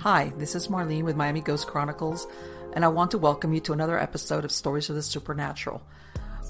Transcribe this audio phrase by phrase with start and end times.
[0.00, 2.26] Hi, this is Marlene with Miami Ghost Chronicles,
[2.74, 5.82] and I want to welcome you to another episode of Stories of the Supernatural.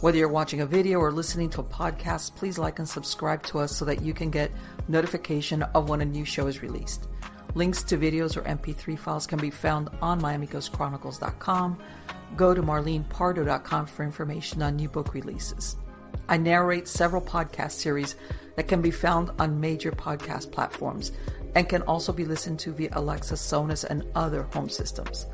[0.00, 3.60] Whether you're watching a video or listening to a podcast, please like and subscribe to
[3.60, 4.50] us so that you can get
[4.88, 7.06] notification of when a new show is released.
[7.54, 11.78] Links to videos or MP3 files can be found on MiamiGhostChronicles.com.
[12.36, 15.76] Go to MarlenePardo.com for information on new book releases.
[16.28, 18.16] I narrate several podcast series
[18.56, 21.12] that can be found on major podcast platforms
[21.56, 25.26] and can also be listened to via Alexa, Sonos, and other home systems.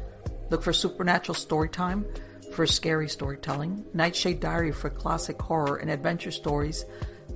[0.50, 2.04] Look for Supernatural Storytime
[2.52, 6.84] for scary storytelling, Nightshade Diary for classic horror and adventure stories,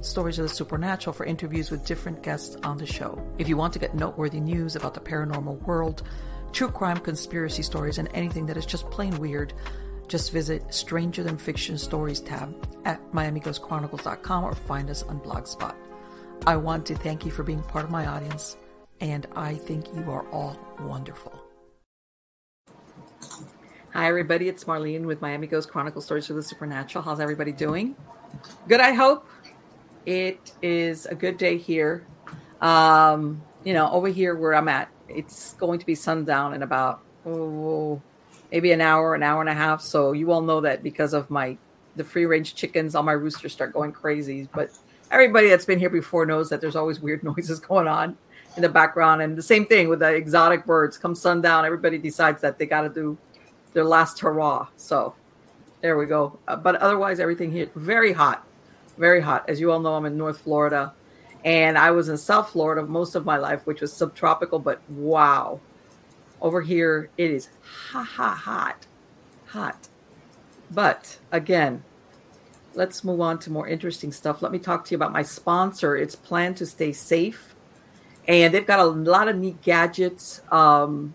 [0.02, 3.20] Stories of the Supernatural for interviews with different guests on the show.
[3.38, 6.04] If you want to get noteworthy news about the paranormal world,
[6.52, 9.52] true crime conspiracy stories, and anything that is just plain weird,
[10.06, 15.74] just visit Stranger Than Fiction Stories tab at MiamiGhostChronicles.com or find us on Blogspot.
[16.46, 18.56] I want to thank you for being part of my audience,
[19.00, 21.42] and I think you are all wonderful.
[23.92, 24.48] Hi, everybody.
[24.48, 27.02] It's Marlene with Miami Ghost Chronicles Stories of the Supernatural.
[27.02, 27.96] How's everybody doing?
[28.68, 29.26] Good, I hope.
[30.04, 32.06] It is a good day here.
[32.60, 37.00] Um, you know, over here where I'm at, it's going to be sundown in about
[37.24, 38.00] oh,
[38.52, 39.80] maybe an hour, an hour and a half.
[39.82, 41.56] So you all know that because of my
[41.96, 44.48] the free range chickens, all my roosters start going crazy.
[44.54, 44.70] But
[45.10, 48.16] everybody that's been here before knows that there's always weird noises going on
[48.56, 49.22] in the background.
[49.22, 50.98] And the same thing with the exotic birds.
[50.98, 53.16] Come sundown, everybody decides that they got to do
[53.72, 54.68] their last hurrah.
[54.76, 55.14] So
[55.80, 56.38] there we go.
[56.48, 58.46] Uh, but otherwise, everything here very hot,
[58.98, 59.48] very hot.
[59.48, 60.94] As you all know, I'm in North Florida,
[61.44, 64.58] and I was in South Florida most of my life, which was subtropical.
[64.58, 65.60] But wow,
[66.40, 68.86] over here it is ha ha hot,
[69.46, 69.88] hot.
[70.70, 71.84] But again,
[72.74, 74.42] let's move on to more interesting stuff.
[74.42, 75.96] Let me talk to you about my sponsor.
[75.96, 77.54] It's Plan to Stay Safe,
[78.28, 80.42] and they've got a lot of neat gadgets.
[80.50, 81.14] Um,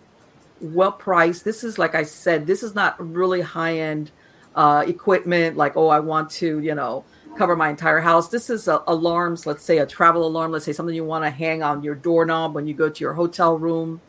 [0.59, 1.43] well priced.
[1.43, 4.11] This is like I said, this is not really high end
[4.55, 5.57] uh, equipment.
[5.57, 7.03] Like oh, I want to you know
[7.37, 8.29] cover my entire house.
[8.29, 9.45] This is uh, alarms.
[9.45, 10.51] Let's say a travel alarm.
[10.51, 13.13] Let's say something you want to hang on your doorknob when you go to your
[13.13, 14.01] hotel room.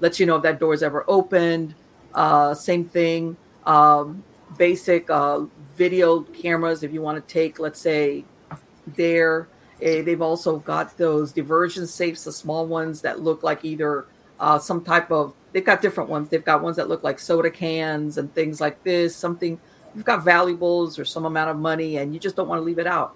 [0.00, 1.74] Lets you know if that door is ever opened.
[2.14, 3.36] Uh, same thing.
[3.64, 4.22] Um,
[4.56, 5.44] basic uh,
[5.76, 8.24] video cameras if you want to take, let's say,
[8.86, 9.48] there.
[9.80, 14.06] Uh, they've also got those diversion safes, the small ones that look like either
[14.40, 16.28] uh, some type of they've got different ones.
[16.28, 19.14] They've got ones that look like soda cans and things like this.
[19.14, 19.58] Something
[19.94, 22.78] you've got valuables or some amount of money, and you just don't want to leave
[22.78, 23.14] it out.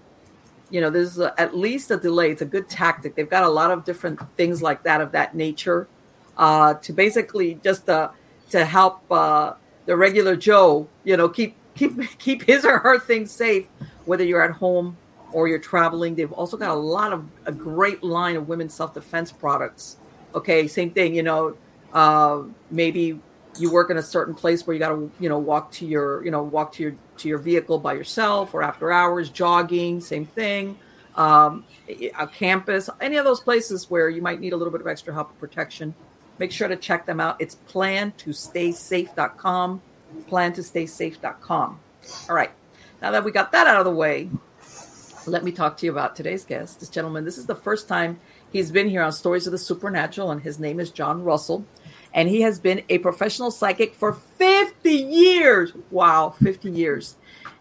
[0.71, 2.31] You know, there's at least a delay.
[2.31, 3.15] It's a good tactic.
[3.15, 5.87] They've got a lot of different things like that of that nature
[6.37, 8.11] uh, to basically just uh,
[8.50, 9.55] to help uh,
[9.87, 10.89] the regular Joe.
[11.05, 13.67] You know, keep keep keep his or her things safe,
[14.05, 14.97] whether you're at home
[15.32, 16.15] or you're traveling.
[16.15, 19.97] They've also got a lot of a great line of women's self defense products.
[20.34, 21.15] Okay, same thing.
[21.15, 21.56] You know,
[21.93, 23.20] uh, maybe
[23.59, 26.25] you work in a certain place where you got to you know walk to your
[26.25, 30.26] you know walk to your to your vehicle by yourself or after hours jogging same
[30.26, 30.78] thing
[31.16, 31.64] um,
[32.19, 35.12] a campus any of those places where you might need a little bit of extra
[35.12, 35.94] help and protection
[36.38, 39.82] make sure to check them out it's plan to stay safe.com
[40.28, 41.78] plan to stay safe.com
[42.28, 42.53] all right
[43.03, 44.31] now that we got that out of the way
[45.27, 48.19] let me talk to you about today's guest this gentleman this is the first time
[48.53, 51.65] he's been here on stories of the supernatural and his name is john russell
[52.15, 55.72] and he has been a professional psychic for 50 years.
[55.91, 57.16] Wow, 50 years.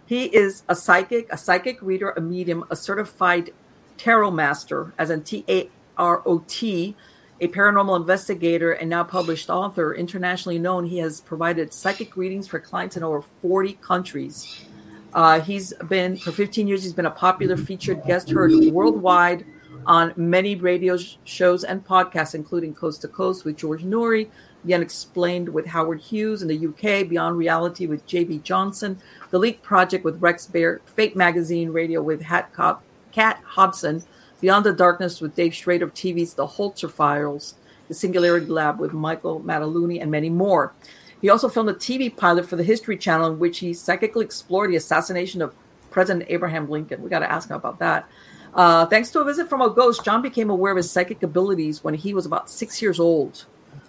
[0.05, 3.51] He is a psychic, a psychic reader, a medium, a certified
[3.97, 6.95] tarot master, as in T A R O T,
[7.39, 10.85] a paranormal investigator and now published author, internationally known.
[10.85, 14.65] He has provided psychic readings for clients in over 40 countries.
[15.13, 19.45] Uh, he's been, for 15 years, he's been a popular featured guest heard worldwide
[19.85, 24.29] on many radio shows and podcasts, including Coast to Coast with George Noory,
[24.63, 28.39] The Unexplained with Howard Hughes in the UK, Beyond Reality with J.V.
[28.39, 28.99] Johnson,
[29.31, 32.83] The Leak Project with Rex Bear, Fate Magazine Radio with Hat Cop,
[33.15, 34.03] Hobson,
[34.39, 37.55] Beyond the Darkness with Dave Schrader of TV's The Holzer Files,
[37.87, 40.73] The Singularity Lab with Michael Mataluni, and many more.
[41.21, 44.71] He also filmed a TV pilot for the History Channel in which he psychically explored
[44.71, 45.53] the assassination of
[45.91, 47.03] President Abraham Lincoln.
[47.03, 48.09] We got to ask him about that.
[48.53, 51.83] Uh, thanks to a visit from a ghost, John became aware of his psychic abilities
[51.83, 53.45] when he was about six years old.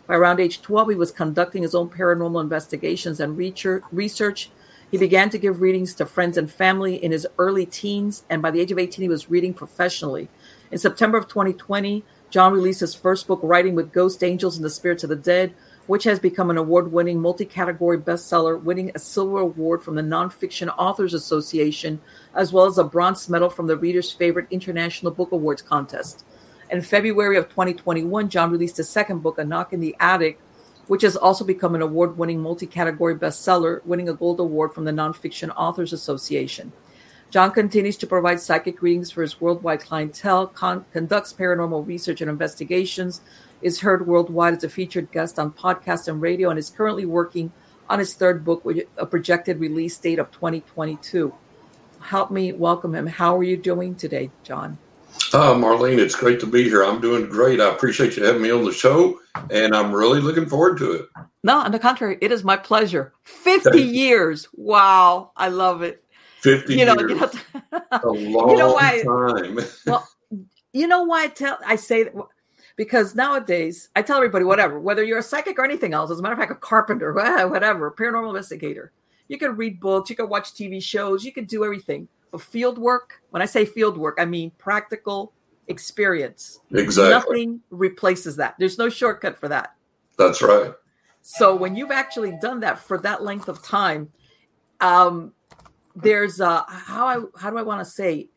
[0.07, 4.51] By around age 12, he was conducting his own paranormal investigations and research.
[4.91, 8.51] He began to give readings to friends and family in his early teens, and by
[8.51, 10.29] the age of 18, he was reading professionally.
[10.71, 14.71] In September of 2020, John released his first book, Riding with Ghost Angels and the
[14.71, 15.55] Spirits of the Dead,
[15.87, 20.03] which has become an award winning multi category bestseller, winning a silver award from the
[20.03, 22.01] Nonfiction Authors Association,
[22.35, 26.25] as well as a bronze medal from the Reader's Favorite International Book Awards contest.
[26.71, 30.39] In February of 2021, John released his second book, A Knock in the Attic,
[30.87, 34.85] which has also become an award winning multi category bestseller, winning a gold award from
[34.85, 36.73] the Nonfiction Authors Association.
[37.31, 42.29] John continues to provide psychic readings for his worldwide clientele, con- conducts paranormal research and
[42.29, 43.23] investigations,
[43.63, 47.53] is heard worldwide as a featured guest on podcasts and radio, and is currently working
[47.89, 51.35] on his third book with a projected release date of 2022.
[52.01, 53.07] Help me welcome him.
[53.07, 54.79] How are you doing today, John?
[55.33, 56.83] Uh, Marlene, it's great to be here.
[56.83, 57.61] I'm doing great.
[57.61, 59.19] I appreciate you having me on the show,
[59.51, 61.07] and I'm really looking forward to it.
[61.45, 63.13] No, on the contrary, it is my pleasure.
[63.25, 64.49] 50 years.
[64.55, 65.33] Wow.
[65.37, 66.05] I love it.
[66.41, 67.11] 50 you know, years.
[67.11, 67.31] You know,
[67.93, 69.59] a long you know why, time.
[69.87, 70.09] well,
[70.73, 72.15] you know why I tell I say that
[72.77, 76.23] because nowadays I tell everybody whatever, whether you're a psychic or anything else, as a
[76.23, 78.93] matter of fact, a carpenter, whatever, paranormal investigator,
[79.29, 82.09] you can read books, you can watch TV shows, you can do everything.
[82.31, 85.33] But field work, when I say field work, I mean practical
[85.69, 86.61] experience.
[86.73, 87.11] Exactly.
[87.11, 88.55] Nothing replaces that.
[88.59, 89.75] There's no shortcut for that.
[90.19, 90.73] That's right.
[91.23, 94.11] So when you've actually done that for that length of time,
[94.81, 95.33] um,
[95.95, 98.29] there's uh how I how do I want to say,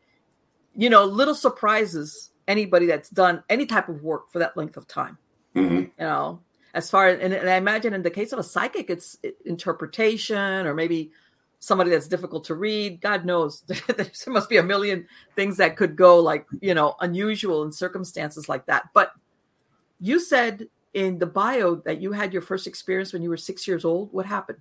[0.75, 4.87] you know, little surprises anybody that's done any type of work for that length of
[4.87, 5.17] time.
[5.55, 5.75] Mm-hmm.
[5.75, 6.39] You know,
[6.73, 10.67] as far as and, and, I imagine in the case of a psychic, it's interpretation
[10.67, 11.11] or maybe
[11.59, 13.01] somebody that's difficult to read.
[13.01, 17.63] God knows there must be a million things that could go like you know unusual
[17.63, 18.89] in circumstances like that.
[18.93, 19.13] But
[19.99, 23.67] you said in the bio that you had your first experience when you were six
[23.67, 24.11] years old.
[24.11, 24.59] What happened?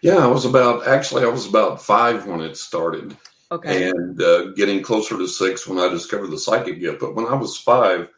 [0.00, 3.16] Yeah, I was about actually I was about five when it started.
[3.50, 3.88] Okay.
[3.88, 7.00] And uh, getting closer to six when I discovered the psychic gift.
[7.00, 8.08] But when I was five,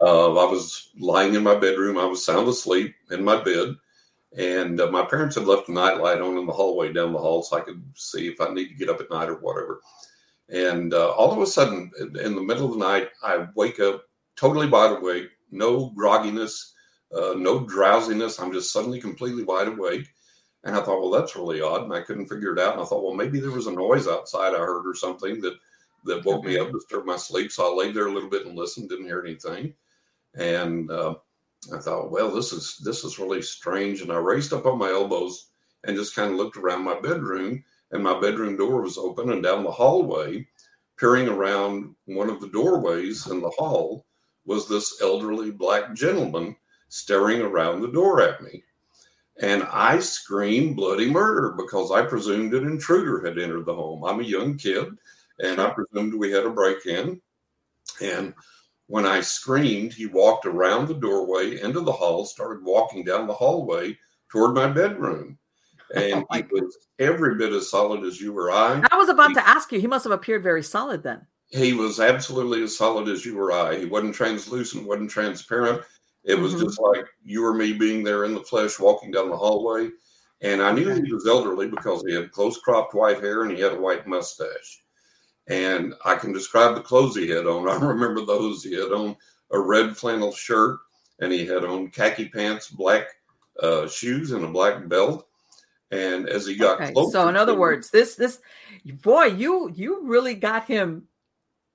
[0.00, 1.98] uh, I was lying in my bedroom.
[1.98, 3.76] I was sound asleep in my bed,
[4.36, 7.42] and uh, my parents had left the nightlight on in the hallway down the hall
[7.42, 9.80] so I could see if I need to get up at night or whatever.
[10.48, 14.04] And uh, all of a sudden, in the middle of the night, I wake up
[14.36, 16.72] totally wide awake, no grogginess,
[17.16, 18.38] uh, no drowsiness.
[18.38, 20.08] I'm just suddenly completely wide awake
[20.66, 21.84] and I thought, well, that's really odd.
[21.84, 22.72] And I couldn't figure it out.
[22.72, 25.54] And I thought, well, maybe there was a noise outside I heard or something that
[26.04, 27.50] that woke me up, disturbed my sleep.
[27.52, 29.74] So I laid there a little bit and listened, didn't hear anything.
[30.34, 31.14] And uh,
[31.74, 34.02] I thought, well, this is this is really strange.
[34.02, 35.50] And I raised up on my elbows
[35.84, 39.44] and just kind of looked around my bedroom, and my bedroom door was open, and
[39.44, 40.48] down the hallway,
[40.98, 44.04] peering around one of the doorways in the hall,
[44.44, 46.56] was this elderly black gentleman
[46.88, 48.64] staring around the door at me.
[49.40, 54.04] And I screamed bloody murder because I presumed an intruder had entered the home.
[54.04, 54.88] I'm a young kid
[55.40, 57.20] and I presumed we had a break in.
[58.00, 58.34] And
[58.86, 63.34] when I screamed, he walked around the doorway into the hall, started walking down the
[63.34, 63.98] hallway
[64.30, 65.38] toward my bedroom.
[65.94, 68.82] Oh and oh he was every bit as solid as you or I.
[68.90, 71.24] I was about he, to ask you, he must have appeared very solid then.
[71.50, 73.78] He was absolutely as solid as you or I.
[73.78, 75.82] He wasn't translucent, wasn't transparent.
[76.26, 76.64] It was mm-hmm.
[76.64, 79.90] just like you or me being there in the flesh, walking down the hallway.
[80.42, 83.62] And I knew he was elderly because he had close cropped white hair and he
[83.62, 84.82] had a white mustache.
[85.48, 87.68] And I can describe the clothes he had on.
[87.70, 88.62] I remember those.
[88.64, 89.16] He had on
[89.52, 90.78] a red flannel shirt
[91.20, 93.06] and he had on khaki pants, black
[93.62, 95.26] uh, shoes, and a black belt.
[95.92, 96.92] And as he got okay.
[96.92, 98.40] closer, so in other words, this this
[98.84, 101.06] boy, you you really got him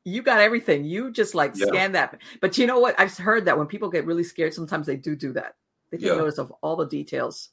[0.03, 0.85] you got everything.
[0.85, 1.67] You just like yeah.
[1.67, 2.19] scan that.
[2.39, 2.99] But you know what?
[2.99, 5.55] I've heard that when people get really scared, sometimes they do do that.
[5.91, 6.15] They take yeah.
[6.15, 7.49] notice of all the details.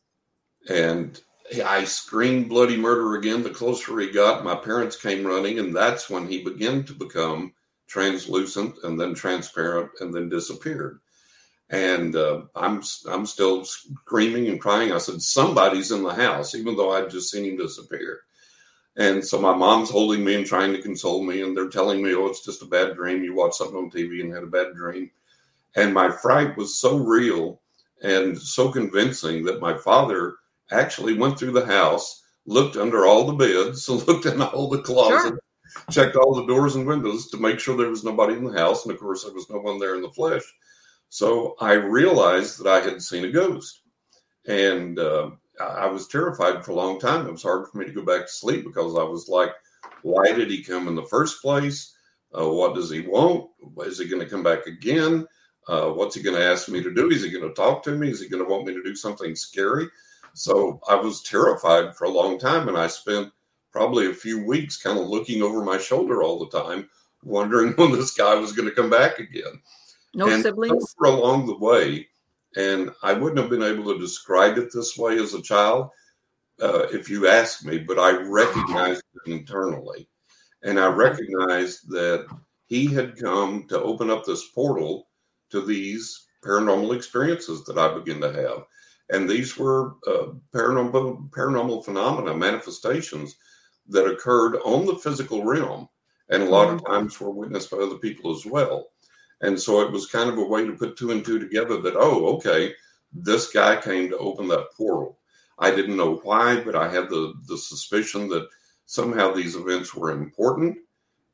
[0.69, 1.21] And
[1.65, 3.43] I screamed bloody murder again.
[3.43, 7.53] The closer he got, my parents came running, and that's when he began to become
[7.87, 11.01] translucent and then transparent and then disappeared.
[11.71, 14.93] And uh, I'm I'm still screaming and crying.
[14.93, 18.21] I said, "Somebody's in the house," even though I'd just seen him disappear.
[18.99, 22.15] And so my mom's holding me and trying to console me, and they're telling me,
[22.15, 23.23] "Oh, it's just a bad dream.
[23.23, 25.11] You watched something on TV and had a bad dream."
[25.77, 27.61] And my fright was so real
[28.03, 30.37] and so convincing that my father
[30.71, 35.29] actually went through the house, looked under all the beds, looked in all the closets,
[35.29, 35.41] sure.
[35.91, 38.85] checked all the doors and windows to make sure there was nobody in the house,
[38.85, 40.43] and of course there was no one there in the flesh.
[41.09, 43.83] So I realized that I had seen a ghost,
[44.47, 47.27] and uh, I was terrified for a long time.
[47.27, 49.51] It was hard for me to go back to sleep because I was like,
[50.03, 51.95] why did he come in the first place?
[52.39, 53.51] Uh, what does he want?
[53.85, 55.27] Is he going to come back again?
[55.67, 57.11] Uh, what's he going to ask me to do?
[57.11, 58.11] Is he going to talk to me?
[58.11, 59.87] Is he going to want me to do something scary?
[60.35, 63.33] So I was terrified for a long time, and I spent
[63.73, 66.89] probably a few weeks kind of looking over my shoulder all the time,
[67.23, 69.61] wondering when this guy was going to come back again.
[70.15, 70.95] No and siblings.
[71.05, 72.09] Along the way,
[72.59, 75.91] and I wouldn't have been able to describe it this way as a child
[76.61, 80.09] uh, if you asked me, but I recognized it internally.
[80.65, 82.27] And I recognized that
[82.67, 85.09] he had come to open up this portal
[85.51, 88.65] to these paranormal experiences that I began to have.
[89.11, 93.37] And these were uh, paranormal, paranormal phenomena, manifestations
[93.89, 95.89] that occurred on the physical realm.
[96.31, 96.93] And a lot of mm-hmm.
[96.93, 98.89] times were witnessed by other people as well.
[99.41, 101.97] And so it was kind of a way to put two and two together that,
[101.97, 102.75] oh, okay,
[103.13, 105.19] this guy came to open that portal.
[105.59, 108.49] I didn't know why, but I had the, the suspicion that
[108.87, 110.79] somehow these events were important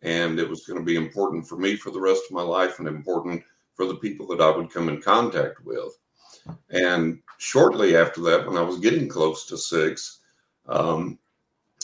[0.02, 2.78] and it was going to be important for me for the rest of my life
[2.78, 3.42] and important
[3.74, 5.98] for the people that I would come in contact with.
[6.70, 10.20] And shortly after that, when I was getting close to six,
[10.66, 11.18] um,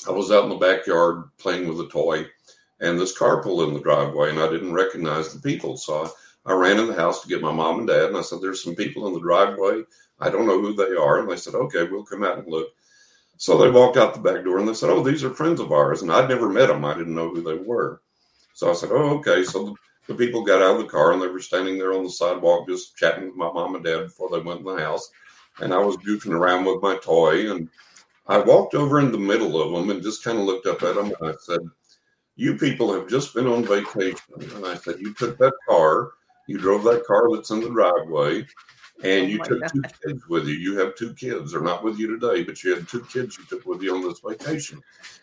[0.06, 2.26] I was out in the backyard playing with a toy,
[2.80, 5.76] and this car pulled in the driveway, and I didn't recognize the people.
[5.76, 6.04] So
[6.46, 8.40] I, I ran in the house to get my mom and dad, and I said,
[8.40, 9.82] There's some people in the driveway.
[10.20, 11.20] I don't know who they are.
[11.20, 12.68] And they said, Okay, we'll come out and look.
[13.36, 15.72] So they walked out the back door and they said, Oh, these are friends of
[15.72, 16.02] ours.
[16.02, 16.84] And I'd never met them.
[16.84, 18.02] I didn't know who they were.
[18.52, 19.44] So I said, Oh, okay.
[19.44, 19.74] So
[20.06, 22.68] the people got out of the car and they were standing there on the sidewalk
[22.68, 25.10] just chatting with my mom and dad before they went in the house.
[25.60, 27.50] And I was goofing around with my toy.
[27.50, 27.70] And
[28.26, 30.94] I walked over in the middle of them and just kind of looked up at
[30.94, 31.12] them.
[31.20, 31.60] And I said,
[32.40, 34.16] You people have just been on vacation.
[34.38, 36.12] And I said, You took that car,
[36.46, 38.46] you drove that car that's in the driveway,
[39.04, 39.70] and oh you took God.
[39.74, 40.54] two kids with you.
[40.54, 41.52] You have two kids.
[41.52, 44.00] They're not with you today, but you had two kids you took with you on
[44.00, 44.82] this vacation.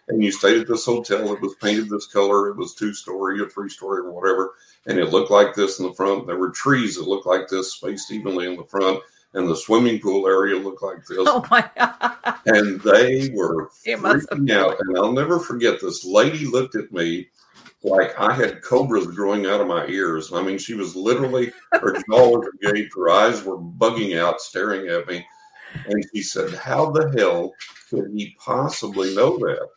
[0.10, 1.34] And you stayed at this hotel.
[1.34, 2.50] It was painted this color.
[2.50, 4.54] It was two story or three story or whatever.
[4.86, 6.28] And it looked like this in the front.
[6.28, 9.02] There were trees that looked like this, spaced evenly in the front.
[9.34, 11.18] And the swimming pool area looked like this.
[11.22, 11.94] Oh my God.
[12.46, 14.78] And they were freaking out.
[14.80, 17.28] And I'll never forget this lady looked at me
[17.84, 20.32] like I had cobras growing out of my ears.
[20.32, 24.88] I mean, she was literally, her jaw was agape, her eyes were bugging out, staring
[24.88, 25.26] at me.
[25.88, 27.52] And she said, How the hell
[27.90, 29.68] could he possibly know that?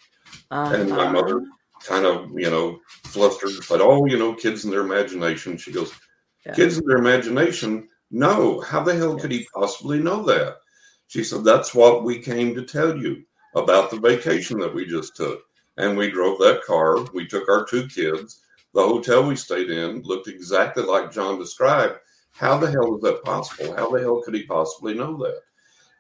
[0.53, 0.75] Uh-huh.
[0.75, 1.13] And my uh-huh.
[1.13, 1.45] mother
[1.83, 5.57] kind of, you know, flustered, said, Oh, you know, kids in their imagination.
[5.57, 5.93] She goes,
[6.47, 6.55] yeah.
[6.55, 7.89] Kids in their imagination?
[8.11, 8.61] No.
[8.61, 10.59] How the hell could he possibly know that?
[11.09, 13.23] She said, That's what we came to tell you
[13.55, 15.43] about the vacation that we just took
[15.77, 17.03] and we drove that car.
[17.15, 18.43] We took our two kids.
[18.75, 21.99] The hotel we stayed in looked exactly like John described.
[22.33, 23.75] How the hell is that possible?
[23.77, 25.41] How the hell could he possibly know that?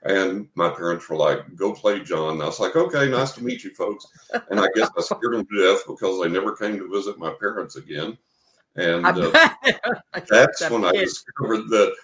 [0.02, 2.35] And my parents were like, go play John.
[2.35, 4.07] And I was like, okay, nice to meet you folks.
[4.50, 7.33] And I guess I scared them to death because they never came to visit my
[7.38, 8.17] parents again.
[8.77, 9.49] And uh,
[10.29, 11.95] that's when I discovered that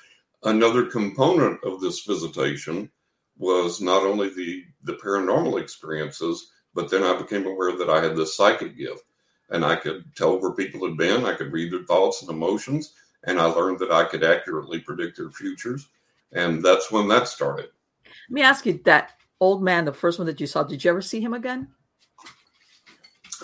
[0.44, 2.90] another component of this visitation
[3.38, 8.16] was not only the, the paranormal experiences, but then I became aware that I had
[8.16, 9.04] this psychic gift
[9.50, 11.24] and I could tell where people had been.
[11.24, 12.94] I could read their thoughts and emotions.
[13.24, 15.88] And I learned that I could accurately predict their futures.
[16.32, 17.70] And that's when that started.
[18.04, 20.90] Let me ask you that old man, the first one that you saw, did you
[20.90, 21.68] ever see him again?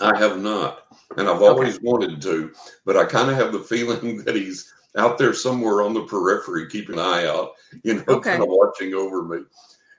[0.01, 0.85] I have not.
[1.17, 1.83] And I've always okay.
[1.83, 2.53] wanted to,
[2.85, 6.69] but I kind of have the feeling that he's out there somewhere on the periphery,
[6.69, 8.31] keeping an eye out, you know, okay.
[8.31, 9.39] kind of watching over me.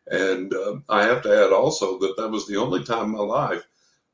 [0.08, 3.20] And uh, I have to add also that that was the only time in my
[3.20, 3.64] life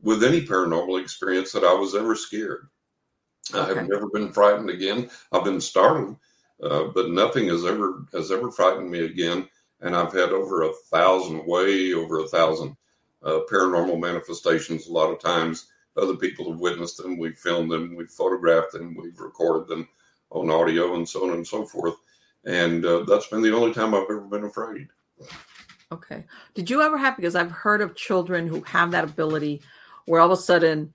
[0.00, 2.68] with any paranormal experience that I was ever scared.
[3.52, 3.72] Okay.
[3.72, 5.10] I have never been frightened again.
[5.32, 6.16] I've been startled,
[6.62, 9.49] uh, but nothing has ever has ever frightened me again.
[9.80, 12.76] And I've had over a thousand, way over a thousand
[13.23, 14.87] uh, paranormal manifestations.
[14.87, 17.19] A lot of times, other people have witnessed them.
[17.19, 19.89] We've filmed them, we've photographed them, we've recorded them
[20.31, 21.95] on audio, and so on and so forth.
[22.45, 24.89] And uh, that's been the only time I've ever been afraid.
[25.93, 26.25] Okay.
[26.55, 29.61] Did you ever have, because I've heard of children who have that ability
[30.07, 30.95] where all of a sudden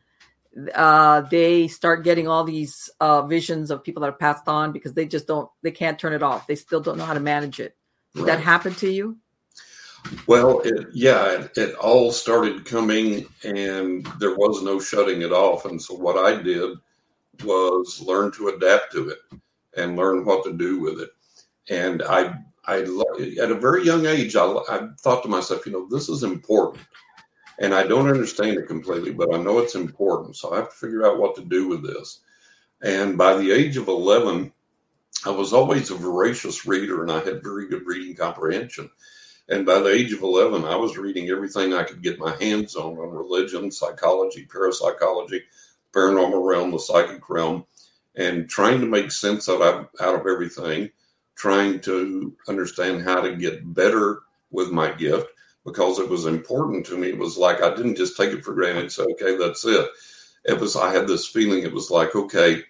[0.74, 4.94] uh, they start getting all these uh, visions of people that are passed on because
[4.94, 6.48] they just don't, they can't turn it off.
[6.48, 7.76] They still don't know how to manage it.
[8.16, 8.38] Did right.
[8.38, 9.18] that happen to you?
[10.28, 15.66] Well, it, yeah, it, it, all started coming and there was no shutting it off.
[15.66, 16.78] And so what I did
[17.44, 19.20] was learn to adapt to it
[19.76, 21.10] and learn what to do with it.
[21.70, 22.36] And I
[22.68, 22.80] I
[23.42, 26.84] at a very young age, I, I thought to myself, you know, this is important,
[27.60, 30.36] and I don't understand it completely, but I know it's important.
[30.36, 32.22] So I have to figure out what to do with this.
[32.82, 34.52] And by the age of eleven,
[35.26, 38.90] I was always a voracious reader, and I had very good reading comprehension.
[39.48, 42.76] And by the age of 11, I was reading everything I could get my hands
[42.76, 45.44] on on religion, psychology, parapsychology,
[45.94, 47.66] paranormal realm, the psychic realm,
[48.16, 50.90] and trying to make sense out of, out of everything
[51.36, 54.22] trying to understand how to get better
[54.52, 55.28] with my gift
[55.66, 57.10] because it was important to me.
[57.10, 58.92] It was like I didn't just take it for granted.
[58.92, 59.90] Say, okay, that's it.
[60.46, 61.64] It was I had this feeling.
[61.64, 62.64] It was like, okay,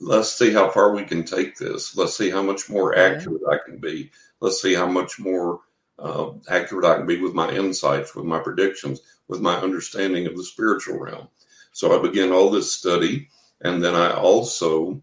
[0.00, 1.96] let's see how far we can take this.
[1.96, 4.10] Let's see how much more accurate I can be.
[4.40, 5.60] Let's see how much more
[5.98, 10.36] uh, accurate I can be with my insights, with my predictions, with my understanding of
[10.36, 11.28] the spiritual realm.
[11.72, 13.28] So I began all this study,
[13.62, 15.00] And then I also,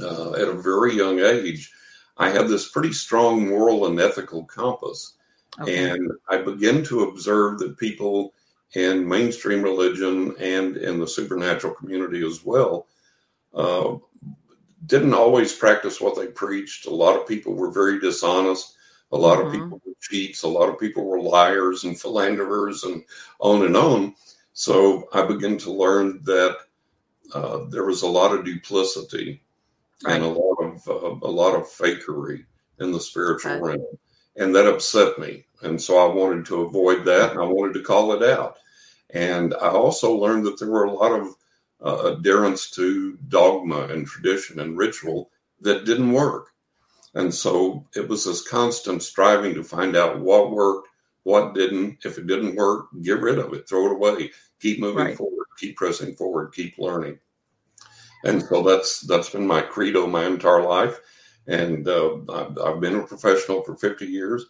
[0.00, 1.72] uh, at a very young age,
[2.18, 5.14] I had this pretty strong moral and ethical compass.
[5.60, 5.90] Okay.
[5.90, 8.34] And I began to observe that people
[8.74, 12.88] in mainstream religion and in the supernatural community as well
[13.54, 13.96] uh,
[14.86, 16.86] didn't always practice what they preached.
[16.86, 18.75] A lot of people were very dishonest.
[19.12, 19.46] A lot mm-hmm.
[19.46, 20.42] of people were cheats.
[20.42, 23.04] A lot of people were liars and philanderers and
[23.40, 24.14] on and on.
[24.52, 26.56] So I began to learn that
[27.34, 29.42] uh, there was a lot of duplicity
[30.04, 30.14] right.
[30.14, 32.44] and a lot of uh, a lot of fakery
[32.80, 33.78] in the spiritual right.
[33.78, 33.98] realm,
[34.36, 35.46] and that upset me.
[35.62, 38.58] And so I wanted to avoid that, and I wanted to call it out.
[39.10, 41.34] And I also learned that there were a lot of
[41.84, 46.52] uh, adherence to dogma and tradition and ritual that didn't work.
[47.16, 50.88] And so it was this constant striving to find out what worked,
[51.22, 52.04] what didn't.
[52.04, 55.16] If it didn't work, get rid of it, throw it away, keep moving right.
[55.16, 57.18] forward, keep pressing forward, keep learning.
[58.22, 61.00] And so that's that's been my credo my entire life.
[61.46, 64.44] And uh, I've, I've, been a professional for 50 years,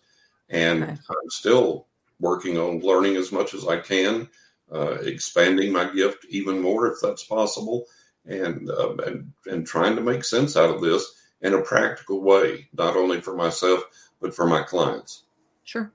[0.48, 0.92] and okay.
[0.92, 1.86] I'm still
[2.18, 4.28] working on learning as much as I can
[4.72, 7.84] uh, expanding my gift even more if that's possible,
[8.24, 11.12] and, uh, and and trying to make sense out of this
[11.42, 13.84] in a practical way, not only for myself
[14.20, 15.24] but for my clients.
[15.64, 15.92] Sure,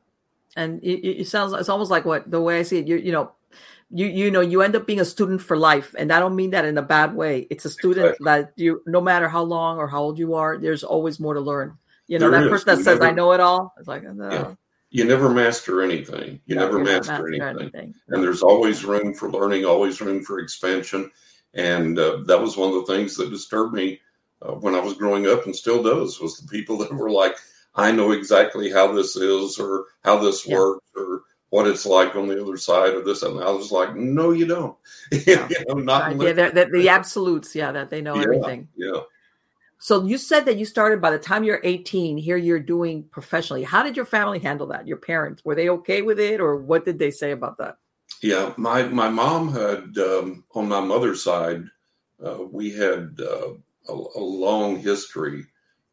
[0.56, 2.88] and it, it sounds it's almost like what the way I see it.
[2.88, 3.32] You you know.
[3.94, 6.52] You you know you end up being a student for life, and I don't mean
[6.52, 7.46] that in a bad way.
[7.50, 8.26] It's a student exactly.
[8.26, 11.42] that you, no matter how long or how old you are, there's always more to
[11.42, 11.78] learn.
[12.08, 12.52] You know there that is.
[12.52, 14.32] person that you says never, "I know it all." It's like, no.
[14.32, 14.56] yeah
[14.92, 16.42] you never master anything.
[16.46, 17.60] You no, never master, master anything.
[17.62, 17.96] anything.
[18.10, 21.10] And there's always room for learning, always room for expansion.
[21.54, 24.02] And uh, that was one of the things that disturbed me
[24.42, 27.36] uh, when I was growing up and still does was the people that were like,
[27.76, 30.58] I know exactly how this is or how this yeah.
[30.58, 33.24] works or what it's like on the other side of this.
[33.24, 34.76] And I was like, no, you don't.
[35.12, 35.48] Yeah.
[35.50, 37.56] you know, not yeah, the, the, absolutes.
[37.56, 38.68] Yeah, that they know yeah, everything.
[38.76, 39.02] Yeah.
[39.80, 42.18] So you said that you started by the time you're 18.
[42.18, 43.64] Here you're doing professionally.
[43.64, 44.88] How did your family handle that?
[44.88, 47.78] Your parents were they okay with it, or what did they say about that?
[48.22, 51.64] Yeah, my my mom had um, on my mother's side,
[52.24, 53.54] uh, we had uh,
[53.92, 55.46] a, a, long history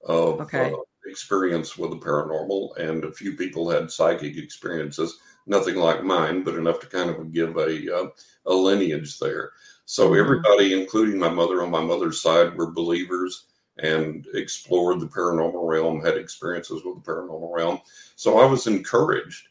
[0.05, 0.73] of okay.
[0.73, 5.19] uh, experience with the paranormal, and a few people had psychic experiences.
[5.47, 8.09] Nothing like mine, but enough to kind of give a uh,
[8.47, 9.53] a lineage there.
[9.85, 10.21] So mm-hmm.
[10.21, 13.47] everybody, including my mother on my mother's side, were believers
[13.79, 17.81] and explored the paranormal realm, had experiences with the paranormal realm.
[18.17, 19.49] So I was encouraged.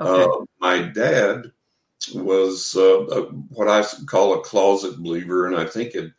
[0.00, 0.24] Okay.
[0.24, 1.52] Uh, my dad
[2.14, 6.12] was uh, a, what I call a closet believer, and I think it,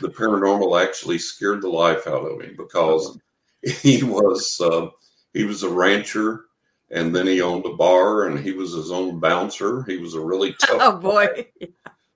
[0.00, 3.18] the paranormal actually scared the life out of him because
[3.62, 4.88] he was uh,
[5.32, 6.46] he was a rancher,
[6.90, 9.82] and then he owned a bar, and he was his own bouncer.
[9.84, 10.78] He was a really tough.
[10.80, 11.46] oh boy!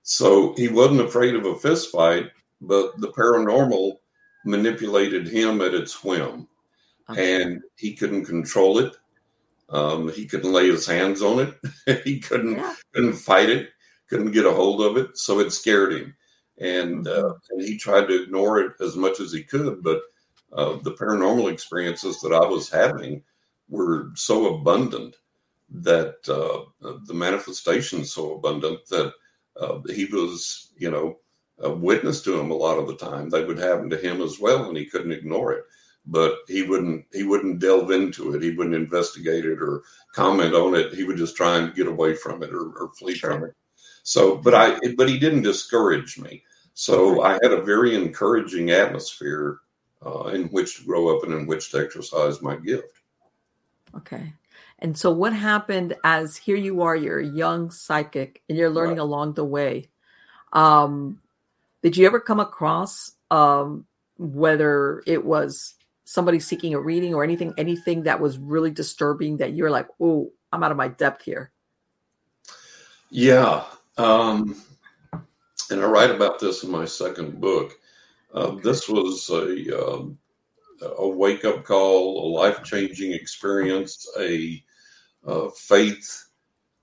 [0.03, 3.97] So he wasn't afraid of a fist fight, but the paranormal
[4.45, 6.47] manipulated him at its whim,
[7.09, 7.41] okay.
[7.41, 8.95] and he couldn't control it.
[9.69, 11.39] Um, he couldn't lay his hands on
[11.87, 12.03] it.
[12.03, 12.75] he couldn't yeah.
[12.93, 13.69] couldn't fight it.
[14.07, 15.17] Couldn't get a hold of it.
[15.17, 16.15] So it scared him,
[16.59, 17.53] and uh, mm-hmm.
[17.53, 19.83] and he tried to ignore it as much as he could.
[19.83, 20.01] But
[20.53, 23.23] uh, the paranormal experiences that I was having
[23.69, 25.15] were so abundant
[25.69, 29.13] that uh, the manifestations so abundant that
[29.59, 31.17] uh, he was, you know,
[31.59, 33.29] a witness to him a lot of the time.
[33.29, 35.63] They would happen to him as well, and he couldn't ignore it.
[36.05, 38.43] But he wouldn't he wouldn't delve into it.
[38.43, 39.81] He wouldn't investigate it or
[40.13, 40.93] comment on it.
[40.93, 43.31] He would just try and get away from it or, or flee sure.
[43.31, 43.55] from it.
[44.05, 46.43] So, but I but he didn't discourage me.
[46.75, 49.61] So I had a very encouraging atmosphere
[50.05, 53.01] uh, in which to grow up and in which to exercise my gift.
[53.97, 54.31] Okay.
[54.77, 58.97] And so, what happened as here you are, you're a young psychic, and you're learning
[58.97, 59.03] right.
[59.03, 59.89] along the way.
[60.53, 61.19] Um,
[61.81, 63.87] did you ever come across um,
[64.19, 69.53] whether it was somebody seeking a reading or anything, anything that was really disturbing that
[69.53, 71.51] you're like, oh, I'm out of my depth here?
[73.09, 73.63] Yeah.
[73.97, 74.55] Um,
[75.71, 77.73] and I write about this in my second book.
[78.33, 78.55] Uh.
[78.63, 80.17] This was a, um,
[80.97, 84.61] a wake up call, a life changing experience, a,
[85.25, 86.25] a faith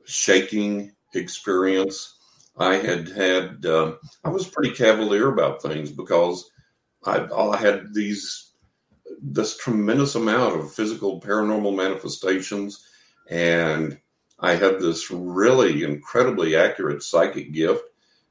[0.06, 2.18] shaking experience.
[2.56, 3.94] I had had, uh,
[4.24, 6.50] I was pretty cavalier about things because
[7.04, 8.54] I, I had these,
[9.22, 12.86] this tremendous amount of physical paranormal manifestations.
[13.30, 13.98] And
[14.42, 17.84] I had this really incredibly accurate psychic gift.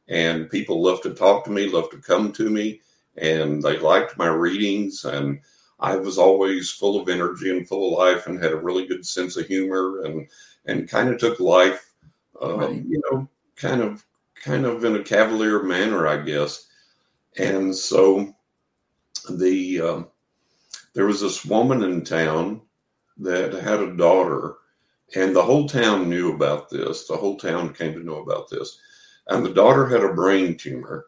[0.08, 2.82] And people loved to talk to me, loved to come to me,
[3.18, 5.06] and they liked my readings.
[5.06, 5.40] And
[5.80, 9.06] I was always full of energy and full of life and had a really good
[9.06, 10.28] sense of humor and,
[10.66, 11.94] and kind of took life,
[12.42, 12.86] um, right.
[12.86, 16.68] you know, kind of kind of in a cavalier manner, I guess.
[17.38, 18.36] And so
[19.30, 20.08] the um,
[20.94, 22.62] there was this woman in town
[23.18, 24.56] that had a daughter,
[25.16, 27.08] and the whole town knew about this.
[27.08, 28.80] The whole town came to know about this,
[29.28, 31.08] and the daughter had a brain tumor.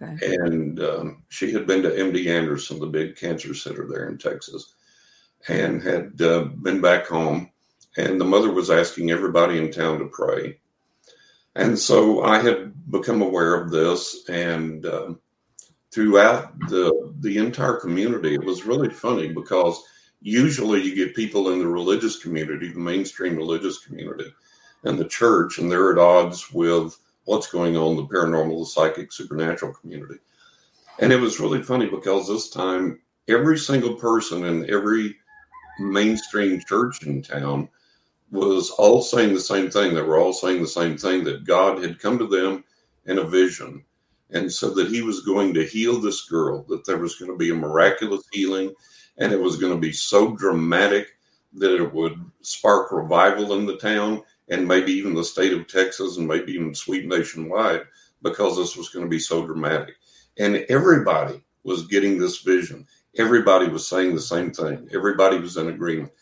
[0.00, 0.34] Okay.
[0.36, 4.74] And um, she had been to MD Anderson, the big cancer center there in Texas,
[5.48, 7.50] and had uh, been back home.
[7.98, 10.58] And the mother was asking everybody in town to pray.
[11.56, 15.20] And so I had become aware of this, and um,
[15.92, 19.82] throughout the the entire community, it was really funny because
[20.22, 24.32] usually you get people in the religious community, the mainstream religious community,
[24.84, 28.66] and the church, and they're at odds with what's going on in the paranormal, the
[28.66, 30.18] psychic, supernatural community.
[30.98, 35.16] And it was really funny because this time, every single person in every
[35.78, 37.68] mainstream church in town
[38.30, 39.94] was all saying the same thing.
[39.94, 42.64] They were all saying the same thing that God had come to them
[43.06, 43.84] in a vision.
[44.30, 47.36] And said that he was going to heal this girl, that there was going to
[47.36, 48.72] be a miraculous healing,
[49.18, 51.16] and it was going to be so dramatic
[51.54, 56.16] that it would spark revival in the town and maybe even the state of Texas
[56.16, 57.82] and maybe even sweep nationwide
[58.22, 59.94] because this was going to be so dramatic.
[60.38, 62.86] And everybody was getting this vision.
[63.18, 64.88] Everybody was saying the same thing.
[64.94, 66.12] Everybody was in agreement.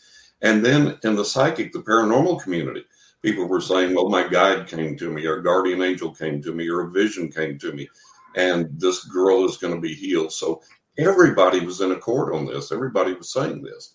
[0.42, 2.84] And then in the psychic, the paranormal community,
[3.22, 6.68] people were saying, well, my guide came to me, or guardian angel came to me,
[6.68, 7.88] or a vision came to me,
[8.36, 10.32] and this girl is going to be healed.
[10.32, 10.62] So
[11.00, 12.72] everybody was in accord on this.
[12.72, 13.94] Everybody was saying this.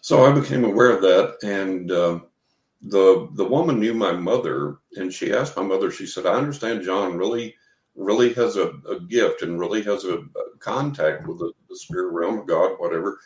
[0.00, 1.38] So I became aware of that.
[1.42, 2.20] And uh,
[2.82, 6.82] the the woman knew my mother and she asked my mother she said i understand
[6.82, 7.54] john really
[7.94, 12.12] really has a, a gift and really has a, a contact with the, the, spirit
[12.12, 13.18] realm of god whatever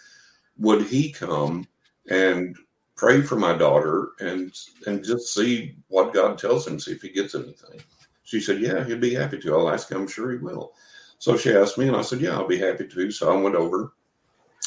[0.56, 1.66] would he come
[2.10, 2.56] and
[2.96, 4.54] pray for my daughter and
[4.86, 7.80] and just see what god tells him see if he gets anything
[8.22, 10.72] she said yeah he'd be happy to i'll ask him i'm sure he will
[11.20, 13.54] so she asked me and i said yeah i'll be happy to so i went
[13.54, 13.92] over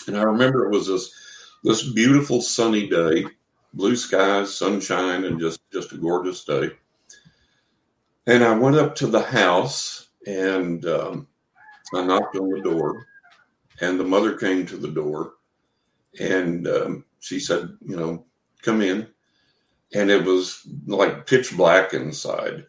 [0.07, 1.13] and i remember it was this
[1.65, 3.25] this beautiful sunny day
[3.73, 6.71] blue skies, sunshine, and just just a gorgeous day.
[8.27, 11.27] And I went up to the house and um,
[11.93, 13.05] I knocked on the door,
[13.81, 15.33] and the mother came to the door,
[16.19, 18.25] and um, she said, "You know,
[18.61, 19.07] come in."
[19.95, 22.65] And it was like pitch black inside,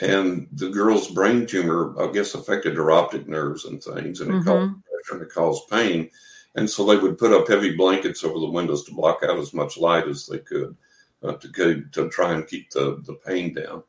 [0.00, 4.34] and the girl's brain tumor, I guess, affected her optic nerves and things, and it
[4.34, 4.48] mm-hmm.
[4.48, 6.10] caused pressure and it caused pain.
[6.54, 9.54] And so they would put up heavy blankets over the windows to block out as
[9.54, 10.76] much light as they could
[11.22, 13.82] uh, to, to try and keep the, the pain down.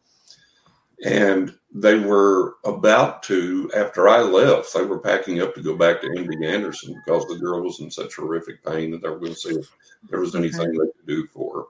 [1.04, 6.00] And they were about to, after I left, they were packing up to go back
[6.02, 9.34] to MD Anderson because the girl was in such horrific pain that they were going
[9.34, 9.70] to see if
[10.10, 10.72] there was anything okay.
[10.72, 11.68] they could do for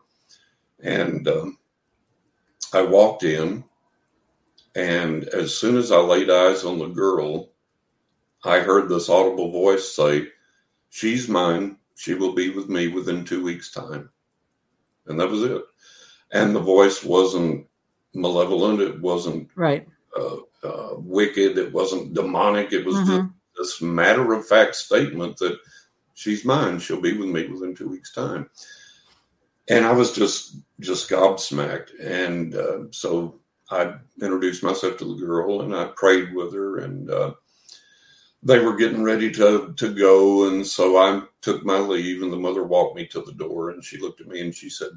[0.83, 0.91] her.
[0.91, 1.57] And um,
[2.73, 3.63] I walked in,
[4.75, 7.49] and as soon as I laid eyes on the girl,
[8.43, 10.27] I heard this audible voice say,
[10.89, 11.77] She's mine.
[11.95, 14.09] She will be with me within two weeks' time.
[15.07, 15.63] And that was it.
[16.31, 17.67] And the voice wasn't
[18.13, 18.79] malevolent.
[18.79, 19.88] It wasn't right.
[20.15, 21.57] Uh, uh, wicked.
[21.57, 22.73] It wasn't demonic.
[22.73, 23.27] It was mm-hmm.
[23.55, 25.57] just this matter of fact statement that
[26.13, 26.79] she's mine.
[26.79, 28.49] She'll be with me within two weeks' time.
[29.69, 31.99] And I was just just gobsmacked.
[31.99, 37.10] And uh, so I introduced myself to the girl and I prayed with her and
[37.10, 37.34] uh,
[38.43, 42.38] they were getting ready to to go, and so I took my leave, and the
[42.38, 44.89] mother walked me to the door, and she looked at me and she said,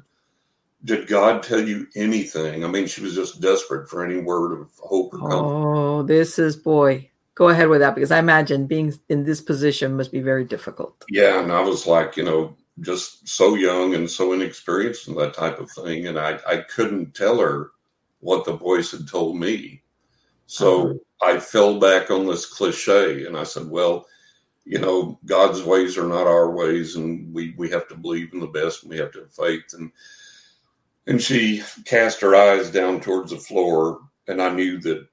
[0.83, 4.69] "Did God tell you anything?" I mean, she was just desperate for any word of
[4.79, 5.35] hope or comfort.
[5.35, 7.09] Oh, this is boy.
[7.35, 11.05] Go ahead with that because I imagine being in this position must be very difficult.
[11.09, 15.35] Yeah, and I was like, you know, just so young and so inexperienced in that
[15.35, 17.71] type of thing, and I I couldn't tell her
[18.19, 19.81] what the voice had told me.
[20.45, 21.35] So uh-huh.
[21.35, 24.07] I fell back on this cliche and I said, well,
[24.67, 28.41] you know, God's ways are not our ways, and we we have to believe in
[28.41, 29.73] the best, and we have to have faith.
[29.73, 29.91] And
[31.07, 35.07] and she cast her eyes down towards the floor, and I knew that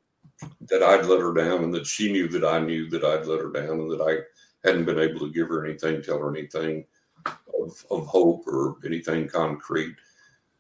[0.69, 3.41] that I'd let her down, and that she knew that I knew that I'd let
[3.41, 6.85] her down, and that I hadn't been able to give her anything, tell her anything
[7.27, 9.95] of, of hope or anything concrete.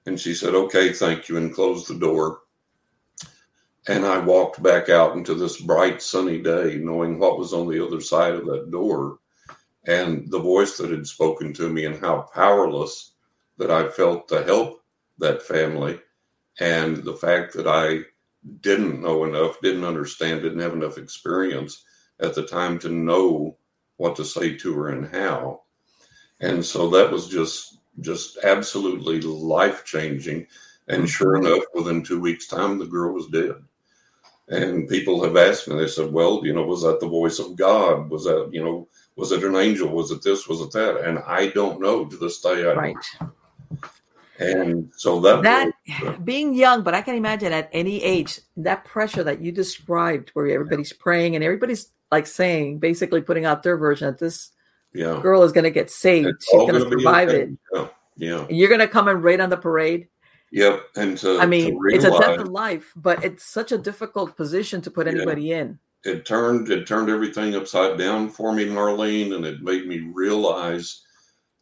[0.06, 2.42] And she said, "Okay, thank you," and closed the door.
[3.86, 7.84] And I walked back out into this bright sunny day, knowing what was on the
[7.84, 9.18] other side of that door
[9.86, 13.12] and the voice that had spoken to me, and how powerless
[13.58, 14.82] that I felt to help
[15.18, 16.00] that family.
[16.58, 18.00] And the fact that I
[18.60, 21.84] didn't know enough, didn't understand, didn't have enough experience
[22.20, 23.58] at the time to know
[23.96, 25.62] what to say to her and how.
[26.40, 30.46] And so that was just just absolutely life changing.
[30.88, 33.54] And sure enough, within two weeks' time, the girl was dead.
[34.48, 37.56] And people have asked me, they said, well, you know, was that the voice of
[37.56, 38.10] God?
[38.10, 39.88] Was that, you know, was it an angel?
[39.88, 40.46] Was it this?
[40.46, 40.98] Was it that?
[40.98, 42.68] And I don't know to this day.
[42.68, 42.96] I right.
[44.38, 48.40] And so that that was, uh, being young, but I can imagine at any age
[48.56, 53.62] that pressure that you described, where everybody's praying and everybody's like saying, basically putting out
[53.62, 54.50] their version that this
[54.94, 55.20] yeah.
[55.20, 56.28] girl is going to get saved.
[56.28, 57.42] It's She's going to survive okay.
[57.42, 57.50] it.
[57.72, 57.88] Yeah.
[58.16, 58.46] Yeah.
[58.48, 60.08] You're going to come and raid on the parade.
[60.52, 60.82] Yep.
[60.96, 63.78] And to, I mean, to it's a death realize in life, but it's such a
[63.78, 65.12] difficult position to put Yeah.
[65.14, 65.78] anybody in.
[66.04, 71.00] it turned it turned everything upside down for me, Marlene, and it made me realize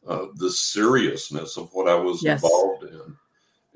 [0.07, 2.43] uh, the seriousness of what I was Yes.
[2.43, 3.17] involved in,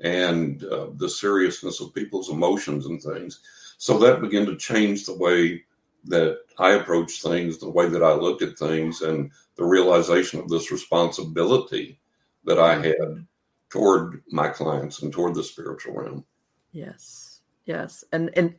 [0.01, 3.39] and uh, the seriousness of people's emotions and things.
[3.77, 5.63] So that began to change the way
[6.05, 10.49] that I approached things, the way that I looked at things, and the realization of
[10.49, 11.99] this responsibility
[12.45, 13.27] that I had
[13.69, 16.25] toward my clients and toward the spiritual realm.
[16.71, 18.55] Yes, yes, and and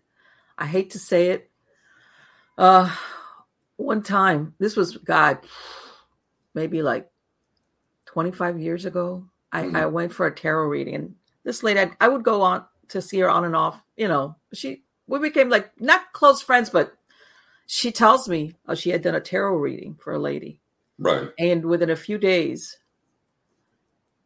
[0.59, 1.51] I hate to say it.
[2.57, 2.95] Uh,
[3.77, 5.39] one time, this was God,
[6.55, 7.11] maybe like
[8.05, 9.25] twenty five years ago.
[9.53, 9.77] I, Mhm.
[9.77, 13.01] I went for a tarot reading, and this lady, I, I would go on to
[13.01, 13.81] see her on and off.
[13.97, 16.93] You know, she we became like not close friends, but
[17.67, 20.61] she tells me oh, she had done a tarot reading for a lady,
[20.99, 21.31] Right.
[21.39, 22.77] and within a few days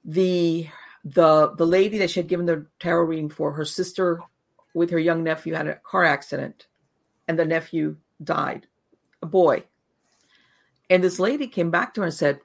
[0.05, 0.69] the
[1.05, 4.21] the the lady that she had given the tarot reading for her sister
[4.75, 6.67] with her young nephew had a car accident
[7.29, 8.67] and the nephew died
[9.23, 9.63] a boy
[10.91, 12.41] and this lady came back to her and said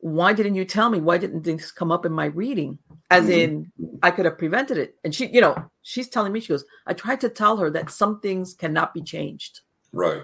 [0.00, 2.78] why didn't you tell me why didn't this come up in my reading
[3.10, 3.30] as Mhm.
[3.38, 6.64] in i could have prevented it and she you know she's telling me she goes
[6.86, 9.60] i tried to tell her that some things cannot be changed
[9.92, 10.22] Right.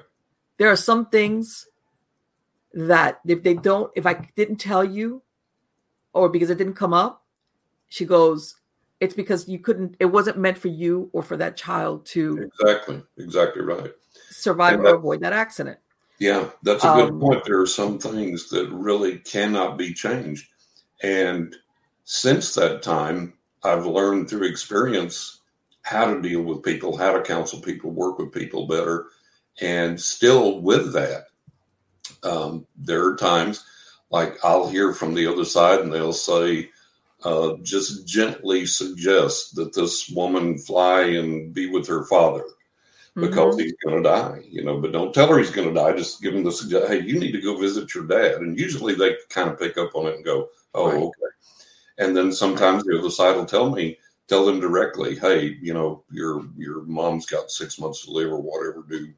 [0.58, 1.66] there are some things
[2.74, 5.22] that if they don't if i didn't tell you
[6.12, 7.24] or because it didn't come up
[7.88, 8.56] she goes
[9.00, 13.02] it's because you couldn't it wasn't meant for you or for that child to Exactly.
[13.16, 13.92] Exactly right.
[14.30, 15.78] survive And or that- avoid that accident
[16.18, 17.44] Yeah, that's a good Um, point.
[17.44, 20.48] There are some things that really cannot be changed.
[21.04, 21.54] And
[22.04, 25.42] since that time, I've learned through experience
[25.82, 29.06] how to deal with people, how to counsel people, work with people better.
[29.60, 31.26] And still with that,
[32.22, 33.64] um, there are times
[34.10, 36.70] like I'll hear from the other side and they'll say,
[37.24, 42.44] uh, just gently suggest that this woman fly and be with her father
[43.16, 43.60] because Mhm.
[43.60, 44.80] he's going to die, you know.
[44.80, 45.96] But don't tell her he's going to die.
[45.96, 46.90] Just give him the suggestion.
[46.90, 48.36] Hey, you need to go visit your dad.
[48.40, 51.02] And usually they kind of pick up on it and go, "Oh, Right.
[51.02, 51.34] okay."
[51.98, 56.04] And then sometimes the other side will tell me, tell them directly, "Hey, you know,
[56.12, 58.84] your your mom's got six months to live or whatever.
[58.88, 59.12] Do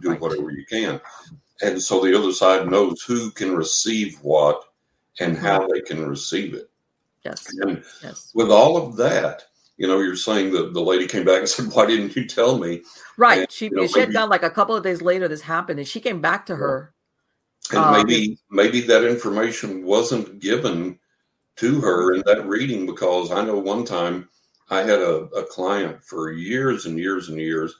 [0.00, 0.20] do Right.
[0.20, 1.00] whatever you can."
[1.64, 4.62] And so the other side knows who can receive what
[5.18, 6.68] and how they can receive it.
[7.24, 7.46] yes.
[7.62, 8.30] And yes.
[8.34, 9.44] with all of that,
[9.76, 12.58] you know, you're saying that the lady came back and said, "Why didn't you tell
[12.58, 12.82] me?"
[13.16, 13.40] right.
[13.40, 15.40] And, she you know, she had maybe- done like a couple of days later this
[15.40, 16.92] happened and she came back to her
[17.70, 20.98] And Uh, maybe maybe that information wasn't given
[21.56, 24.28] to her in that reading because I know one time
[24.70, 27.74] I had a, a client for years and years and years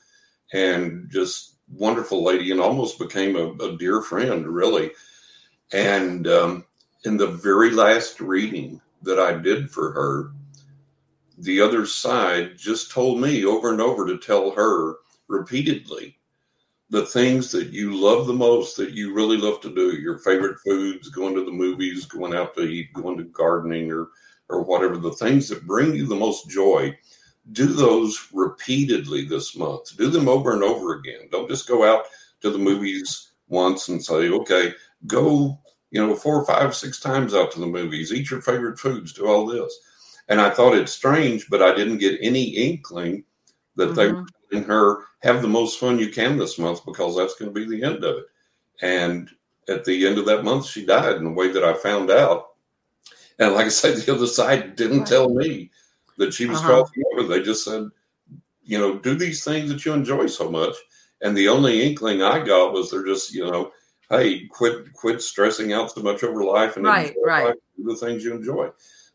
[0.53, 4.91] and just wonderful lady and almost became a, a dear friend really.
[5.73, 6.65] And um,
[7.05, 10.33] in the very last reading that I did for her,
[11.39, 14.97] the other side just told me over and over to tell her
[15.29, 16.17] repeatedly
[16.91, 20.59] the things that you love the most that you really love to do your favorite
[20.61, 24.09] foods going to the movies going out to eat going to gardening or
[24.49, 26.97] or whatever the things that bring you the most joy
[27.53, 32.05] do those repeatedly this month do them over and over again don't just go out
[32.41, 34.73] to the movies once and say okay
[35.07, 35.59] go
[35.91, 39.27] you know four five six times out to the movies eat your favorite foods do
[39.27, 39.79] all this
[40.29, 43.23] and i thought it's strange but i didn't get any inkling
[43.77, 44.27] that they Mhm.
[44.53, 47.67] in her have the most fun you can this month because that's going to be
[47.67, 48.25] the end of it.
[48.83, 49.31] And
[49.69, 52.51] at the end of that month, she died in the way that I found out.
[53.39, 55.09] And like I said, the other side didn't Right.
[55.09, 55.71] tell me
[56.19, 56.69] that she was Uh-huh.
[56.69, 57.29] crossing over.
[57.29, 57.89] They just said,
[58.63, 60.75] you know, do these things that you enjoy so much.
[61.23, 63.73] And the only inkling I got was they're just, you know,
[64.11, 67.45] hey, quit quit stressing out so much over life and Right, enjoy right.
[67.47, 68.71] life, do the things you enjoy.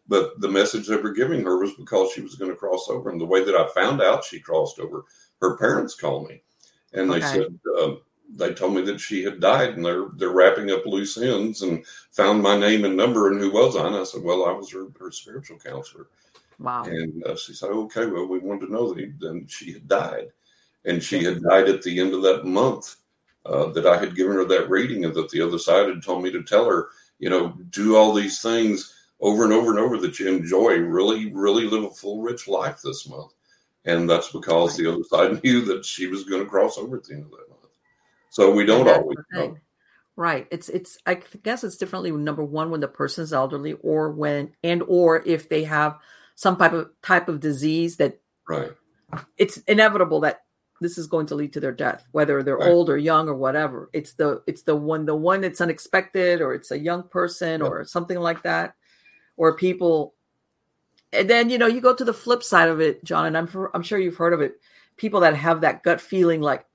[0.07, 3.09] But the message they were giving her was because she was going to cross over.
[3.09, 5.05] And the way that I found out she crossed over,
[5.41, 6.41] her parents called me
[6.93, 7.21] and they Okay.
[7.21, 7.91] said uh,
[8.35, 11.85] they told me that she had died and they're they're wrapping up loose ends and
[12.11, 13.87] found my name and number and who was I?
[13.87, 16.07] And I said, well, I was her, her spiritual counselor.
[16.59, 19.87] Wow And uh, she said, okay, well, we wanted to know that then she had
[19.87, 20.27] died,
[20.85, 22.95] and she had died at the end of that month
[23.45, 26.23] uh, that I had given her that reading, and that the other side had told
[26.23, 29.97] me to tell her, you know, do all these things over and over and over
[29.97, 30.77] that you enjoy.
[30.77, 33.33] Really, really live a full, rich life this month.
[33.85, 37.05] And that's because the other side knew that she was going to cross over at
[37.05, 37.59] the end of that month.
[38.29, 39.57] So we don't always know.
[40.15, 40.47] Right.
[40.51, 44.51] It's it's I guess it's differently number one when the person is elderly or when
[44.63, 45.97] and or if they have
[46.39, 48.71] some type of type of disease that right.
[49.37, 50.43] It's inevitable that
[50.79, 52.69] this is going to lead to their death, whether they're right.
[52.69, 53.89] old or young or whatever.
[53.91, 57.83] It's the it's the one the one that's unexpected or it's a young person or
[57.83, 58.75] something like that.
[59.35, 60.13] Or people
[61.11, 63.49] and then you know you go to the flip side of it, John, and I'm
[63.73, 64.61] I'm sure you've heard of it.
[64.95, 66.65] People that have that gut feeling like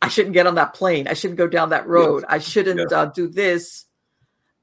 [0.00, 1.08] I shouldn't get on that plane.
[1.08, 2.22] I shouldn't go down that road.
[2.22, 2.32] Yes.
[2.32, 2.92] I shouldn't yes.
[2.92, 3.86] uh, do this.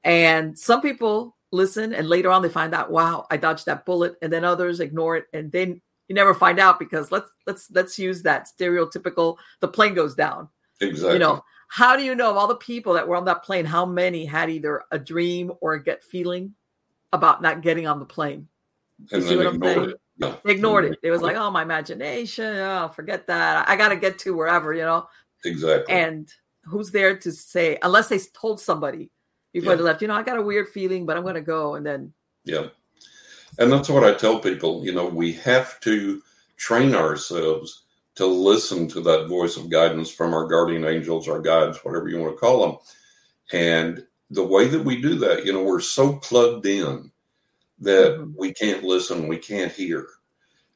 [0.02, 4.16] And some people listen, and later on they find out, wow, I dodged that bullet.
[4.22, 7.98] And then others ignore it, and then you never find out because let's let's let's
[7.98, 9.36] use that stereotypical.
[9.60, 10.48] The plane goes down.
[10.80, 11.14] Exactly.
[11.14, 13.64] You know, how do you know of all the people that were on that plane?
[13.64, 16.54] How many had either a dream or a gut feeling
[17.12, 18.48] about not getting on the plane?
[19.10, 19.90] You see what I'm saying?
[19.90, 20.00] It.
[20.18, 20.38] No.
[20.44, 20.98] Ignored it.
[21.02, 22.56] It was like, oh, my imagination.
[22.56, 23.68] Oh, forget that.
[23.68, 25.08] I got to get to wherever, you know.
[25.44, 25.94] Exactly.
[25.94, 26.28] And
[26.64, 29.10] who's there to say, unless they told somebody
[29.60, 29.76] before yeah.
[29.76, 31.74] they left, you know, I got a weird feeling, but I'm going to go.
[31.74, 32.12] And then.
[32.44, 32.66] Yeah.
[33.58, 34.84] And that's what I tell people.
[34.84, 36.22] You know, we have to
[36.56, 37.84] train ourselves
[38.16, 42.18] to listen to that voice of guidance from our guardian angels, our guides, whatever you
[42.18, 42.78] want to call them.
[43.52, 47.10] And the way that we do that, you know, we're so plugged in
[47.80, 48.32] that mm-hmm.
[48.36, 50.08] we can't listen, we can't hear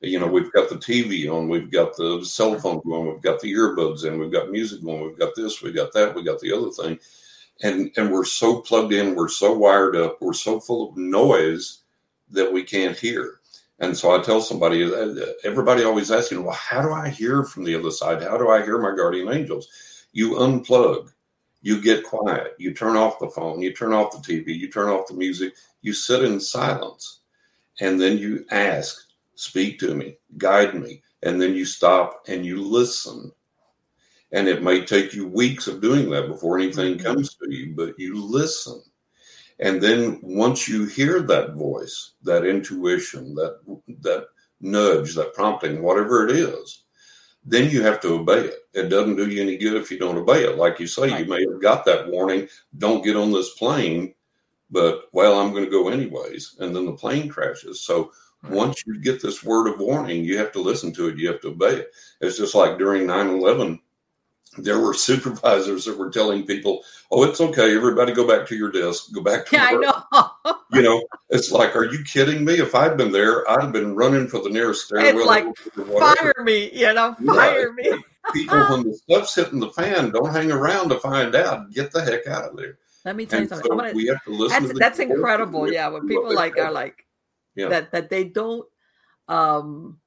[0.02, 3.40] you know, we've got the TV on, we've got the cell phone going, we've got
[3.40, 6.40] the earbuds in, we've got music going, we've got this, we've got that, we've got
[6.40, 6.98] the other thing.
[7.62, 11.82] And and we're so plugged in, we're so wired up, we're so full of noise
[12.30, 13.40] that we can't hear.
[13.78, 17.64] And so I tell somebody, uh, everybody always asking well, how do I hear from
[17.64, 18.22] the other side?
[18.22, 19.68] How do I hear my guardian angels?
[20.12, 21.10] You unplug,
[21.62, 24.88] you get quiet, you turn off the phone, you turn off the TV, you turn
[24.88, 27.20] off the music, you sit in silence,
[27.80, 31.02] and then you ask, speak to me, guide me.
[31.24, 33.30] And then you stop and you listen.
[34.32, 37.06] And it may take you weeks of doing that before anything mm-hmm.
[37.06, 38.82] comes to you, but you listen.
[39.60, 43.60] And then once you hear that voice, that intuition, that
[44.00, 44.26] that
[44.60, 46.84] nudge, that prompting, whatever it is,
[47.44, 48.58] then you have to obey it.
[48.72, 50.56] It doesn't do you any good if you don't obey it.
[50.56, 51.20] Like you say, right.
[51.20, 54.14] you may have got that warning, don't get on this plane,
[54.70, 56.56] but well, I'm going to go anyways.
[56.60, 57.82] And then the plane crashes.
[57.82, 58.12] So
[58.48, 61.40] once you get this word of warning, you have to listen to it, you have
[61.42, 61.92] to obey it.
[62.20, 63.80] It's just like during 9 11,
[64.58, 67.74] there were supervisors that were telling people, "Oh, it's okay.
[67.74, 69.12] Everybody, go back to your desk.
[69.12, 70.54] Go back to yeah, work." I know.
[70.72, 72.54] you know, it's like, are you kidding me?
[72.54, 75.16] If I'd been there, I'd have been running for the nearest stairwell.
[75.16, 75.56] It's like,
[75.98, 77.76] fire me, you know, fire right.
[77.76, 78.04] me.
[78.32, 81.72] people, when the stuff's hitting the fan, don't hang around to find out.
[81.72, 82.78] Get the heck out of there.
[83.04, 83.66] Let me tell you something.
[83.66, 84.62] So gonna, we have to listen.
[84.62, 85.70] That's, to that's incredible.
[85.70, 87.06] Yeah, when people like are like,
[87.54, 87.68] yeah.
[87.68, 88.66] that that they don't
[89.28, 89.98] um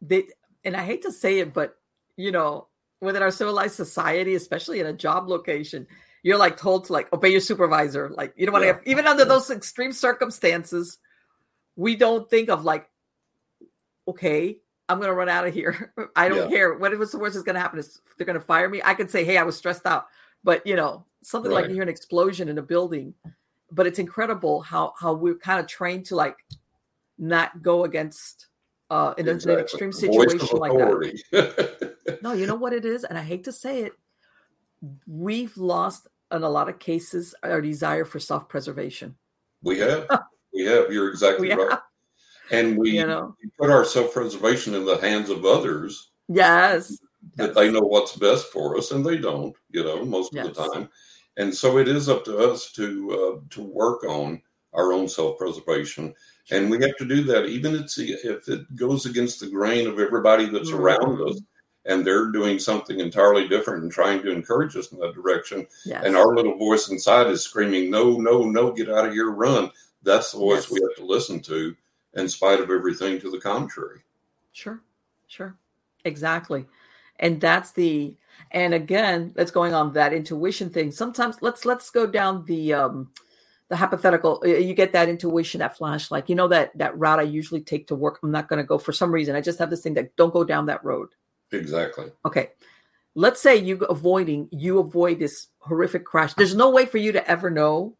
[0.00, 0.24] they
[0.64, 1.76] and I hate to say it, but
[2.16, 2.68] you know,
[3.02, 5.86] within our civilized society, especially in a job location,
[6.22, 8.08] you're like told to like obey your supervisor.
[8.08, 8.90] Like you don't want to yeah.
[8.90, 10.98] even under those extreme circumstances,
[11.76, 12.88] we don't think of like,
[14.06, 15.92] okay, I'm gonna run out of here.
[16.16, 16.56] I don't yeah.
[16.56, 16.74] care.
[16.74, 18.80] What if the worst is gonna happen is they're gonna fire me.
[18.84, 20.06] I could say, hey, I was stressed out.
[20.44, 21.62] But you know, something right.
[21.62, 23.14] like you hear an explosion in a building.
[23.72, 26.36] But it's incredible how how we're kind of trained to like
[27.18, 28.46] not go against
[28.92, 29.54] uh, in, exactly.
[29.54, 31.96] an extreme situation like that.
[32.22, 33.92] no, you know what it is, and I hate to say it,
[35.06, 39.16] we've lost in a lot of cases our desire for self-preservation.
[39.62, 40.06] We have,
[40.52, 40.92] we have.
[40.92, 41.70] You're exactly we right.
[41.70, 41.82] Have.
[42.50, 46.10] And we, you know, we put our self-preservation in the hands of others.
[46.28, 46.98] Yes,
[47.36, 47.54] that yes.
[47.54, 49.56] they know what's best for us, and they don't.
[49.70, 50.48] You know, most yes.
[50.48, 50.88] of the time.
[51.38, 56.14] And so it is up to us to uh, to work on our own self-preservation
[56.50, 60.46] and we have to do that, even if it goes against the grain of everybody
[60.46, 60.80] that's mm-hmm.
[60.80, 61.40] around us,
[61.84, 65.66] and they're doing something entirely different and trying to encourage us in that direction.
[65.84, 66.04] Yes.
[66.04, 68.72] And our little voice inside is screaming, "No, no, no!
[68.72, 69.30] Get out of here!
[69.30, 69.70] Run!"
[70.02, 70.70] That's the voice yes.
[70.70, 71.76] we have to listen to,
[72.14, 74.00] in spite of everything to the contrary.
[74.52, 74.80] Sure,
[75.26, 75.56] sure,
[76.04, 76.66] exactly,
[77.18, 78.16] and that's the
[78.50, 80.92] and again, that's going on that intuition thing.
[80.92, 83.10] Sometimes let's let's go down the um
[83.68, 87.22] the hypothetical you get that intuition that flash like you know that that route i
[87.22, 89.34] usually take to work i'm not going to go for some reason.
[89.34, 91.08] I just have this thing that don't go down that road.
[91.52, 92.10] Exactly.
[92.24, 92.50] Okay.
[93.14, 96.34] Let's say you avoiding you avoid this horrific crash.
[96.34, 97.96] There's no way for you to ever know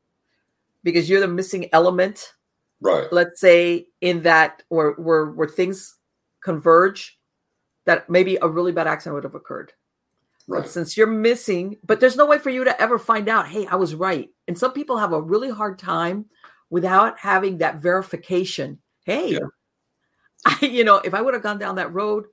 [0.82, 2.32] because you're the missing element.
[2.80, 3.12] Right.
[3.12, 5.96] Let's say in that where where where things
[6.42, 7.18] converge
[7.84, 9.72] that maybe a really bad accident would have occurred.
[10.48, 10.62] Right.
[10.62, 13.66] But since you're missing, but there's no way for you to ever find out, hey,
[13.66, 14.30] I was right.
[14.53, 16.26] And some people have a really hard time
[16.68, 18.80] without having that verification.
[19.03, 19.38] Hey, yeah.
[20.44, 22.26] I, you know, if I would have gone down that road,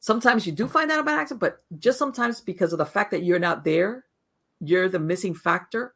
[0.00, 3.22] sometimes you do find out about accident, but just sometimes because of the fact that
[3.22, 4.04] you're not there,
[4.60, 5.94] you're the missing factor.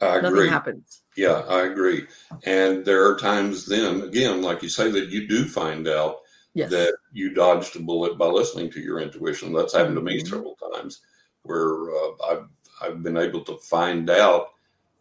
[0.00, 0.48] I Nothing agree.
[0.48, 1.02] happens.
[1.16, 2.06] Yeah, I agree.
[2.44, 6.18] And there are times then, again, like you say, that you do find out
[6.54, 6.70] Yes.
[6.70, 9.52] that you dodged a bullet by listening to your intuition.
[9.52, 10.28] That's happened to me Mhm.
[10.28, 11.00] several times
[11.42, 12.48] where uh, I've
[12.84, 14.48] I've been able to find out,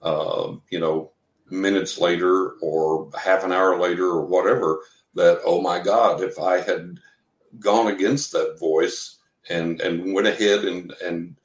[0.02, 1.12] uh, you know,
[1.50, 4.82] minutes later or half an hour later or whatever
[5.14, 7.00] that oh my God, if I had
[7.60, 9.18] gone against that voice
[9.50, 11.36] and and went ahead and and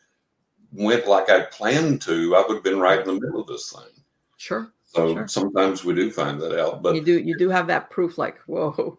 [0.73, 3.73] went like I planned to, I would have been right in the middle of this
[3.73, 4.03] thing.
[4.37, 4.73] sure.
[4.85, 5.29] So Sure.
[5.29, 8.39] sometimes we do find that out, but you do you do have that proof like,
[8.47, 8.99] whoa.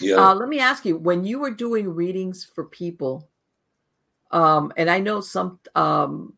[0.00, 3.28] yeah, Uh, let me ask you, when you were doing readings for people,
[4.30, 6.35] um, and I know some, um,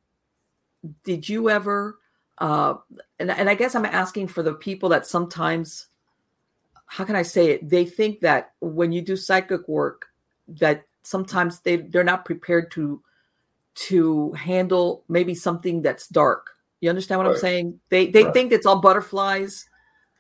[1.05, 1.99] did you ever,
[2.39, 2.75] uh,
[3.19, 5.87] and, and I guess I'm asking for the people that sometimes,
[6.87, 7.69] how can I say it?
[7.69, 10.07] They think that when you do psychic work,
[10.49, 13.03] that sometimes they they're not prepared to
[13.75, 16.51] to handle maybe something that's dark.
[16.81, 17.81] You understand what I'm saying?
[17.91, 18.33] They they Right.
[18.33, 19.69] think it's all butterflies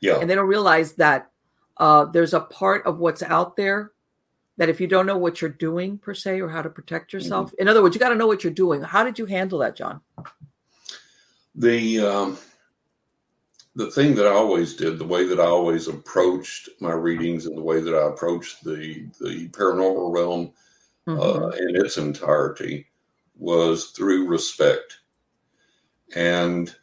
[0.00, 1.30] yeah, and they don't realize that
[1.78, 3.92] uh, there's a part of what's out there
[4.56, 7.52] that if you don't know what you're doing per se or how to protect yourself
[7.58, 9.76] in other words you got to know what you're doing how did you handle that
[9.76, 10.00] john
[11.58, 12.38] the um,
[13.74, 17.56] the thing that I always did, the way that I always approached my readings, and
[17.56, 20.52] the way that I approached the the paranormal realm
[21.06, 22.86] uh, in its entirety
[23.36, 24.98] was through respect,
[26.14, 26.74] and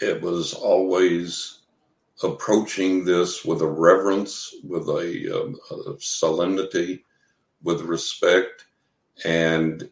[0.00, 1.58] it was always
[2.22, 7.04] approaching this with a reverence, with a, um, a solemnity,
[7.62, 8.66] with respect,
[9.24, 9.90] and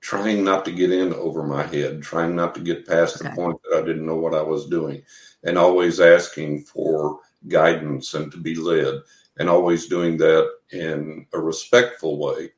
[0.00, 3.58] trying not to get in over my head, trying not to get past the point
[3.64, 5.02] that I didn't know what I was doing,
[5.44, 8.94] and always asking for guidance and to be led,
[9.38, 12.52] and always doing that in a respectful way.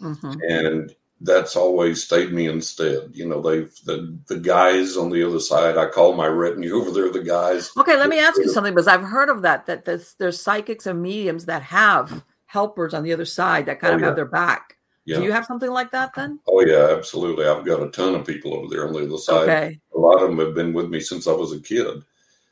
[0.00, 0.38] Mhm.
[0.48, 3.10] And that's always stayed me instead.
[3.12, 5.78] You know, they've the the guys on the other side.
[5.78, 7.70] I call my retinue over there the guys.
[7.78, 10.86] okay let me ask you something because i've heard of that that there's, there's psychics
[10.86, 14.06] and mediums that have helpers on the other side that kind Oh, of yeah.
[14.08, 14.76] have their back
[15.06, 15.16] Yeah.
[15.18, 17.46] do you have something like that then Oh yeah, absolutely.
[17.46, 19.48] I've got a ton of people over there on the other side.
[19.48, 22.02] okay A lot of them have been with me since I was a kid.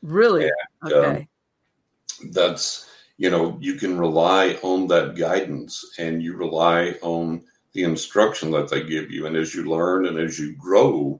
[0.01, 1.27] really um, okay
[2.31, 7.43] That's you know you can rely on that guidance and you rely on
[7.73, 11.19] the instruction that they give you, and as you learn and as you grow,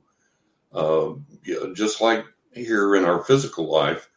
[0.73, 1.13] uh,
[1.43, 4.07] you know, just like here in our physical life,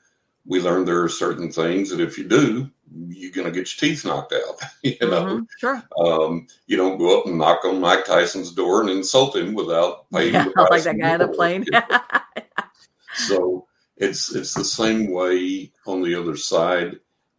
[0.44, 2.70] we learn there are certain things that if you do,
[3.08, 4.60] you're going to get your teeth knocked out.
[4.82, 5.46] you know, Mhm.
[5.58, 9.54] sure um, you don't go up and knock on Mike Tyson's door and insult him
[9.54, 10.34] without paying.
[10.34, 11.64] yeah, the like that guy on the plane
[13.14, 13.66] so
[13.96, 16.96] it's it's the same way on the other side,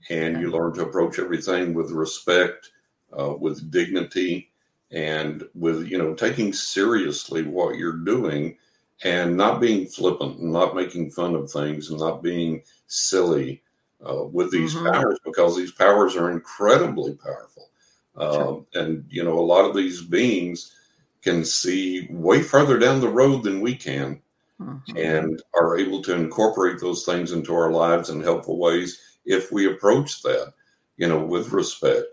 [0.10, 2.72] and you learn to approach everything with respect,
[3.18, 4.52] uh, with dignity,
[4.92, 8.58] and with you know taking seriously what you're doing,
[9.04, 13.62] and not being flippant, and not making fun of things, and not being silly
[14.06, 14.92] uh, with these Mhm.
[14.92, 17.70] powers because these powers are incredibly powerful,
[18.16, 20.74] um, and you know a lot of these beings
[21.22, 24.22] can see way further down the road than we can
[24.60, 24.98] Mhm.
[24.98, 29.66] and are able to incorporate those things into our lives in helpful ways if we
[29.68, 30.54] approach that,
[30.98, 32.06] you know, with respect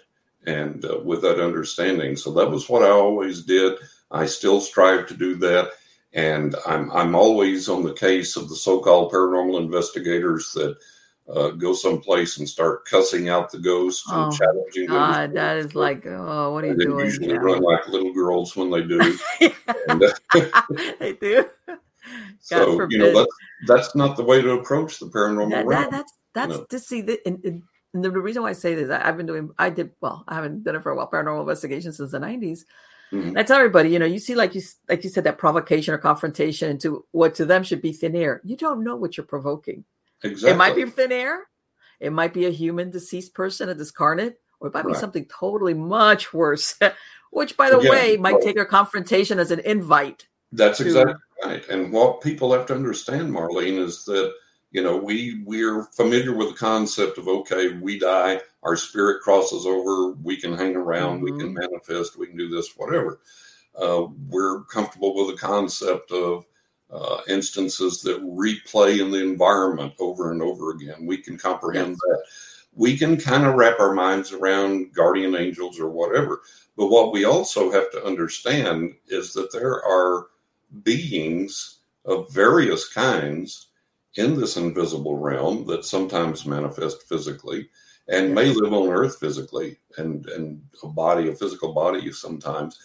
[0.46, 2.16] and uh, with that understanding.
[2.16, 3.74] So that was what I always did.
[4.10, 5.70] I still strive to do that,
[6.14, 10.76] and I'm I'm always on the case of the so-called paranormal investigators that.
[11.26, 14.94] Uh, go someplace and start cussing out the ghosts and Oh, challenging them.
[14.94, 17.06] God, that is like, oh, what are you and then doing?
[17.06, 17.36] usually Yeah.
[17.36, 19.16] run like little girls when they do.
[19.88, 20.12] and, uh,
[21.00, 21.48] they do.
[22.40, 26.12] so you know that's that's not the way to approach the paranormal That, that, that's
[26.34, 27.62] that's to see the and, and
[27.94, 30.34] and the reason why I say this, I, I've been doing, I did well, I
[30.34, 32.64] haven't done it for a while, paranormal investigation since the '90s.
[33.12, 33.38] Mhm.
[33.38, 35.98] I tell everybody, you know, you see, like you like you said, that provocation or
[35.98, 38.40] confrontation into what to them should be thin air.
[38.44, 39.84] You don't know what you're provoking.
[40.22, 40.54] Exactly.
[40.54, 41.44] It might be thin air.
[42.00, 45.74] It might be a human deceased person, a discarnate, or it might be something totally
[45.74, 46.78] much worse.
[47.30, 48.42] Which, by the Yeah, way, might right.
[48.42, 50.28] take a confrontation as an invite.
[50.52, 51.68] That's to- exactly right.
[51.68, 54.32] And what people have to understand, Marlene, is that
[54.70, 59.66] you know we we're familiar with the concept of okay, we die, our spirit crosses
[59.66, 63.20] over, we can hang around, we can manifest, we can do this, whatever.
[63.80, 66.44] Uh, we're comfortable with the concept of
[66.94, 71.06] uh, instances that replay in the environment over and over again.
[71.06, 71.98] We can comprehend Yes.
[72.00, 72.22] that.
[72.76, 76.42] We can kind of wrap our minds around guardian angels or whatever.
[76.76, 80.28] But what we also have to understand is that there are
[80.82, 83.68] beings of various kinds
[84.16, 87.68] in this invisible realm that sometimes manifest physically.
[88.08, 92.78] and may live on earth physically and and a body a physical body sometimes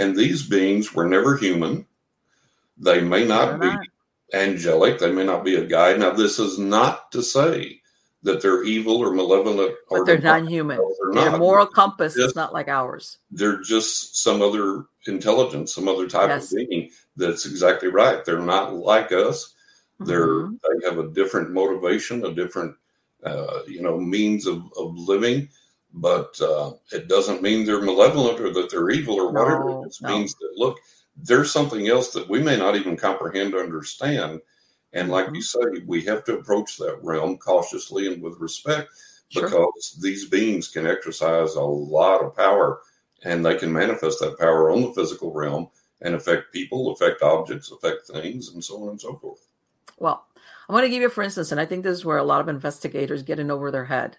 [0.00, 1.86] and these beings were never human
[2.76, 3.70] they may not be
[4.34, 7.80] angelic they may not be a guide now this is not to say
[8.22, 11.38] that they're evil or malevolent or they're non-human they're their not.
[11.38, 16.28] moral compass just, is not like ours they're just some other intelligence some other type
[16.28, 16.52] yes.
[16.52, 19.54] of being that's exactly right they're not like us
[20.00, 20.54] they're mm-hmm.
[20.80, 22.74] they have a different motivation a different
[23.26, 25.48] uh, you know, means of, of living,
[25.94, 29.80] but uh, it doesn't mean they're malevolent or that they're evil or whatever.
[29.80, 30.10] It just no.
[30.10, 30.78] means that, look,
[31.16, 34.40] there's something else that we may not even comprehend or understand.
[34.92, 35.76] And like you mm-hmm.
[35.76, 38.90] say, we have to approach that realm cautiously and with respect
[39.34, 40.02] because sure.
[40.02, 42.80] these beings can exercise a lot of power
[43.24, 45.68] and they can manifest that power on the physical realm
[46.02, 49.46] and affect people, affect objects, affect things, and so on and so forth.
[49.98, 50.26] Well,
[50.68, 52.40] I'm going to give you, for instance, and I think this is where a lot
[52.40, 54.18] of investigators get in over their head.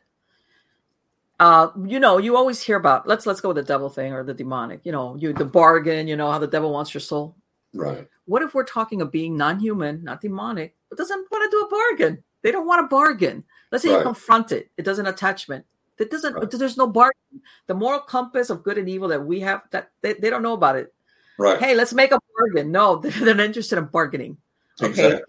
[1.40, 4.24] Uh, you know, you always hear about let's let's go with the devil thing or
[4.24, 4.82] the demonic.
[4.84, 6.08] You know, you the bargain.
[6.08, 7.36] You know how the devil wants your soul.
[7.74, 8.08] Right.
[8.26, 11.70] What if we're talking of being non-human, not demonic, but doesn't want to do a
[11.70, 12.24] bargain?
[12.42, 13.44] They don't want a bargain.
[13.72, 14.00] Let's say right.
[14.00, 14.72] you confront it.
[14.78, 15.66] It does an attachment.
[15.98, 16.34] That doesn't.
[16.34, 16.50] Right.
[16.50, 17.42] There's no bargain.
[17.68, 20.54] The moral compass of good and evil that we have that they, they don't know
[20.54, 20.94] about it.
[21.38, 21.60] Right.
[21.60, 22.72] Hey, let's make a bargain.
[22.72, 24.38] No, they're not interested in bargaining.
[24.82, 25.06] Okay.
[25.06, 25.24] Exactly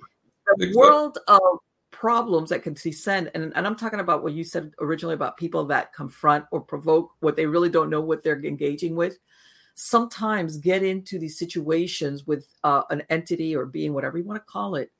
[0.56, 0.76] the exactly.
[0.76, 1.58] world of
[1.98, 5.64] problems that can descend and, and i'm talking about what you said originally about people
[5.64, 9.18] that confront or provoke what they really don't know what they're engaging with.
[9.74, 14.52] Sometimes get into these situations with uh, an entity or being whatever you want to
[14.52, 14.92] call it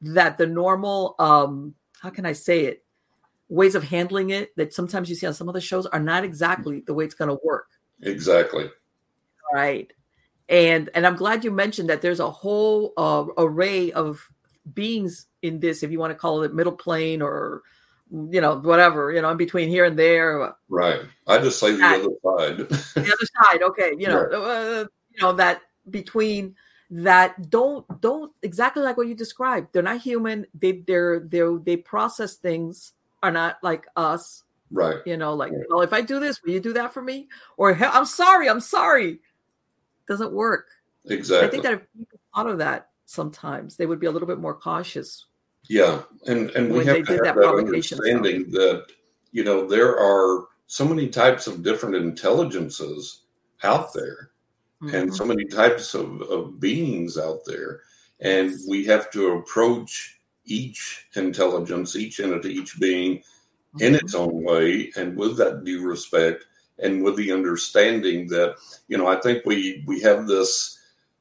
[0.00, 2.82] that the normal um how can i say it?
[3.50, 6.24] Ways of handling it that sometimes you see on some of the shows are not
[6.24, 7.68] exactly the way it's going to work.
[8.00, 8.70] Exactly.
[9.52, 9.92] Right.
[10.48, 14.26] And and i'm glad you mentioned that there's a whole uh, array of
[14.74, 17.62] beings in this, if you want to call it middle plane or
[18.30, 20.54] you know whatever you know in between here and there.
[20.68, 21.00] Right.
[21.26, 22.68] I just say the that, other side.
[22.68, 23.62] the other side.
[23.62, 23.94] Okay.
[23.98, 24.26] You know.
[24.86, 24.86] Uh,
[25.16, 26.54] you know that between
[26.90, 29.68] that don't don't exactly like what you described.
[29.72, 30.46] They're not human.
[30.54, 32.92] They they're they they process things
[33.22, 34.44] are not like us.
[34.70, 34.98] Right.
[35.06, 35.62] You know, like right.
[35.68, 37.28] well, if I do this, will you do that for me?
[37.56, 39.20] Or I'm sorry, I'm sorry.
[40.06, 40.66] Doesn't work.
[41.06, 41.46] Exactly.
[41.46, 44.38] I think that if people thought of that, sometimes they would be a little bit
[44.38, 45.26] more cautious.
[45.68, 48.52] Yeah, and and we have to have that, that understanding stuff.
[48.52, 48.86] that
[49.32, 53.22] you know there are so many types of different intelligences
[53.62, 54.30] out there,
[54.82, 54.94] mm-hmm.
[54.94, 57.80] and so many types of, of beings out there,
[58.20, 63.82] and we have to approach each intelligence, each entity, each being mm-hmm.
[63.82, 66.44] in its own way, and with that due respect,
[66.78, 68.54] and with the understanding that
[68.88, 70.78] you know I think we we have this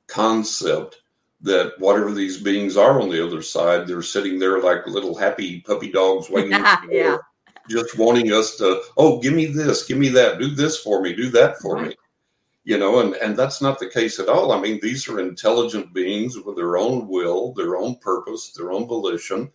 [0.08, 1.02] concept
[1.42, 5.62] that whatever these beings are on the other side, they're sitting there like little happy
[5.62, 6.52] puppy dogs waiting,
[6.90, 7.18] yeah.
[7.70, 11.14] just wanting us to, oh, give me this, give me that, do this for me,
[11.14, 11.90] do that for right.
[11.90, 11.96] me.
[12.64, 14.52] You know, and, and that's not the case at all.
[14.52, 18.88] I mean, these are intelligent beings with their own will, their own purpose, their own
[18.88, 19.52] volition.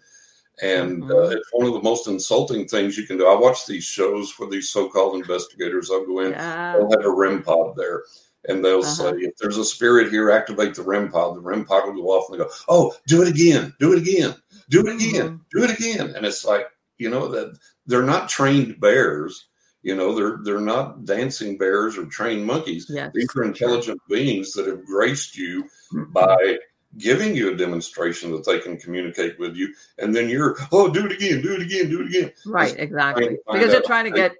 [0.62, 1.10] And mm-hmm.
[1.10, 3.26] uh, it's one of the most insulting things you can do.
[3.26, 6.74] I watch these shows where these so called investigators, they'll go in, yeah.
[6.74, 8.04] they'll have a REM pod there
[8.48, 9.10] and they'll uh-huh.
[9.10, 11.36] say, if there's a spirit here, activate the REM pod.
[11.36, 13.98] The REM pod will go off and they go, oh, do it again, do it
[13.98, 14.34] again,
[14.68, 15.36] do it again, mm-hmm.
[15.58, 16.14] do it again.
[16.14, 16.66] And it's like,
[16.98, 19.46] you know, that they're not trained bears.
[19.82, 22.86] You know, they're they're not dancing bears or trained monkeys.
[22.90, 23.12] Yes.
[23.14, 26.12] These are intelligent beings that have graced you mm-hmm.
[26.12, 26.58] by
[26.98, 31.06] giving you a demonstration that they can communicate with you, and then you're, oh, do
[31.06, 32.32] it again, do it again, do it again.
[32.44, 33.38] Right, exactly.
[33.50, 34.36] Because they're trying to get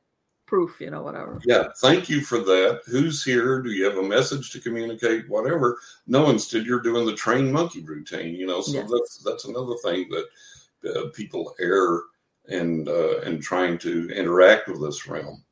[0.50, 1.40] proof, you know, whatever.
[1.46, 2.80] Yeah, thank you for that.
[2.86, 3.62] Who's here?
[3.62, 5.28] Do you have a message to communicate?
[5.28, 5.78] Whatever.
[6.08, 8.60] No, instead you're doing the trained monkey routine, you know.
[8.60, 8.90] So yes.
[8.90, 12.02] that's that's another thing that uh, people err
[12.48, 15.44] and uh, and trying to interact with this realm.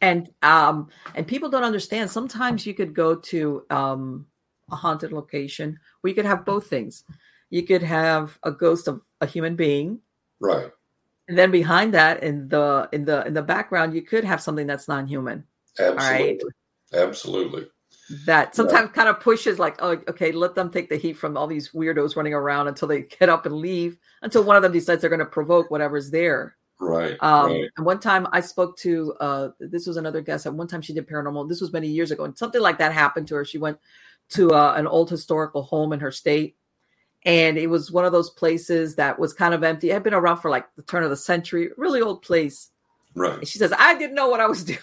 [0.00, 2.08] And um and people don't understand.
[2.10, 4.26] Sometimes you could go to um
[4.70, 7.02] a haunted location where you could have both things.
[7.50, 9.98] You could have a ghost of a human being,
[10.38, 10.70] right?
[11.28, 14.66] And then behind that, in the in the in the background, you could have something
[14.66, 15.44] that's non-human.
[15.78, 16.52] Absolutely.
[16.92, 17.66] Absolutely.
[18.26, 18.94] That sometimes yeah.
[18.94, 22.16] kind of pushes like, oh, okay, let them take the heat from all these weirdos
[22.16, 25.20] running around until they get up and leave, until one of them decides they're going
[25.20, 26.56] to provoke whatever's there.
[26.78, 27.70] Right, um, right.
[27.76, 30.44] And one time I spoke to uh, this was another guest.
[30.44, 31.48] At one time she did paranormal.
[31.48, 33.44] This was many years ago, and something like that happened to her.
[33.44, 33.78] She went
[34.30, 36.56] to uh, an old historical home in her state,
[37.24, 39.90] and it was one of those places that was kind of empty.
[39.90, 42.70] It had been around for like the turn of the century, really old place.
[43.14, 43.38] Right.
[43.38, 44.78] And she says, I didn't know what I was doing.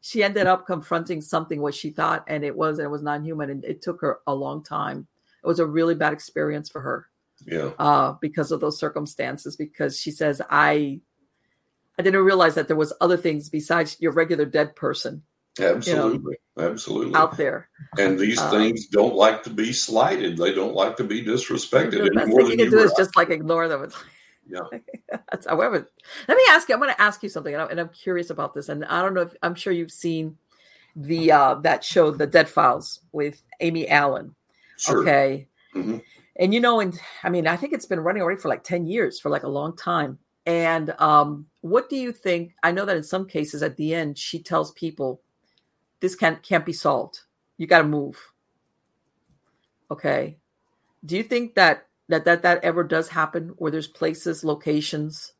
[0.00, 3.50] she ended up confronting something what she thought, and it was and it was non-human,
[3.50, 5.06] and it took her a long time.
[5.42, 7.08] It was a really bad experience for her.
[7.46, 7.70] Yeah.
[7.78, 11.00] Uh, because of those circumstances, because she says, I
[11.98, 15.22] I didn't realize that there was other things besides your regular dead person.
[15.60, 17.68] Absolutely, you know, absolutely out there.
[17.98, 20.36] And these um, things don't like to be slighted.
[20.38, 22.04] They don't like to be disrespected.
[22.04, 23.92] The best thing you can do is just like ignore them.
[24.48, 24.60] Yeah.
[25.30, 25.90] That's however.
[26.26, 26.74] Let me ask you.
[26.74, 28.70] I'm going to ask you something, and I'm, and I'm curious about this.
[28.70, 30.36] And I don't know if I'm sure you've seen
[30.96, 34.34] the uh that show, The Dead Files, with Amy Allen.
[34.78, 35.00] Sure.
[35.02, 35.48] Okay.
[35.74, 35.98] Mm-hmm.
[36.36, 38.86] And you know, and I mean, I think it's been running already for like 10
[38.86, 40.18] years, for like a long time.
[40.46, 42.54] And um, what do you think?
[42.62, 45.20] I know that in some cases at the end, she tells people
[46.02, 47.20] this can't can't be solved.
[47.56, 48.18] You got to move.
[49.90, 50.36] Okay.
[51.06, 55.32] Do you think that that that that ever does happen where there's places, locations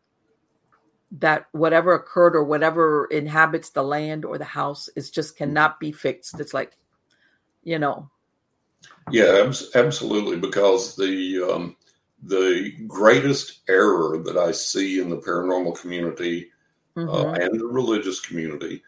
[1.10, 5.90] that whatever occurred or whatever inhabits the land or the house is just cannot be
[5.90, 6.38] fixed?
[6.38, 6.78] It's like,
[7.64, 8.08] you know.
[9.10, 10.38] Yeah, absolutely.
[10.38, 11.76] Because the um,
[12.22, 16.52] the greatest error that I see in the paranormal community
[16.96, 17.10] uh, mm-hmm.
[17.10, 18.80] uh, and the religious community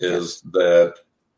[0.00, 0.52] is yes.
[0.52, 0.94] that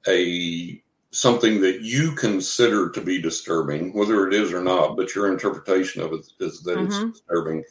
[0.08, 0.82] a
[1.12, 6.02] something that you consider to be disturbing, whether it is or not, but your interpretation
[6.02, 7.08] of it is that mm-hmm.
[7.08, 7.64] it's disturbing.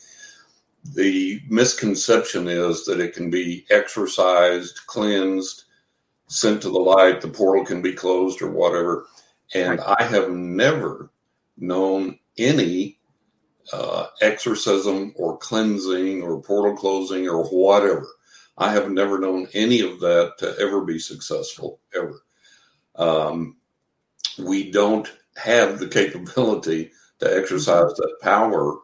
[0.94, 5.66] The misconception is that it can be exorcised, cleansed,
[6.28, 9.06] sent to the light, the portal can be closed or whatever.
[9.54, 9.96] And right.
[10.00, 11.10] I have never
[11.58, 13.00] known any
[13.74, 18.08] uh, exorcism or cleansing or portal closing or whatever
[18.60, 22.22] I have never known any of that to ever be successful, ever.
[22.96, 23.56] Um,
[24.38, 28.78] we don't have the capability to exercise that power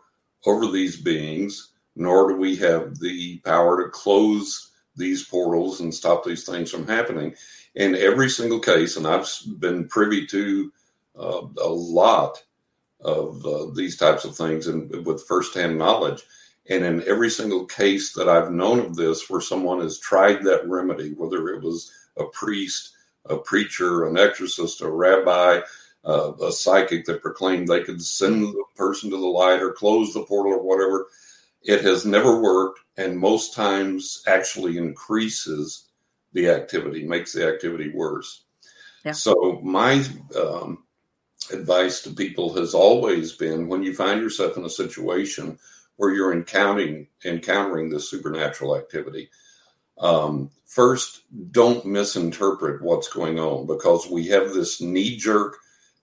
[0.46, 6.24] over these beings, nor do we have the power to close these portals and stop
[6.24, 7.36] these things from happening.
[7.76, 10.72] In every single case, and I've been privy to
[11.20, 12.42] uh, a lot
[13.02, 16.24] of uh, these types of things and with firsthand knowledge,
[16.70, 20.68] and in every single case that I've known of this, where someone has tried that
[20.68, 22.92] remedy, whether it was a priest,
[23.26, 25.62] a preacher, an exorcist, a rabbi,
[26.06, 30.14] uh, a psychic that proclaimed they could send the person to the light or close
[30.14, 31.08] the portal or whatever,
[31.64, 32.80] it has never worked.
[32.98, 35.90] And most times actually increases
[36.34, 38.46] the activity, makes the activity worse.
[39.04, 39.12] Yeah.
[39.12, 40.04] So, my
[40.40, 40.86] um,
[41.52, 45.60] advice to people has always been when you find yourself in a situation
[45.98, 49.30] where you're encountering encountering this supernatural activity.
[49.98, 55.58] Um, first, don't misinterpret what's going on because we have this knee jerk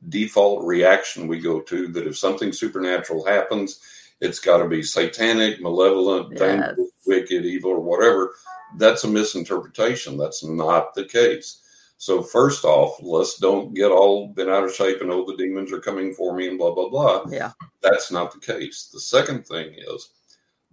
[0.08, 3.80] default reaction we go to that if something supernatural happens,
[4.20, 6.76] it's got to be satanic, malevolent, yes.
[7.06, 8.34] wicked, evil, or whatever.
[8.76, 10.16] That's a misinterpretation.
[10.16, 11.61] That's not the case.
[12.02, 15.70] So first off, let's don't get all bent out of shape and oh the demons
[15.70, 17.26] are coming for me and blah blah blah.
[17.30, 17.52] Yeah.
[17.80, 18.90] That's not the case.
[18.92, 20.08] The second thing is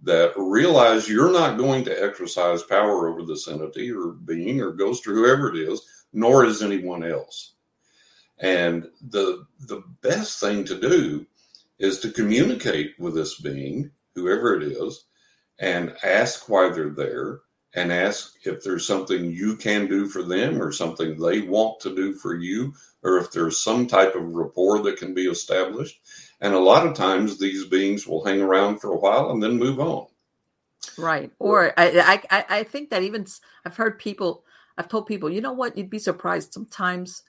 [0.02, 5.06] that realize you're not going to exercise power over this entity or being or ghost
[5.06, 5.80] or whoever it is,
[6.12, 7.52] nor is anyone else.
[8.38, 11.24] And the the best thing to do
[11.78, 15.04] is to communicate with this being, whoever it is,
[15.60, 17.42] and ask why they're there
[17.74, 21.94] and ask if there's something you can do for them or something they want to
[21.94, 26.00] do for you, or if there's some type of rapport that can be established.
[26.40, 29.56] And a lot of times these beings will hang around for a while and then
[29.56, 30.06] move on.
[30.98, 31.30] Right.
[31.38, 33.26] Or I, I, I think that even
[33.64, 34.44] I've heard people,
[34.76, 36.52] I've told people, you know what, you'd be surprised.
[36.52, 37.22] Sometimes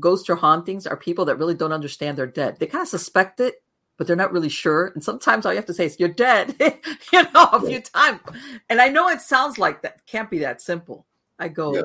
[0.00, 2.58] ghosts or hauntings are people that really don't understand they're dead.
[2.58, 3.62] They kind of suspect it,
[3.96, 4.88] but they're not really sure.
[4.94, 6.54] And sometimes all you have to say is, you're dead,
[7.12, 8.20] you know, a few times.
[8.68, 11.06] And I know it sounds like that can't be that simple.
[11.38, 11.82] I go, yeah.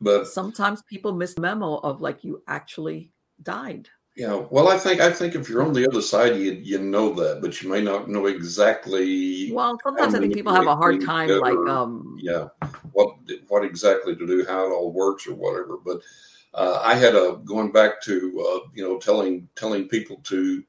[0.00, 3.12] but sometimes people miss memo of like you actually
[3.42, 3.88] died.
[4.16, 7.12] Yeah, well, I think I think if you're on the other side, you you know
[7.14, 9.50] that, but you may not know exactly.
[9.52, 12.46] Well, sometimes I think people have a hard time, together, like um, yeah,
[12.92, 13.16] what
[13.48, 15.78] what exactly to do, how it all works, or whatever.
[15.84, 16.00] But
[16.54, 20.62] uh, I had a going back to uh, you know telling telling people to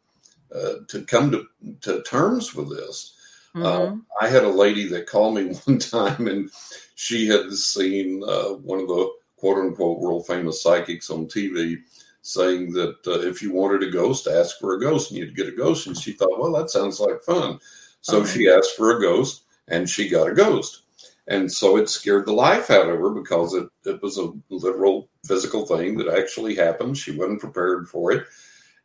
[0.54, 1.48] uh, to come to,
[1.82, 3.14] to terms with this.
[3.56, 4.00] Uh, mm-hmm.
[4.20, 6.50] I had a lady that called me one time, and
[6.96, 11.78] she had seen uh, one of the quote unquote world famous psychics on TV
[12.22, 15.48] saying that uh, if you wanted a ghost, ask for a ghost, and you'd get
[15.48, 15.88] a ghost.
[15.88, 17.60] And she thought, well, that sounds like fun.
[18.02, 18.28] So uh-huh.
[18.28, 20.82] she asked for a ghost, and she got a ghost.
[21.28, 25.10] And so it scared the life out of her because it, it was a literal
[25.26, 26.98] physical thing that actually happened.
[26.98, 28.26] She wasn't prepared for it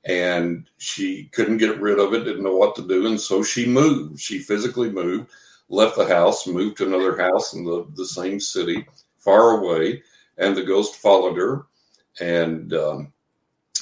[0.05, 3.07] and she couldn't get rid of it, didn't know what to do.
[3.07, 4.20] And so she moved.
[4.20, 5.30] She physically moved,
[5.68, 8.86] left the house, moved to another house in the, the same city,
[9.18, 10.03] far away.
[10.38, 11.66] And the ghost followed her.
[12.20, 13.12] And um,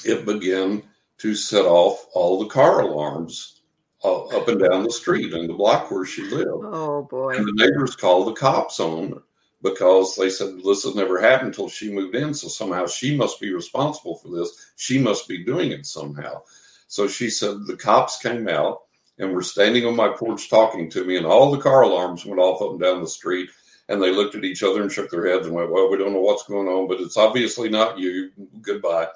[0.05, 0.83] it began
[1.19, 3.61] to set off all the car alarms
[4.03, 6.47] uh, up and down the street in the block where she lived.
[6.47, 7.35] Oh boy!
[7.35, 9.23] And the neighbors called the cops on her
[9.61, 12.33] because they said this has never happened until she moved in.
[12.33, 14.71] So somehow she must be responsible for this.
[14.77, 16.43] She must be doing it somehow.
[16.87, 18.81] So she said the cops came out
[19.19, 22.39] and were standing on my porch talking to me, and all the car alarms went
[22.39, 23.49] off up and down the street.
[23.89, 26.13] And they looked at each other and shook their heads and went, Well, we don't
[26.13, 28.29] know what's going on, but it's obviously not you.
[28.61, 29.07] Goodbye.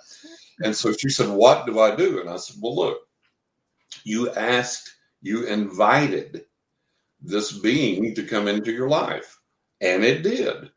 [0.64, 2.20] And so she said, What do I do?
[2.20, 2.98] And I said, Well, look,
[4.04, 6.46] you asked, you invited
[7.22, 9.39] this being to come into your life,
[9.84, 10.72] and it did.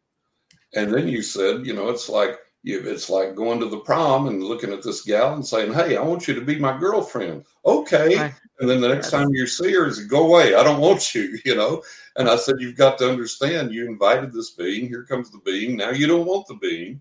[0.74, 4.42] And then you said, You know, it's like, it's like going to the prom and
[4.42, 8.16] looking at this gal and saying, "Hey, I want you to be my girlfriend." Okay,
[8.16, 8.34] right.
[8.58, 10.56] and then the next time you see her, is go away.
[10.56, 11.38] I don't want you.
[11.44, 11.82] You know.
[12.16, 13.72] And I said, "You've got to understand.
[13.72, 14.88] You invited this being.
[14.88, 15.76] Here comes the being.
[15.76, 17.00] Now you don't want the being,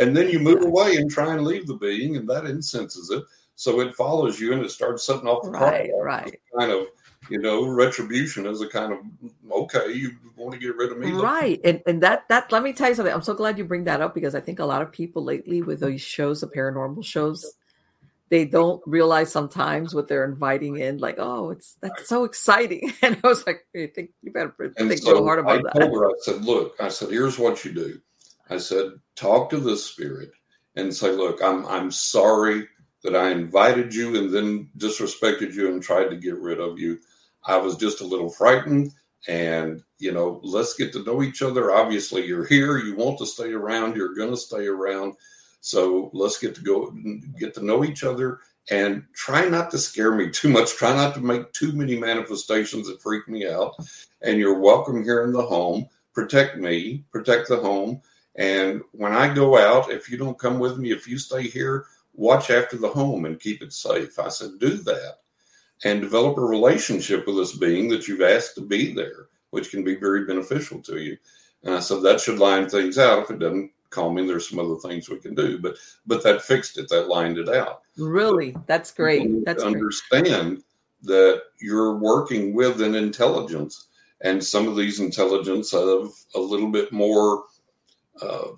[0.00, 3.22] and then you move away and try and leave the being, and that incenses it.
[3.54, 6.40] So it follows you and it starts setting off the right, right.
[6.58, 6.88] kind of
[7.30, 8.98] you know retribution as a kind of
[9.50, 12.72] okay you want to get rid of me right and and that that let me
[12.72, 14.82] tell you something i'm so glad you bring that up because i think a lot
[14.82, 17.54] of people lately with these shows the paranormal shows
[18.30, 22.92] they don't realize sometimes what they're inviting in like oh it's that's so exciting.
[23.02, 25.58] And i was like hey, think you better and think so a little hard about
[25.58, 25.80] I that.
[25.80, 28.00] told her, i said look i said here's what you do.
[28.50, 30.30] I said talk to the spirit
[30.76, 32.66] and say look i'm i'm sorry
[33.02, 36.98] that i invited you and then disrespected you and tried to get rid of you
[37.46, 38.92] I was just a little frightened.
[39.26, 41.72] And, you know, let's get to know each other.
[41.72, 42.78] Obviously, you're here.
[42.78, 43.96] You want to stay around.
[43.96, 45.14] You're going to stay around.
[45.60, 46.94] So let's get to go
[47.38, 48.40] get to know each other
[48.70, 50.74] and try not to scare me too much.
[50.74, 53.74] Try not to make too many manifestations that freak me out.
[54.20, 55.88] And you're welcome here in the home.
[56.12, 58.02] Protect me, protect the home.
[58.36, 61.86] And when I go out, if you don't come with me, if you stay here,
[62.12, 64.18] watch after the home and keep it safe.
[64.18, 65.18] I said, do that
[65.84, 69.84] and develop a relationship with this being that you've asked to be there, which can
[69.84, 71.16] be very beneficial to you.
[71.62, 73.24] And I said that should line things out.
[73.24, 75.58] If it doesn't call me, there's some other things we can do.
[75.58, 75.76] But
[76.06, 76.88] but that fixed it.
[76.88, 77.82] That lined it out.
[77.96, 79.44] Really, that's great.
[79.44, 80.62] That's understand great.
[81.02, 83.88] that you're working with an intelligence,
[84.22, 87.44] and some of these intelligence have a little bit more.
[88.20, 88.48] Uh,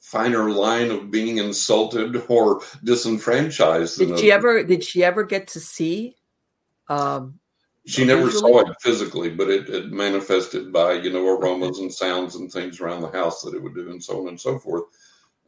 [0.00, 3.98] finer line of being insulted or disenfranchised.
[3.98, 4.62] Did she ever?
[4.62, 6.16] Did she ever get to see
[6.92, 7.38] um,
[7.86, 12.36] she never saw it physically, but it, it, manifested by you know aromas and sounds
[12.36, 14.84] and things around the house that it would do, and so on and so forth.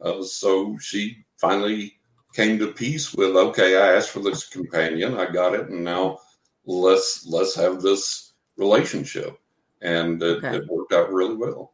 [0.01, 1.97] Uh, so she finally
[2.33, 6.19] came to peace with okay, I asked for this companion, I got it, and now
[6.65, 9.39] let's let's have this relationship,
[9.81, 10.57] and it, okay.
[10.57, 11.73] it worked out really well.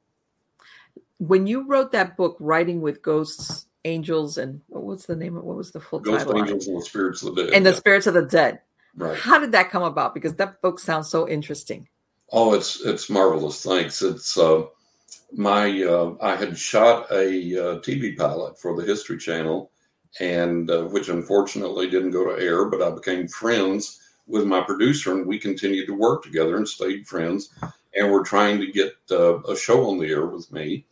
[1.17, 5.43] When you wrote that book, riding with ghosts, angels, and what was the name of
[5.43, 6.39] what was the full Ghost title?
[6.39, 7.53] Angels and the Spirits of the Dead.
[7.53, 8.59] And the Spirits of the Dead
[8.95, 9.17] Right.
[9.17, 10.13] How did that come about?
[10.13, 11.87] Because that book sounds so interesting.
[12.31, 13.63] Oh, it's it's marvelous.
[13.63, 14.01] Thanks.
[14.01, 14.63] It's uh,
[15.31, 19.71] my uh, I had shot a uh, TV pilot for the History Channel,
[20.19, 22.65] and uh, which unfortunately didn't go to air.
[22.65, 27.07] But I became friends with my producer, and we continued to work together and stayed
[27.07, 27.49] friends.
[27.93, 30.85] And we're trying to get uh, a show on the air with me.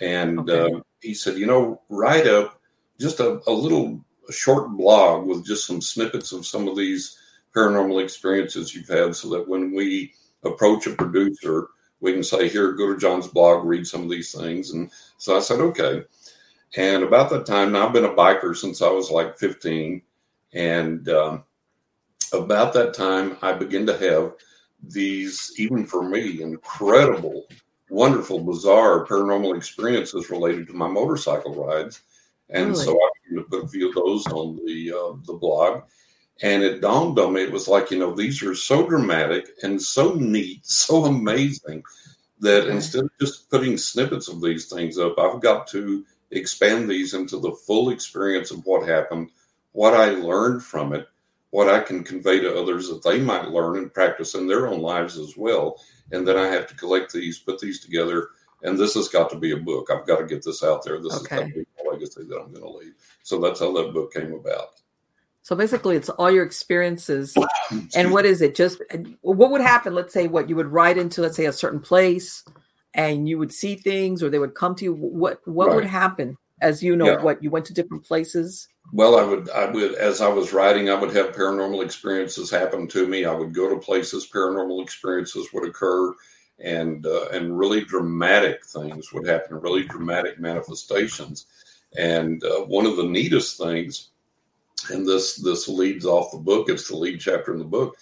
[0.00, 0.76] And okay.
[0.76, 2.60] Uh, he said, you know, write up
[3.00, 7.18] just a, a little short blog with just some snippets of some of these
[7.56, 10.12] paranormal experiences you've had so that when we
[10.44, 11.68] approach a producer,
[12.00, 14.72] we can say, Here, go to John's blog, read some of these things.
[14.72, 16.04] And so I said, Okay.
[16.76, 20.02] And about that time, now I've been a biker since I was like 15.
[20.52, 21.44] And um,
[22.32, 24.34] about that time, I began to have
[24.82, 27.46] these, even for me, incredible,
[27.88, 32.02] wonderful, bizarre paranormal experiences related to my motorcycle rides.
[32.50, 32.84] And really?
[32.84, 35.82] so I put a few of those on the uh, the blog.
[36.42, 39.80] And it dawned on me, it was like, you know, these are so dramatic and
[39.80, 41.82] so neat, so amazing
[42.40, 42.72] that okay.
[42.72, 47.38] instead of just putting snippets of these things up, I've got to expand these into
[47.38, 49.30] the full experience of what happened,
[49.72, 51.08] what I learned from it,
[51.50, 54.80] what I can convey to others that they might learn and practice in their own
[54.80, 55.80] lives as well.
[56.12, 58.28] And then I have to collect these, put these together,
[58.62, 59.90] and this has got to be a book.
[59.90, 61.00] I've got to get this out there.
[61.00, 61.36] This okay.
[61.36, 62.94] has got to be a legacy that I'm going to leave.
[63.22, 64.80] So that's how that book came about.
[65.46, 67.32] So basically, it's all your experiences.
[67.94, 68.56] and what is it?
[68.56, 68.82] Just
[69.20, 69.94] what would happen?
[69.94, 72.42] Let's say what you would ride into, let's say a certain place,
[72.94, 74.92] and you would see things, or they would come to you.
[74.92, 75.76] What what right.
[75.76, 77.06] would happen as you know?
[77.12, 77.22] Yeah.
[77.22, 78.66] What you went to different places.
[78.92, 82.88] Well, I would, I would, as I was writing, I would have paranormal experiences happen
[82.88, 83.24] to me.
[83.24, 86.12] I would go to places, paranormal experiences would occur,
[86.58, 91.46] and uh, and really dramatic things would happen, really dramatic manifestations.
[91.96, 94.08] And uh, one of the neatest things
[94.90, 96.68] and this this leads off the book.
[96.68, 97.96] It's the lead chapter in the book.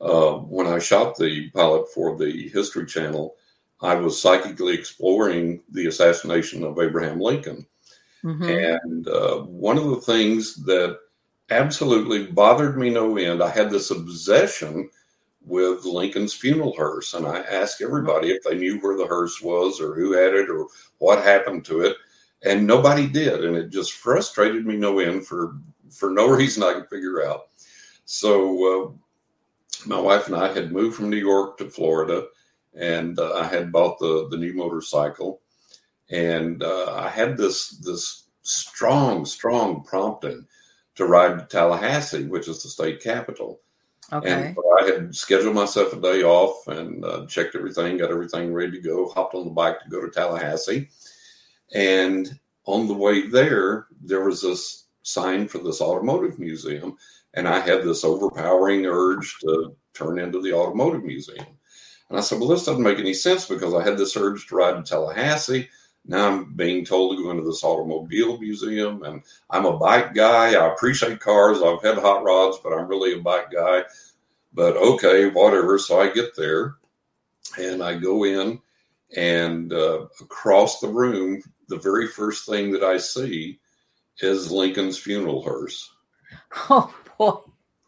[0.00, 3.34] uh, when I shot the pilot for the History Channel,
[3.80, 7.66] I was psychically exploring the assassination of Abraham Lincoln.
[8.24, 8.88] Mm-hmm.
[8.88, 10.98] And uh, one of the things that
[11.50, 14.90] absolutely bothered me no end, I had this obsession
[15.42, 17.14] with Lincoln's funeral hearse.
[17.14, 20.50] And I asked everybody if they knew where the hearse was or who had it
[20.50, 20.66] or
[20.98, 21.96] what happened to it.
[22.44, 23.44] And nobody did.
[23.44, 25.56] And it just frustrated me no end for,
[25.90, 27.48] for no reason I could figure out.
[28.04, 32.26] So uh, my wife and I had moved from New York to Florida
[32.74, 35.40] and uh, I had bought the, the new motorcycle.
[36.10, 40.46] And uh, I had this, this strong, strong prompting
[40.94, 43.60] to ride to Tallahassee, which is the state capital.
[44.12, 44.30] Okay.
[44.30, 48.72] And I had scheduled myself a day off and uh, checked everything, got everything ready
[48.72, 50.88] to go, hopped on the bike to go to Tallahassee.
[51.74, 56.96] And on the way there, there was this sign for this automotive museum.
[57.34, 61.46] And I had this overpowering urge to turn into the automotive museum.
[62.08, 64.56] And I said, well, this doesn't make any sense because I had this urge to
[64.56, 65.68] ride to Tallahassee.
[66.06, 70.54] Now I'm being told to go into this automobile museum, and I'm a bike guy.
[70.54, 71.62] I appreciate cars.
[71.62, 73.82] I've had hot rods, but I'm really a bike guy.
[74.54, 75.78] But okay, whatever.
[75.78, 76.76] So I get there,
[77.58, 78.60] and I go in,
[79.16, 83.58] and uh, across the room, the very first thing that I see
[84.20, 85.90] is Lincoln's funeral hearse.
[86.70, 87.38] Oh boy!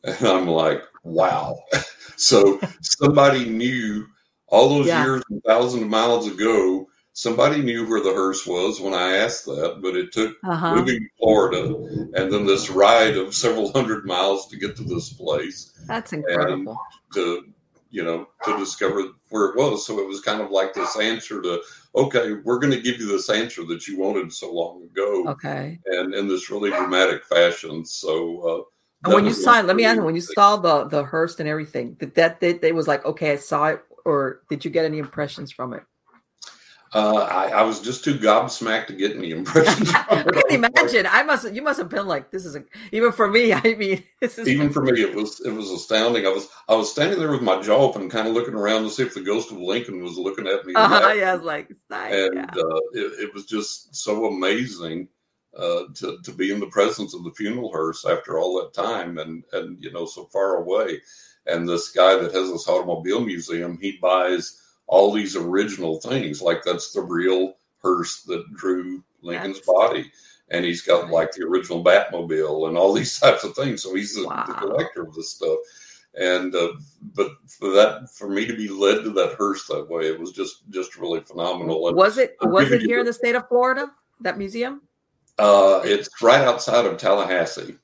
[0.04, 1.58] And I'm like, wow.
[2.16, 4.06] so somebody knew
[4.48, 5.04] all those yeah.
[5.04, 6.86] years and thousands of miles ago
[7.18, 10.76] somebody knew where the hearse was when I asked that, but it took uh-huh.
[10.76, 11.64] moving to Florida
[12.14, 15.72] and then this ride of several hundred miles to get to this place.
[15.88, 16.78] That's incredible.
[17.14, 17.44] to
[17.90, 19.86] you know to discover where it was.
[19.86, 21.62] So it was kind of like this answer to
[21.94, 25.28] okay, we're going to give you this answer that you wanted so long ago.
[25.28, 25.78] Okay.
[25.86, 27.84] And in this really dramatic fashion.
[27.84, 28.40] So.
[28.40, 28.62] Uh,
[29.04, 31.38] and when you saw it, let me ask you, when you saw the the hearse
[31.38, 34.72] and everything, did that that they was like, okay, I saw it, or did you
[34.72, 35.84] get any impressions from it?
[36.94, 39.90] Uh, I, I, was just too gobsmacked to get any impressions.
[39.94, 41.06] I can imagine.
[41.06, 41.52] I must.
[41.52, 44.48] You must have been like, "This is a." Even for me, I mean, this is.
[44.48, 46.24] Even for me, it was it was astounding.
[46.24, 48.90] I was I was standing there with my jaw open, kind of looking around to
[48.90, 50.74] see if the ghost of Lincoln was looking at me.
[50.74, 52.44] Uh-huh, yeah, I was like, nice, and yeah.
[52.56, 55.08] uh, it, it, was just so amazing
[55.58, 59.18] uh, to to be in the presence of the funeral hearse after all that time,
[59.18, 61.02] and and you know so far away.
[61.46, 66.42] And this guy that has this automobile museum, he buys all these original things.
[66.42, 70.10] Like that's the real hearse that drew Lincoln's body.
[70.50, 73.82] And he's got like the original Batmobile and all these types of things.
[73.82, 74.44] So he's the, wow.
[74.46, 75.58] the collector of this stuff.
[76.14, 76.72] And uh,
[77.14, 80.32] but for that, for me to be led to that hearse that way, it was
[80.32, 81.86] just just really phenomenal.
[81.86, 83.92] And was it was it here in the state of Florida?
[84.20, 84.82] That museum?
[85.38, 87.76] Uh, it's right outside of Tallahassee.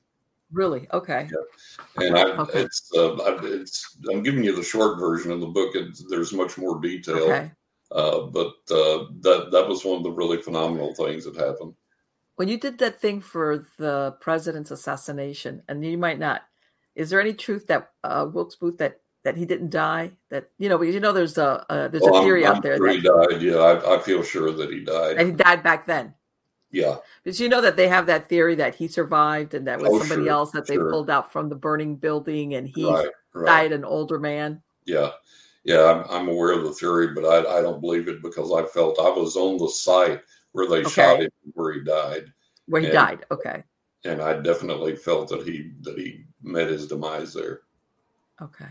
[0.51, 0.87] Really?
[0.91, 1.29] Okay.
[1.31, 1.74] Yeah.
[1.97, 2.61] And I, okay.
[2.61, 5.73] it's, uh, I, it's, I'm giving you the short version of the book.
[6.09, 7.23] there's much more detail.
[7.23, 7.51] Okay.
[7.91, 11.73] Uh, but uh, that that was one of the really phenomenal things that happened.
[12.35, 16.41] When you did that thing for the president's assassination, and you might not,
[16.95, 20.11] is there any truth that uh, Wilkes Booth that that he didn't die?
[20.29, 22.77] That you know, you know, there's a uh, there's well, a theory I'm, out there
[22.77, 23.41] sure that he died.
[23.41, 25.17] Yeah, I, I, feel sure that he died.
[25.17, 26.13] And he died back then.
[26.75, 26.97] Yeah.
[27.23, 29.99] Did you know that they have that theory that he survived and that was oh,
[29.99, 33.45] somebody sure, else that they pulled out from the burning building and he right, right.
[33.45, 34.61] died an older man?
[34.85, 35.11] Yeah.
[35.63, 38.67] Yeah, I'm, I'm, aware of the theory, but I, I, don't believe it because I
[38.67, 40.21] felt I was on the site
[40.51, 40.89] where they okay.
[40.89, 42.25] shot him, where he died.
[42.67, 43.25] Where he and, died.
[43.31, 43.63] Okay.
[44.03, 47.61] And I definitely felt that he that he met his demise there.
[48.41, 48.67] Okay.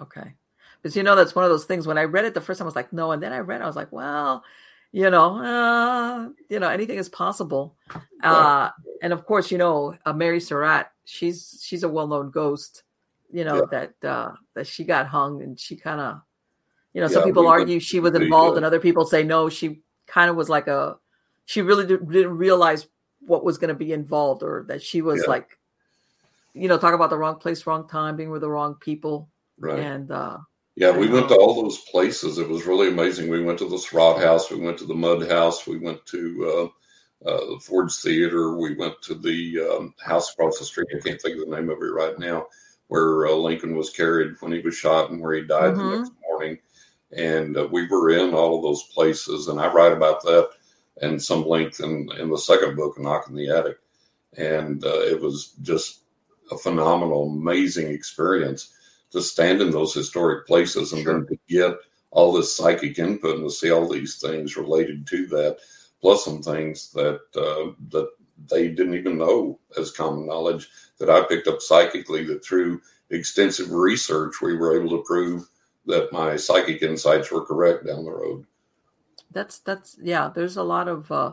[0.00, 0.34] Okay.
[0.82, 1.86] Because you know that's one of those things.
[1.86, 3.62] When I read it the first time, I was like, no, and then I read,
[3.62, 4.44] it, I was like, well,
[4.92, 7.76] you know, uh, you know, anything is possible.
[8.22, 8.70] Uh,
[9.02, 12.84] and of course, you know, uh, Mary Surratt, she's she's a well-known ghost.
[13.34, 13.86] You know yeah.
[14.00, 16.20] that uh, that she got hung, and she kind of,
[16.92, 19.80] you know, yeah, some people argue she was involved, and other people say no, she
[20.06, 20.98] kind of was like a,
[21.46, 22.86] she really didn't realize
[23.20, 25.58] what was going to be involved, or that she was like,
[26.52, 29.78] you know, talk about the wrong place, wrong time, being with the wrong people, right.
[29.78, 30.36] and uh,
[30.74, 32.38] yeah, we went to all those places.
[32.38, 33.28] It was really amazing.
[33.28, 34.50] We went to the Surratt House.
[34.50, 35.66] We went to the Mudd House.
[35.66, 36.72] We went to
[37.24, 38.56] uh, uh, the Ford's Theater.
[38.56, 40.88] We went to the um, house across the street.
[40.90, 42.46] I can't think of the name of it right now,
[42.88, 45.90] where uh, Lincoln was carried when he was shot and where he died mm-hmm.
[45.90, 46.58] the next morning.
[47.14, 49.48] And uh, we were in all of those places.
[49.48, 50.50] And I write about that
[51.02, 53.76] and some length in, in the second book, Knock in the Attic.
[54.38, 56.04] And uh, it was just
[56.50, 58.74] a phenomenal, amazing experience
[59.12, 61.14] to stand in those historic places and sure.
[61.14, 61.76] then to get
[62.10, 65.58] all this psychic input and to see all these things related to that,
[66.00, 68.08] plus some things that uh, that
[68.50, 73.70] they didn't even know as common knowledge that I picked up psychically that through extensive
[73.72, 75.48] research, we were able to prove
[75.86, 78.46] that my psychic insights were correct down the road.
[79.30, 80.30] That's that's yeah.
[80.34, 81.32] There's a lot of uh,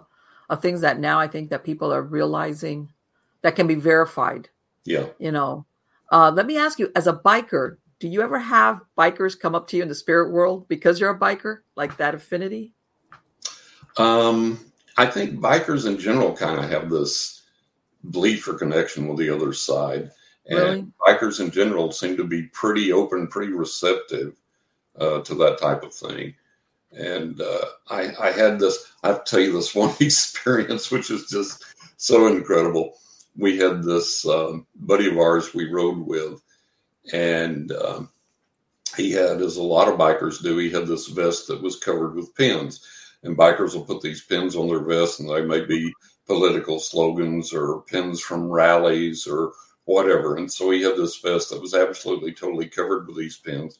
[0.49, 2.91] of things that now I think that people are realizing
[3.41, 4.49] that can be verified.
[4.86, 5.07] Yeah.
[5.19, 5.65] You know,
[6.12, 9.68] uh, let me ask you, as a biker, do you ever have bikers come up
[9.68, 12.74] to you in the spirit world because you're a biker, like that affinity?
[13.97, 14.60] Um,
[14.97, 17.43] I think bikers in general kind of have this
[18.03, 20.12] bleed for connection with the other side.
[20.47, 20.88] And really?
[21.07, 24.36] bikers in general seem to be pretty open, pretty receptive
[24.97, 26.34] uh, to that type of thing.
[26.91, 31.12] And uh, I, I had this, I have to tell you this one experience, which
[31.12, 31.66] is just
[31.97, 32.95] so incredible.
[33.39, 36.41] We had this um, buddy of ours we rode with,
[37.13, 38.09] and um,
[38.97, 42.15] he had, as a lot of bikers do, he had this vest that was covered
[42.15, 42.85] with pins.
[43.23, 45.93] And bikers will put these pins on their vests, and they may be
[46.25, 49.53] political slogans or pins from rallies or
[49.85, 50.35] whatever.
[50.35, 53.79] And so he had this vest that was absolutely totally covered with these pins.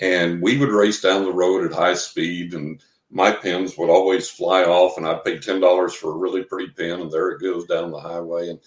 [0.00, 2.82] And we would race down the road at high speed, and
[3.12, 4.96] my pins would always fly off.
[4.96, 8.00] And I'd pay $10 for a really pretty pin, and there it goes down the
[8.00, 8.48] highway.
[8.48, 8.58] And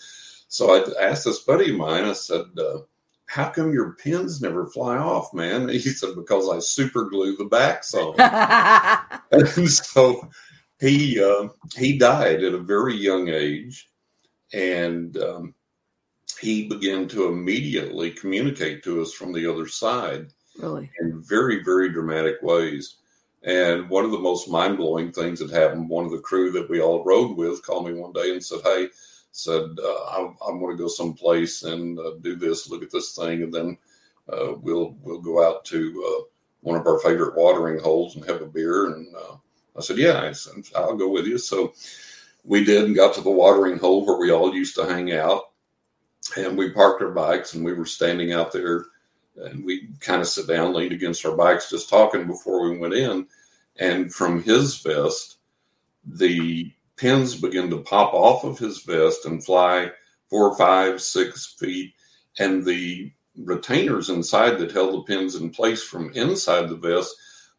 [0.48, 2.80] so I asked this buddy of mine, I said, uh,
[3.26, 5.64] how come your pins never fly off, man?
[5.64, 8.16] And he said, because I super glue the backs on.
[9.32, 10.30] and so
[10.80, 13.90] he uh, he died at a very young age,
[14.54, 15.56] and um,
[16.40, 20.28] he began to immediately communicate to us from the other side,
[20.60, 22.98] really, in very very dramatic ways.
[23.46, 26.70] And one of the most mind blowing things that happened, one of the crew that
[26.70, 28.90] we all rode with called me one day and said, "Hey."
[29.38, 32.70] Said uh, I, am going to go someplace and uh, do this.
[32.70, 33.78] Look at this thing, and then
[34.32, 36.24] uh, we'll we'll go out to uh,
[36.62, 39.36] one of our favorite watering holes and have a beer and uh,
[39.78, 41.38] I said, Yeah, I said, I'll go with you.
[41.38, 41.74] So
[42.44, 45.52] we did and got to the watering hole where we all used to hang out.
[46.38, 48.86] And we parked our bikes and we were standing out there
[49.38, 52.94] and we kind of sit down, leaned against our bikes, just talking before we went
[52.94, 53.28] in.
[53.78, 55.38] And from his vest,
[56.06, 59.92] the pins began to pop off of his vest and fly
[60.30, 61.94] four, five, six feet.
[62.40, 67.16] And the retainers inside that held the pins in place from inside the vest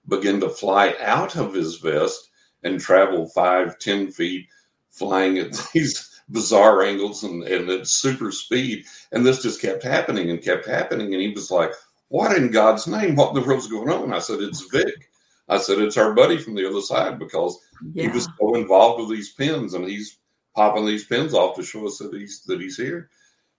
[0.09, 2.31] begin to fly out of his vest
[2.63, 4.47] and travel five, ten feet,
[4.91, 8.85] flying at these bizarre angles and, and at super speed.
[9.13, 11.13] And this just kept happening and kept happening.
[11.13, 11.73] And he was like,
[12.09, 13.17] What in God's name?
[13.17, 14.13] What in the world's going on?
[14.13, 15.11] I said, It's Vic.
[15.49, 17.59] I said, It's our buddy from the other side because
[17.93, 18.05] yeah.
[18.05, 20.19] he was so involved with these pins and he's
[20.55, 23.11] popping these pins off to show us that he's that he's here.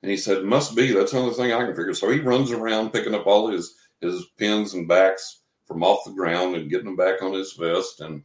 [0.01, 0.91] And he said, Must be.
[0.91, 1.93] That's the only thing I can figure.
[1.93, 6.11] So he runs around picking up all his his pins and backs from off the
[6.11, 8.01] ground and getting them back on his vest.
[8.01, 8.23] And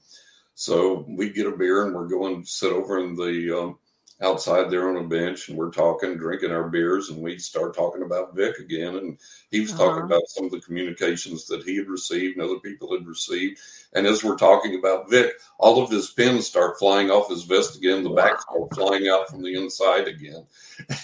[0.54, 3.78] so we get a beer and we're going to sit over in the um,
[4.22, 8.02] outside there on a bench and we're talking, drinking our beers, and we start talking
[8.02, 8.96] about Vic again.
[8.96, 9.18] And
[9.50, 9.84] he was uh-huh.
[9.84, 13.58] talking about some of the communications that he had received and other people had received.
[13.94, 17.76] And as we're talking about Vic, all of his pins start flying off his vest
[17.76, 18.02] again.
[18.02, 18.16] The wow.
[18.16, 20.46] back start flying out from the inside again.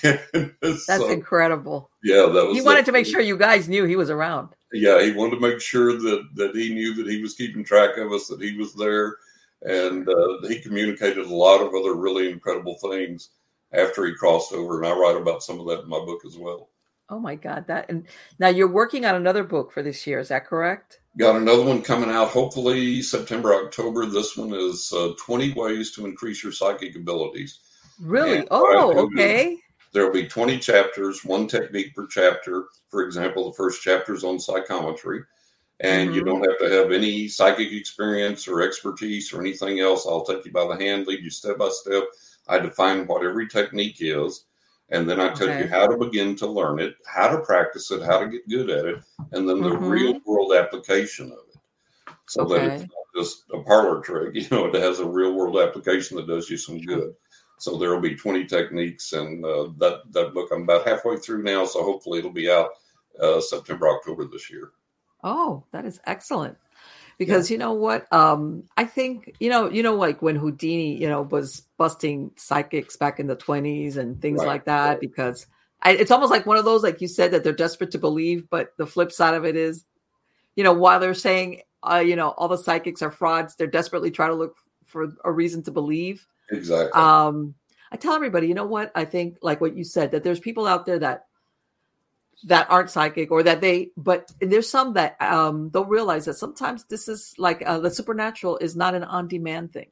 [0.63, 1.91] That's so, incredible.
[2.03, 2.57] Yeah, that was.
[2.57, 4.51] He wanted to make sure you guys knew he was around.
[4.73, 7.97] Yeah, he wanted to make sure that that he knew that he was keeping track
[7.97, 9.17] of us, that he was there
[9.63, 13.31] and uh, he communicated a lot of other really incredible things
[13.73, 16.37] after he crossed over and i write about some of that in my book as
[16.37, 16.71] well.
[17.11, 18.07] Oh my god that and
[18.39, 21.01] now you're working on another book for this year is that correct?
[21.19, 24.07] Got another one coming out hopefully september october.
[24.07, 27.61] This one is uh, 20 ways to increase your psychic abilities.
[28.01, 28.39] Really?
[28.39, 29.57] And oh okay.
[29.93, 32.67] there'll be 20 chapters one technique per chapter.
[32.91, 35.23] For example the first chapter is on psychometry
[35.81, 36.19] and mm-hmm.
[36.19, 40.07] you don't have to have any psychic experience or expertise or anything else.
[40.07, 42.05] I'll take you by the hand, lead you step by step.
[42.49, 44.45] I define what every technique is,
[44.91, 45.63] and then I tell okay.
[45.63, 48.71] you how to begin to learn it, how to practice it, how to get good
[48.71, 49.03] at it,
[49.33, 49.85] and then the mm-hmm.
[49.85, 52.15] real world application of it.
[52.27, 52.55] So okay.
[52.55, 56.17] that it's not just a parlor trick, you know, it has a real world application
[56.17, 57.15] that does you some good.
[57.59, 61.43] So there will be 20 techniques, and uh, that that book I'm about halfway through
[61.43, 61.65] now.
[61.65, 62.71] So hopefully it'll be out
[63.21, 64.71] uh, September, October this year.
[65.23, 66.57] Oh, that is excellent.
[67.19, 67.55] Because yeah.
[67.55, 68.11] you know what?
[68.13, 72.97] Um, I think, you know, you know, like when Houdini, you know, was busting psychics
[72.97, 74.47] back in the 20s and things right.
[74.47, 75.01] like that, right.
[75.01, 75.47] because
[75.83, 78.49] I, it's almost like one of those, like you said, that they're desperate to believe,
[78.49, 79.85] but the flip side of it is,
[80.55, 84.11] you know, while they're saying, uh, you know, all the psychics are frauds, they're desperately
[84.11, 84.57] trying to look
[84.87, 86.27] for a reason to believe.
[86.51, 86.93] Exactly.
[86.93, 87.55] Um,
[87.93, 88.91] I tell everybody, you know what?
[88.95, 91.27] I think, like what you said, that there's people out there that
[92.45, 96.85] that aren't psychic or that they but there's some that um they'll realize that sometimes
[96.85, 99.89] this is like uh, the supernatural is not an on-demand thing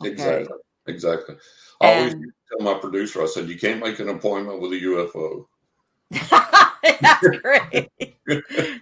[0.00, 0.10] okay?
[0.10, 1.34] exactly exactly
[1.82, 5.46] i always tell my producer i said you can't make an appointment with a ufo
[7.00, 7.90] That's great.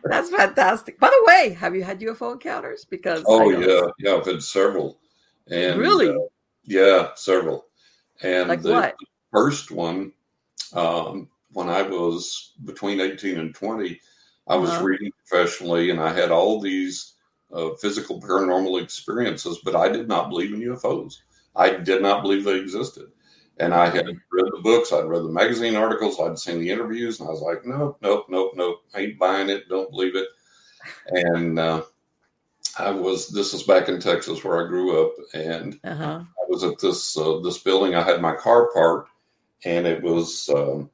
[0.05, 0.99] That's fantastic.
[0.99, 2.85] By the way, have you had UFO encounters?
[2.85, 4.99] Because oh yeah, yeah, I've had several.
[5.51, 6.19] And really, uh,
[6.65, 7.67] yeah, several.
[8.23, 10.13] And like the, the first one,
[10.73, 14.01] um, when I was between eighteen and twenty,
[14.47, 14.85] I was Uh-huh.
[14.85, 17.15] reading professionally, and I had all these
[17.53, 21.19] uh, physical paranormal experiences, but I did not believe in UFOs.
[21.57, 23.11] I did not believe they existed.
[23.61, 27.19] And I had read the books, I'd read the magazine articles, I'd seen the interviews,
[27.19, 30.29] and I was like, nope, nope, nope, nope, ain't buying it, don't believe it.
[31.07, 31.83] And uh,
[32.79, 36.21] I was, this is back in Texas where I grew up, and Uh huh.
[36.23, 37.95] I was at this uh, this building.
[37.97, 39.11] I had my car parked,
[39.65, 40.89] and it was um,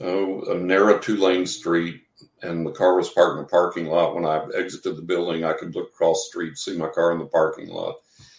[0.00, 2.02] oh, a narrow two lane street,
[2.42, 4.14] and the car was parked in the parking lot.
[4.14, 7.18] When I exited the building, I could look across the street, see my car in
[7.18, 7.96] the parking lot.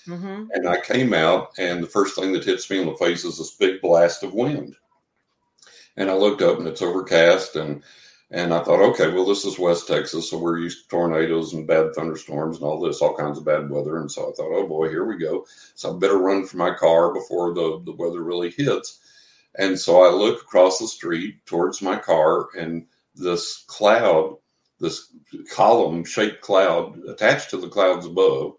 [0.08, 0.46] Mm-hmm.
[0.54, 3.38] And I came out, and the first thing that hits me in the face is
[3.38, 4.76] this big blast of wind.
[5.98, 7.84] And I looked up, and it's overcast, and
[8.30, 11.66] and I thought, okay, well, this is West Texas, so we're used to tornadoes and
[11.66, 14.02] bad thunderstorms and all this, all kinds of bad weather.
[14.02, 15.46] And so I thought, oh boy, here we go.
[15.76, 19.00] So I better run for my car before the, the weather really hits.
[19.58, 22.86] And so I look across the street towards my car, and
[23.16, 24.38] this cloud,
[24.80, 25.12] this
[25.52, 28.54] column shaped cloud attached to the clouds above,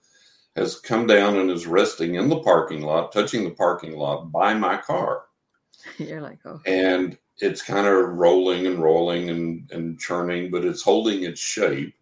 [0.57, 4.55] has come down and is resting in the parking lot, touching the parking lot by
[4.55, 5.23] my car.
[5.99, 10.83] You're like, oh, And it's kind of rolling and rolling and, and churning, but it's
[10.83, 11.95] holding its shape.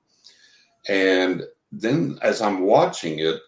[0.88, 3.40] And then as I'm watching it,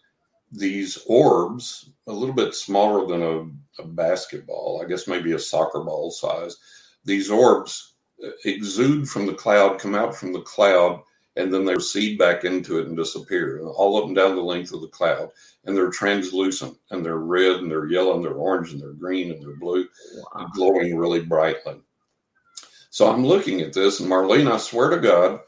[0.51, 5.81] these orbs, a little bit smaller than a, a basketball, I guess maybe a soccer
[5.81, 6.57] ball size,
[7.05, 7.95] these orbs
[8.25, 11.03] uh, exude from the cloud, come out from the cloud,
[11.37, 14.73] and then they recede back into it and disappear, all up and down the length
[14.73, 15.31] of the cloud.
[15.65, 19.31] And they're translucent, and they're red, and they're yellow, and they're orange, and they're green,
[19.31, 19.87] and they're blue,
[20.35, 20.49] wow.
[20.55, 21.77] glowing really brightly.
[22.91, 25.41] So I'm looking at this, and Marlene, I swear to God,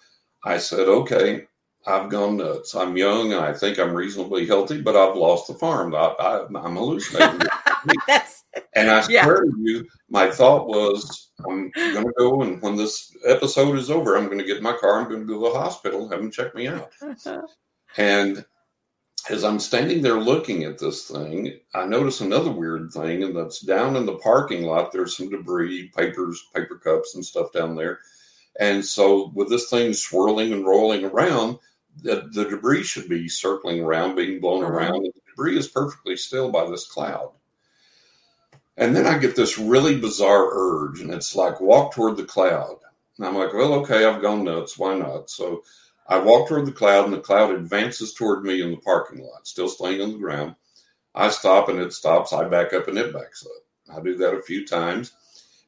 [0.45, 1.47] I said, okay,
[1.87, 2.75] I've gone nuts.
[2.75, 5.95] I'm young, and I think I'm reasonably healthy, but I've lost the farm.
[5.95, 7.41] I, I'm hallucinating.
[8.07, 9.25] That's And I Yeah.
[9.25, 13.91] swear to you, my thought was, I'm going to go, and when this episode is
[13.91, 15.01] over, I'm going to get in my car.
[15.01, 16.91] I'm going to go to the hospital, have them check me out.
[17.03, 17.43] Uh-huh.
[17.97, 18.45] And
[19.31, 23.61] as I'm standing there looking at this thing, I notice another weird thing, and that's
[23.61, 24.93] down in the parking lot.
[24.93, 28.01] There's some debris, papers, paper cups, and stuff down there.
[28.59, 31.59] And so, with this thing swirling and rolling around,
[32.03, 34.73] the, the debris should be circling around, being blown Uh-huh.
[34.73, 35.05] around.
[35.05, 37.33] And the debris is perfectly still by this cloud.
[38.77, 42.79] And then I get this really bizarre urge, and it's like walk toward the cloud.
[43.19, 44.79] And I'm like, well, okay, I've gone nuts.
[44.79, 45.29] Why not?
[45.29, 45.63] So
[46.09, 49.47] I walk toward the cloud, and the cloud advances toward me in the parking lot,
[49.47, 50.55] still staying on the ground.
[51.15, 52.33] I stop, and it stops.
[52.33, 53.97] I back up, and it backs up.
[53.97, 55.13] I do that a few times.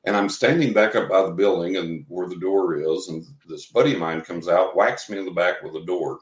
[0.05, 3.67] And I'm standing back up by the building and where the door is, and this
[3.67, 6.21] buddy of mine comes out, whacks me in the back with a door.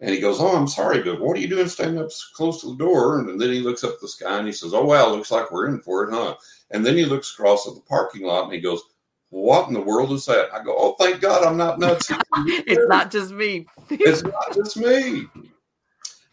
[0.00, 2.70] And he goes, Oh, I'm sorry, but what are you doing standing up close to
[2.70, 3.20] the door?
[3.20, 5.50] And then he looks up at the sky and he says, Oh, wow, looks like
[5.50, 6.34] we're in for it, huh?
[6.72, 8.82] And then he looks across at the parking lot and he goes,
[9.30, 10.52] What in the world is that?
[10.52, 12.10] I go, Oh, thank God I'm not nuts.
[12.36, 13.66] it's not just me.
[13.90, 15.28] it's not just me.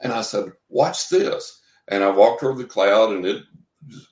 [0.02, 1.62] And I said, Watch this.
[1.90, 3.44] And I walked over the cloud and it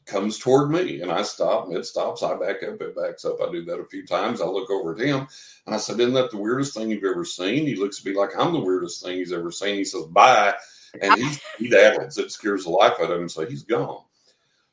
[0.05, 1.01] comes toward me.
[1.01, 2.23] And I stop and it stops.
[2.23, 3.37] I back up, it backs up.
[3.41, 4.41] I do that a few times.
[4.41, 5.27] I look over at him
[5.65, 7.65] and I said, Isn't that the weirdest thing you've ever seen?
[7.65, 9.75] He looks at me like I'm the weirdest thing he's ever seen.
[9.75, 10.53] He says, Bye.
[11.01, 11.29] And he,
[11.59, 12.17] he daddles.
[12.17, 13.29] It scares the life out of him.
[13.29, 14.03] So he's gone.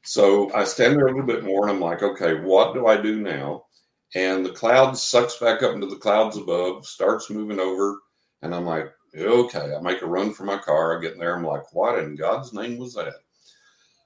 [0.03, 3.01] So I stand there a little bit more and I'm like, Okay, what do I
[3.01, 3.67] do now?
[4.15, 7.99] And the cloud sucks back up into the clouds above, starts moving over.
[8.43, 10.97] And I'm like, okay, I make a run for my car.
[10.97, 11.37] I get in there.
[11.37, 13.15] I'm like, what in God's name was that?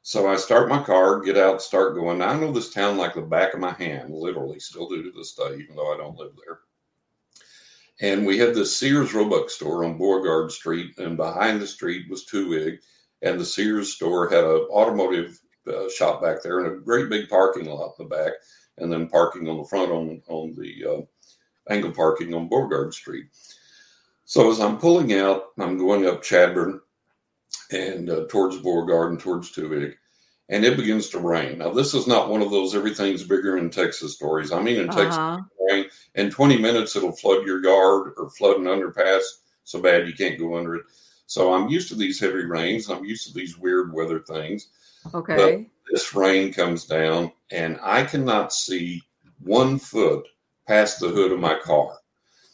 [0.08, 2.16] So I start my car, get out, start going.
[2.16, 5.10] Now, I know this town like the back of my hand, literally, still do to
[5.10, 6.60] this day, even though I don't live there.
[8.00, 12.24] And we had this Sears Roebuck store on Beauregard Street, and behind the street was
[12.24, 12.78] Twohig,
[13.20, 17.28] and the Sears store had an automotive uh, shop back there and a great big
[17.28, 18.32] parking lot in the back,
[18.78, 21.02] and then parking on the front on on the uh,
[21.70, 23.26] angle parking on Beauregard Street.
[24.24, 26.80] So as I'm pulling out, I'm going up Chadbourne
[27.70, 29.94] and uh, towards Beauregard and towards Twohig,
[30.48, 31.58] and it begins to rain.
[31.58, 34.52] Now, this is not one of those everything's bigger in Texas stories.
[34.52, 35.38] I mean, in Texas, Uh-huh.
[35.70, 39.22] rain, in 20 minutes, it'll flood your yard or flood an underpass
[39.64, 40.84] so bad you can't go under it.
[41.26, 42.88] So I'm used to these heavy rains.
[42.88, 44.68] I'm used to these weird weather things.
[45.14, 45.36] Okay.
[45.36, 49.02] But This rain comes down, and I cannot see
[49.40, 50.26] one foot
[50.66, 51.98] past the hood of my car.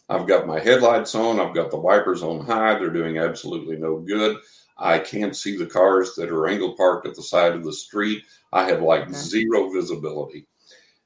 [0.08, 1.40] I've got my headlights on.
[1.40, 2.78] I've got the wipers on high.
[2.78, 4.36] They're doing absolutely no good.
[4.76, 8.24] I can't see the cars that are angle parked at the side of the street.
[8.52, 9.12] I have like Okay.
[9.12, 10.46] zero visibility.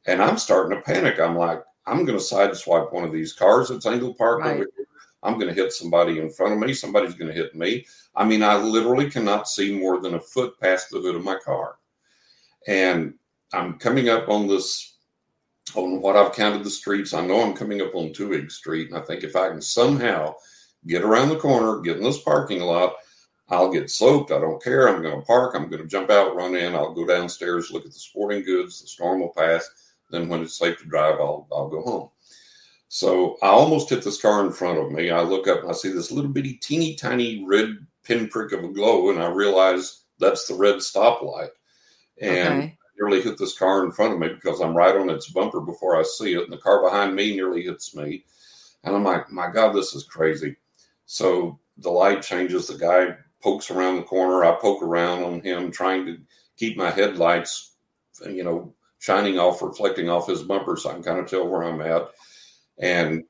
[0.06, 1.20] And I'm starting to panic.
[1.20, 4.54] I'm like, I'm going to sideswipe one of these cars that's angle parked Right.
[4.60, 4.86] over here.
[5.22, 6.72] I'm going to hit somebody in front of me.
[6.72, 7.86] Somebody's going to hit me.
[8.14, 11.38] I mean, I literally cannot see more than a foot past the hood of my
[11.38, 11.76] car.
[12.66, 13.14] And
[13.52, 14.96] I'm coming up on this,
[15.74, 17.14] on what I've counted the streets.
[17.14, 18.88] I know I'm coming up on Two Street.
[18.90, 20.34] And I think if I can somehow
[20.86, 22.94] get around the corner, get in this parking lot,
[23.50, 24.30] I'll get soaked.
[24.30, 24.88] I don't care.
[24.88, 25.54] I'm going to park.
[25.54, 26.74] I'm going to jump out, run in.
[26.74, 28.80] I'll go downstairs, look at the sporting goods.
[28.80, 29.68] The storm will pass.
[30.10, 32.10] Then when it's safe to drive, I'll, I'll go home.
[32.88, 35.10] So I almost hit this car in front of me.
[35.10, 38.68] I look up and I see this little bitty, teeny tiny red pinprick of a
[38.68, 41.50] glow, and I realize that's the red stoplight.
[42.20, 42.78] And Okay.
[42.98, 45.98] nearly hit this car in front of me because I'm right on its bumper before
[45.98, 48.24] I see it, and the car behind me nearly hits me.
[48.84, 50.56] And I'm like, my God, this is crazy.
[51.06, 52.66] So the light changes.
[52.66, 54.44] The guy pokes around the corner.
[54.44, 56.18] I poke around on him, trying to
[56.56, 57.76] keep my headlights,
[58.28, 61.62] you know, shining off, reflecting off his bumper, so I can kind of tell where
[61.64, 62.10] I'm at.
[62.78, 63.24] And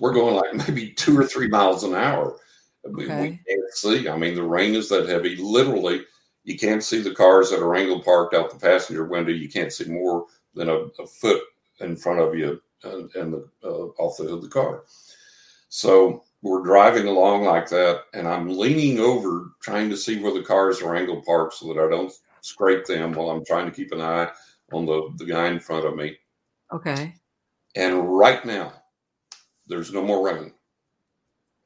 [0.00, 2.38] we're going like maybe two or three miles an hour.
[2.84, 3.40] We, we Okay.
[3.48, 4.08] can't see.
[4.08, 5.36] I mean, the rain is that heavy.
[5.36, 6.04] Literally,
[6.44, 9.32] you can't see the cars that are angle parked out the passenger window.
[9.32, 11.42] You can't see more than a, a foot
[11.80, 14.84] in front of you and, and the, uh, off the hood of the car.
[15.68, 20.42] So we're driving along like that, and I'm leaning over trying to see where the
[20.42, 23.90] cars are angle parked so that I don't scrape them while I'm trying to keep
[23.90, 24.30] an eye
[24.72, 26.16] on the, the guy in front of me.
[26.72, 27.14] Okay.
[27.74, 28.72] And right now,
[29.66, 30.52] there's no more rain.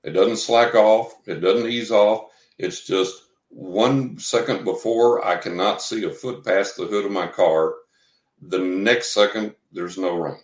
[0.03, 2.31] It doesn't slack off, it doesn't ease off.
[2.57, 7.27] It's just one second before I cannot see a foot past the hood of my
[7.27, 7.75] car.
[8.41, 10.41] The next second, there's no rain.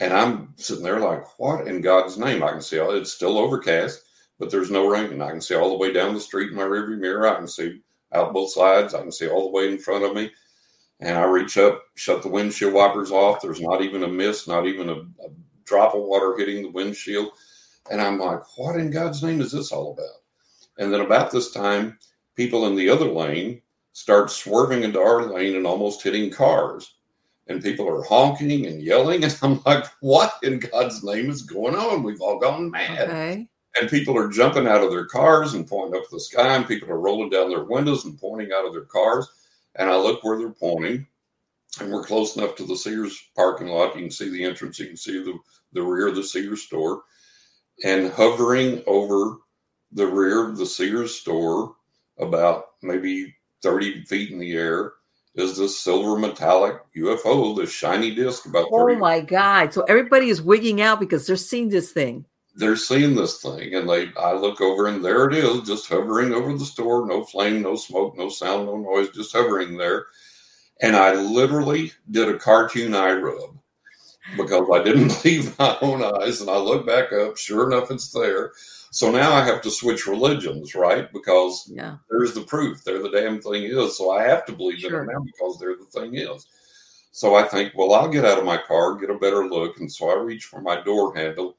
[0.00, 2.42] And I'm sitting there like, what in God's name?
[2.42, 4.02] I can see all it's still overcast,
[4.38, 5.20] but there's no rain.
[5.20, 7.28] I can see all the way down the street in my rearview mirror.
[7.28, 7.82] I can see
[8.12, 8.94] out both sides.
[8.94, 10.30] I can see all the way in front of me.
[11.00, 13.42] And I reach up, shut the windshield wipers off.
[13.42, 15.30] There's not even a mist, not even a, a
[15.64, 17.30] drop of water hitting the windshield.
[17.90, 20.22] And I'm like, what in God's name is this all about?
[20.78, 21.98] And then about this time,
[22.36, 23.60] people in the other lane
[23.92, 26.94] start swerving into our lane and almost hitting cars.
[27.48, 29.22] And people are honking and yelling.
[29.24, 32.02] And I'm like, what in God's name is going on?
[32.02, 33.48] We've all gone mad Okay.
[33.80, 36.68] and people are jumping out of their cars and pointing up to the sky, and
[36.68, 39.26] people are rolling down their windows and pointing out of their cars.
[39.76, 41.06] And I look where they're pointing,
[41.80, 43.94] and we're close enough to the Sears parking lot.
[43.96, 45.36] You can see the entrance, you can see the,
[45.72, 47.02] the rear of the Sears store,
[47.84, 49.38] and hovering over
[49.92, 51.74] the rear of the Sears store,
[52.18, 54.92] about maybe 30 feet in the air,
[55.34, 59.72] is this silver metallic UFO, this shiny disc about 30 Oh my God.
[59.72, 62.24] So everybody is wigging out because they're seeing this thing.
[62.54, 66.34] they're seeing this thing and they I look over and there it is, just hovering
[66.34, 70.06] over the store, no flame, no smoke, no sound, no noise, just hovering there.
[70.82, 73.56] And I literally did a cartoon eye rub
[74.36, 76.40] because I didn't believe my own eyes.
[76.42, 78.52] And I look back up, sure enough, it's there.
[78.94, 81.10] So now I have to switch religions, right?
[81.14, 81.96] Because Yeah.
[82.10, 82.84] there's the proof.
[82.84, 83.96] There the damn thing is.
[83.96, 85.02] So I have to believe Sure.
[85.02, 86.46] in it now because there the thing is.
[87.10, 89.80] So I think, well, I'll get out of my car, get a better look.
[89.80, 91.56] And so I reach for my door handle,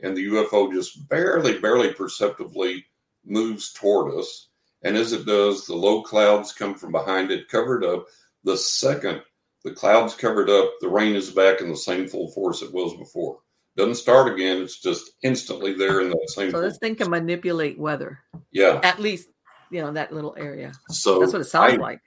[0.00, 2.84] and the UFO just barely, barely perceptibly
[3.24, 4.48] moves toward us.
[4.82, 8.08] And as it does, the low clouds come from behind it, covered up.
[8.44, 9.22] The second
[9.62, 12.94] the clouds covered up, the rain is back in the same full force it was
[12.98, 13.38] before.
[13.76, 14.62] Doesn't start again.
[14.62, 16.50] It's just instantly there in that same.
[16.50, 18.20] So this thing can manipulate weather,
[18.52, 18.80] yeah.
[18.84, 19.28] at least,
[19.70, 20.72] you know, that little area.
[20.90, 22.00] So That's what it sounds I, like.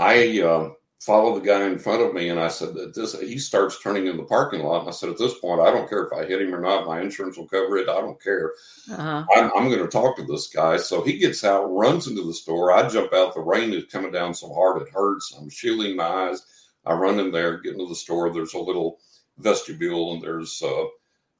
[0.00, 0.70] I uh,
[1.00, 3.18] follow the guy in front of me, and I said that this.
[3.20, 5.88] He starts turning in the parking lot, and I said, at this point, I don't
[5.88, 6.86] care if I hit him or not.
[6.86, 7.88] My insurance will cover it.
[7.88, 8.52] I don't care.
[8.90, 9.24] Uh-huh.
[9.36, 10.76] I'm, I'm going to talk to this guy.
[10.76, 12.72] So he gets out, runs into the store.
[12.72, 13.34] I jump out.
[13.34, 15.34] The rain is coming down so hard it hurts.
[15.38, 16.44] I'm shielding my eyes.
[16.84, 18.32] I run in there, get into the store.
[18.32, 18.98] There's a little
[19.38, 20.84] vestibule, and there's uh,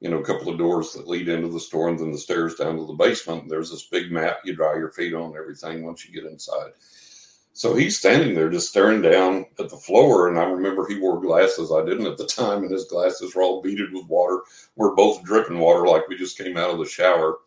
[0.03, 2.55] you know a couple of doors that lead into the store, and then the stairs
[2.55, 3.47] down to the basement.
[3.47, 6.71] There's this big mat you dry your feet on, everything once you get inside.
[7.53, 10.27] So he's standing there just staring down at the floor.
[10.27, 11.71] And I remember he wore glasses.
[11.71, 14.41] I didn't at the time, and his glasses were all beaded with water.
[14.75, 17.37] We're both dripping water like we just came out of the shower.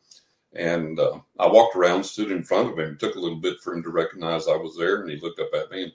[0.54, 2.92] And uh, I walked around, stood in front of him.
[2.92, 5.02] It took a little bit for him to recognize I was there.
[5.02, 5.92] And he looked up at me and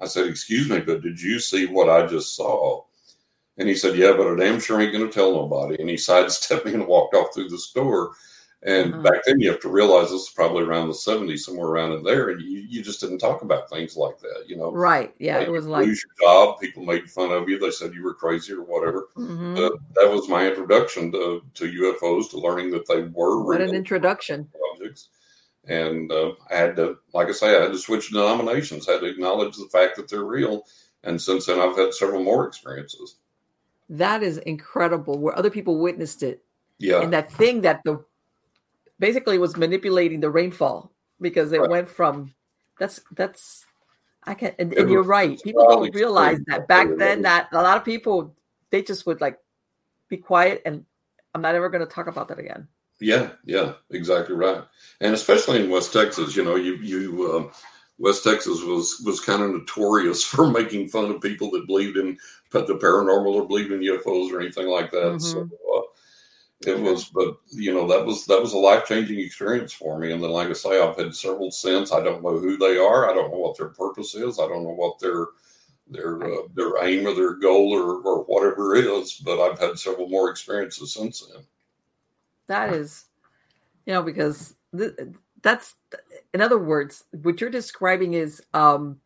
[0.00, 2.82] I said, Excuse me, but did you see what I just saw?
[3.60, 5.76] And he said, Yeah, but I damn sure ain't going to tell nobody.
[5.78, 8.12] And he sidestepped me and walked off through the store.
[8.62, 9.02] And Uh-huh.
[9.02, 12.02] back then, you have to realize this is probably around the 70s, somewhere around in
[12.02, 12.30] there.
[12.30, 14.70] And you, you just didn't talk about things like that, you know.
[14.72, 15.14] Right.
[15.18, 15.38] Yeah.
[15.38, 16.58] Like, It was like, lose your job.
[16.60, 17.58] People made fun of you.
[17.58, 19.08] They said you were crazy or whatever.
[19.16, 19.56] mhm.
[19.56, 23.74] But that was my introduction to, to UFOs, to learning that they were what an
[23.74, 24.48] introduction.
[24.72, 25.08] objects.
[25.66, 29.00] And uh, I had to, like I say, I had to switch denominations, I had
[29.02, 30.64] to acknowledge the fact that they're real.
[31.04, 33.16] And since then, I've had several more experiences.
[33.90, 35.18] That is incredible.
[35.18, 36.42] Where other people witnessed it,
[36.78, 37.02] Yeah.
[37.02, 38.02] and that thing that the
[38.98, 41.70] basically was manipulating the rainfall because it Right.
[41.70, 42.34] went from
[42.78, 43.66] that's that's
[44.24, 45.40] I can and, and you're right.
[45.42, 48.34] People don't realize that back then that a lot of people
[48.70, 49.38] they just would like
[50.08, 50.84] be quiet and
[51.34, 52.68] I'm not ever going to talk about that again.
[53.00, 54.62] Yeah, yeah, exactly right.
[55.00, 57.52] And especially in West Texas, you know, you you uh,
[58.00, 62.18] West Texas was was kind of notorious for making fun of people that believed in
[62.50, 65.20] the paranormal or believed in UFOs or anything like that.
[65.20, 65.82] So uh,
[66.66, 70.12] it was, but you know, that was that was a life changing experience for me.
[70.12, 71.92] And then, like I say, I've had several since.
[71.92, 73.10] I don't know who they are.
[73.10, 74.38] I don't know what their purpose is.
[74.40, 75.26] I don't know what their
[75.88, 79.14] their uh, their aim or their goal or or whatever it is.
[79.24, 81.44] But I've had several more experiences since then.
[82.46, 83.04] That is,
[83.86, 84.96] you know, because th-
[85.42, 85.74] that's,
[86.34, 89.00] in other words, what you're describing is um,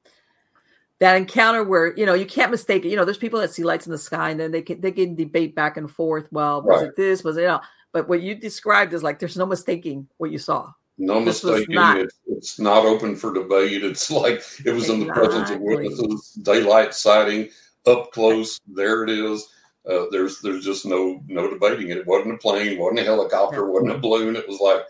[1.01, 2.89] that encounter where you know you can't mistake it.
[2.89, 4.93] You know, there's people that see lights in the sky and then they can they
[4.93, 6.29] can debate back and forth.
[6.31, 6.89] Well, was Right.
[6.89, 7.25] it this?
[7.25, 7.61] Was it you know?
[7.93, 10.73] But what you described is like there's no mistaking what you saw.
[10.97, 13.83] No This mistaking, not- it's, it's not open for debate.
[13.85, 17.49] It's like it was in the presence of witnesses, daylight sighting,
[17.87, 18.61] up close.
[18.67, 19.49] There it is.
[19.91, 21.99] Uh, there's there's just no no debating it.
[21.99, 24.37] It wasn't a plane, wasn't a helicopter, wasn't a balloon.
[24.37, 24.83] It was like,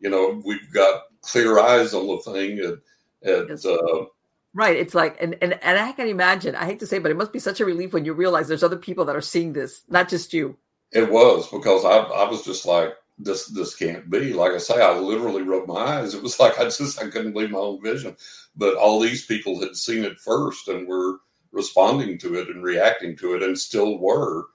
[0.00, 2.60] you know, we've got clear eyes on the thing.
[2.60, 2.78] And,
[3.22, 4.06] and uh,
[4.54, 4.76] Right.
[4.76, 7.32] It's like, and, and, and I can imagine, I hate to say, but it must
[7.32, 10.08] be such a relief when you realize there's other people that are seeing this, not
[10.08, 10.56] just you.
[10.92, 14.32] it was because I I was just like, this this can't be.
[14.32, 16.14] Like I say, I literally rubbed my eyes.
[16.14, 18.16] It was like I just I couldn't believe my own vision.
[18.56, 21.18] But all these people had seen it first and were
[21.52, 24.46] responding to it and reacting to it, and still were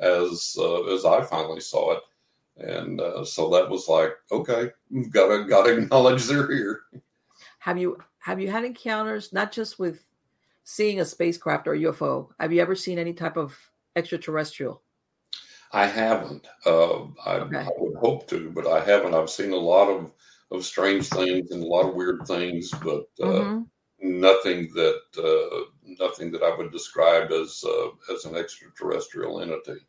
[0.00, 2.02] as uh, as I finally saw it.
[2.58, 4.70] And uh, so that was like, okay,
[5.10, 6.82] got to got to acknowledge they're here.
[7.60, 10.04] Have you, have you had encounters, not just with
[10.64, 12.28] seeing a spacecraft or UFO?
[12.40, 13.56] Have you ever seen any type of
[13.96, 14.82] extraterrestrial?
[15.72, 16.46] I haven't.
[16.66, 17.58] Uh, I, Okay.
[17.58, 19.14] I would hope to, but I haven't.
[19.14, 20.12] I've seen a lot of
[20.50, 23.68] of strange things and a lot of weird things, but uh, Mhm.
[24.00, 25.70] nothing that uh,
[26.00, 29.86] nothing that I would describe as uh, as an extraterrestrial entity.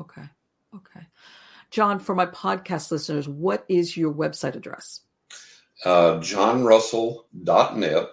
[0.00, 0.28] Okay.
[0.74, 1.06] Okay.
[1.76, 5.02] John, for my podcast listeners, what is your website address?
[5.84, 8.06] Uh, JohnRussell.net,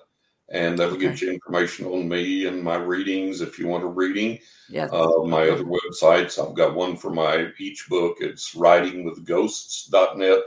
[0.49, 1.07] and that'll Okay.
[1.07, 4.38] get you information on me and my readings if you want a reading.
[4.68, 4.90] Yes.
[4.91, 8.18] Uh, my other websites, I've got one for my each book.
[8.19, 10.40] It's ridingwithghosts.net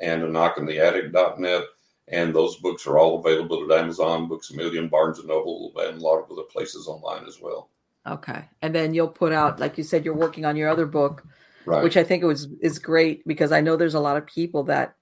[0.00, 1.64] and a knockintheattic.net.
[2.08, 5.98] And those books are all available at Amazon, Books a Million, Barnes and Noble, and
[5.98, 7.68] a lot of other places online as well.
[8.06, 8.48] Okay.
[8.62, 11.22] And then you'll put out, like you said, you're working on your other book,
[11.64, 11.82] Right.
[11.82, 14.64] which I think it was is great because I know there's a lot of people
[14.64, 14.96] that,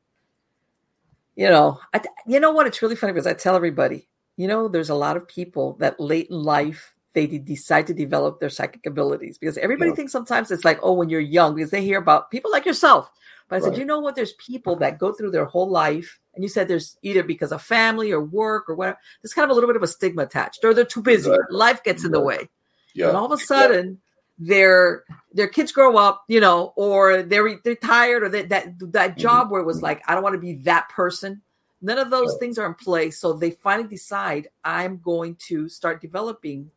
[1.37, 2.67] you know, I, you know what?
[2.67, 5.99] It's really funny because I tell everybody, you know, there's a lot of people that
[6.01, 9.97] late in life they de- decide to develop their psychic abilities because everybody Yeah.
[9.97, 13.11] thinks sometimes it's like, oh, when you're young, because they hear about people like yourself.
[13.49, 13.79] But I said, Right.
[13.79, 14.15] you know what?
[14.15, 17.61] There's people that go through their whole life, and you said there's either because of
[17.63, 18.99] family or work or whatever.
[19.23, 21.29] There's kind of a little bit of a stigma attached, or they're too busy.
[21.31, 21.57] Exactly.
[21.57, 22.49] Life gets in the way
[22.95, 23.09] yeah.
[23.09, 23.99] and all of a sudden
[24.41, 25.05] their
[25.35, 29.21] their kids grow up you know or they're they're tired or they, that that mm-hmm.
[29.21, 29.85] job where it was mm-hmm.
[29.87, 31.43] like i don't want to be that person
[31.83, 32.41] none of those Right.
[32.41, 36.71] things are in place so they finally decide i'm going to start developing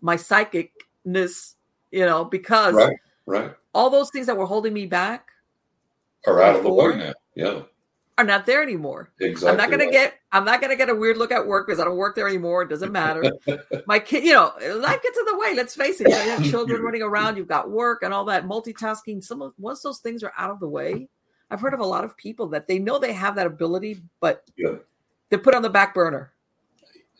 [0.00, 1.54] my psychicness
[1.90, 2.96] you know because Right.
[3.26, 3.52] Right.
[3.74, 5.26] all those things that were holding me back
[6.28, 7.12] Are out of the way now.
[7.34, 7.62] Yeah.
[8.20, 9.50] Are not there anymore Exactly.
[9.50, 9.92] I'm not gonna right.
[9.92, 12.28] get I'm not gonna get a weird look at work because I don't work there
[12.28, 12.62] anymore.
[12.62, 13.24] It doesn't matter.
[13.86, 15.54] My kid, you know, life gets in the way.
[15.54, 16.08] Let's face it.
[16.08, 19.24] You, know, you have children running around, you've got work and all that multitasking.
[19.24, 21.08] Some of once those things are out of the way,
[21.50, 24.44] I've heard of a lot of people that they know they have that ability, but
[24.56, 24.76] Yeah.
[25.30, 26.32] they're put on the back burner.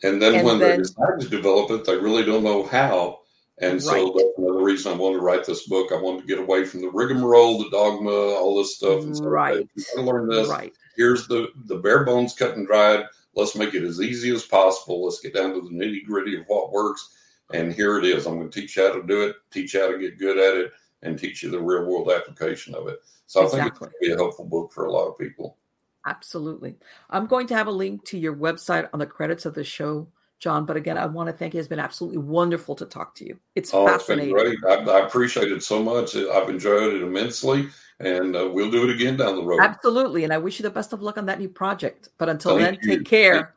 [0.03, 3.20] And then And when they decide to develop it, they really don't know how.
[3.61, 4.13] And so Right.
[4.15, 5.91] that's another reason I wanted to write this book.
[5.91, 9.03] I wanted to get away from the rigmarole, the dogma, all this stuff.
[9.03, 9.69] And say, Right.
[9.75, 10.47] you gotta learn this.
[10.49, 10.73] Right.
[10.97, 13.05] Here's the the bare bones cut and dried.
[13.35, 15.05] Let's make it as easy as possible.
[15.05, 17.15] Let's get down to the nitty gritty of what works.
[17.53, 18.25] And here it is.
[18.25, 20.37] I'm going to teach you how to do it, teach you how to get good
[20.37, 20.71] at it,
[21.03, 22.99] and teach you the real world application of it.
[23.27, 23.79] So I think it's Exactly.
[23.79, 25.57] going to be a helpful book for a lot of people.
[26.05, 26.77] Absolutely.
[27.09, 30.07] I'm going to have a link to your website on the credits of the show,
[30.41, 30.65] John.
[30.65, 31.59] But again, I want to thank you.
[31.59, 33.39] It's been absolutely wonderful to talk to you.
[33.55, 34.33] It's Oh, it's been fascinating.
[34.33, 34.57] great.
[34.67, 36.15] I, I appreciate it so much.
[36.15, 37.69] I've enjoyed it immensely,
[37.99, 39.61] and uh, we'll do it again down the road.
[39.61, 40.23] Absolutely.
[40.23, 42.09] And I wish you the best of luck on that new project.
[42.17, 42.97] But until Thank then, you.
[42.97, 43.53] take care.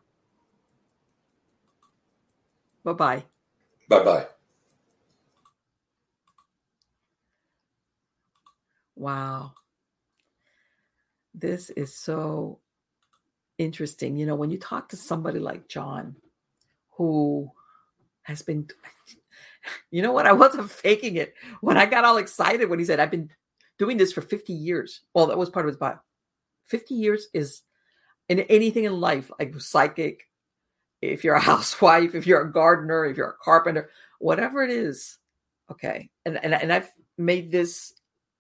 [2.85, 3.25] Bye bye.
[3.89, 4.27] Bye bye.
[8.95, 9.55] Wow.
[11.35, 12.61] This is so
[13.57, 14.19] interesting.
[14.19, 16.17] You know, when you talk to somebody like John,
[16.97, 17.51] who
[18.23, 18.69] has been
[19.91, 20.27] you know what?
[20.27, 23.31] I wasn't faking it when I got all excited when he said, I've been
[23.79, 25.01] doing this for 50 years.
[25.15, 25.99] Well, that was part of his bio.
[26.67, 27.63] 50 years is
[28.29, 30.29] in anything in life, like psychic,
[31.03, 35.19] if you're a housewife, if you're a gardener, if you're a carpenter, whatever it is.
[35.71, 36.11] Okay.
[36.25, 37.93] And and, and I've made this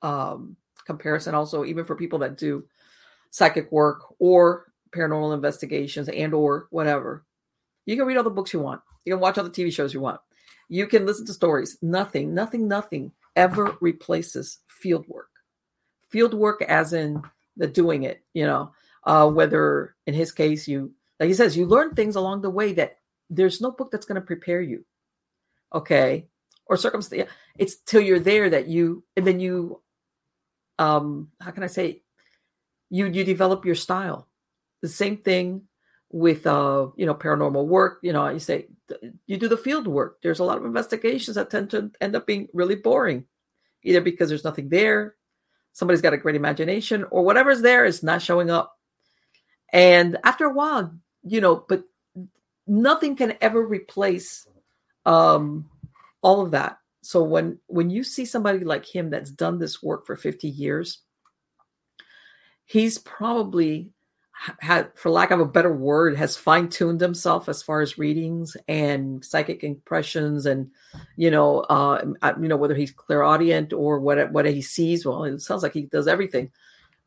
[0.02, 0.56] um
[0.86, 2.64] comparison also even for people that do
[3.30, 7.24] psychic work or paranormal investigations and or whatever.
[7.86, 8.80] You can read all the books you want.
[9.04, 10.20] You can watch all the TV shows you want.
[10.68, 11.76] You can listen to stories.
[11.82, 15.28] Nothing, nothing, nothing ever replaces field work.
[16.08, 17.22] Field work, as in
[17.56, 18.72] the doing it, you know,
[19.04, 22.72] uh, whether in his case, you, like he says, you learn things along the way
[22.72, 22.98] that
[23.30, 24.84] there's no book that's going to prepare you.
[25.74, 26.28] Okay.
[26.66, 27.30] Or circumstance.
[27.58, 29.82] It's till you're there that you, and then you,
[30.78, 32.02] um, how can I say,
[32.90, 34.28] you, you develop your style.
[34.82, 35.62] The same thing
[36.14, 38.68] with uh you know paranormal work you know you say
[39.26, 40.18] you do the field work.
[40.22, 43.24] There's a lot of investigations that tend to end up being really boring
[43.82, 45.16] either because there's nothing there
[45.72, 48.78] somebody's got a great imagination or whatever's there is not showing up.
[49.72, 51.82] And after a while you know but
[52.64, 54.46] nothing can ever replace
[55.06, 55.68] um
[56.22, 56.78] all of that.
[57.02, 61.00] So when when you see somebody like him that's done this work for 50 years
[62.66, 63.90] he's probably
[64.94, 69.24] for lack of a better word, has fine tuned himself as far as readings and
[69.24, 70.70] psychic impressions, and
[71.16, 72.04] you know, uh,
[72.40, 75.06] you know whether he's clairaudient or what what he sees.
[75.06, 76.50] Well, it sounds like he does everything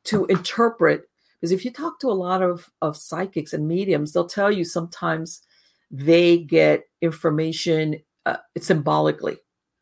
[0.06, 1.10] to interpret.
[1.40, 4.64] Because if you talk to a lot of of psychics and mediums, they'll tell you
[4.64, 5.44] sometimes
[5.92, 9.38] they get information uh, symbolically.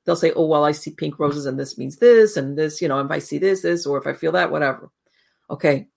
[0.06, 2.88] They'll say, "Oh, well, I see pink roses, and this means this, and this, you
[2.88, 4.92] know, if I see this, this, or if I feel that, whatever."
[5.50, 5.88] Okay,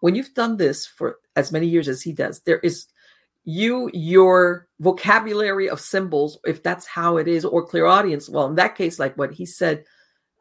[0.00, 2.86] when you've done this for as many years as he does, there is
[3.44, 8.74] you your vocabulary of symbols, if that's how it is, or clairaudience Well, in that
[8.74, 9.84] case, like what he said,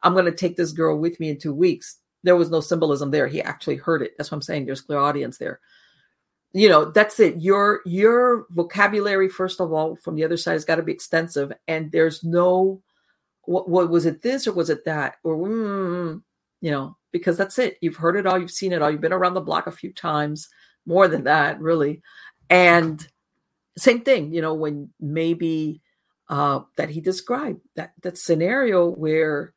[0.01, 1.97] I'm going to take this girl with me in two weeks.
[2.23, 3.27] There was no symbolism there.
[3.27, 4.13] He actually heard it.
[4.17, 4.65] That's what I'm saying.
[4.65, 5.59] There's clairaudience there.
[6.53, 7.41] You know, that's it.
[7.41, 11.51] Your your vocabulary, first of all, from the other side has got to be extensive,
[11.67, 12.81] and there's no
[13.45, 16.21] what, what was it this or was it that or mm, mm, mm, mm.
[16.64, 17.77] You know because that's it.
[17.81, 19.94] You've heard it all, you've seen it all, you've been around the block a few
[19.94, 20.49] times,
[20.85, 22.02] more than that, really.
[22.49, 23.06] And
[23.77, 25.81] same thing, you know, when maybe
[26.30, 29.53] uh, that he described that that scenario where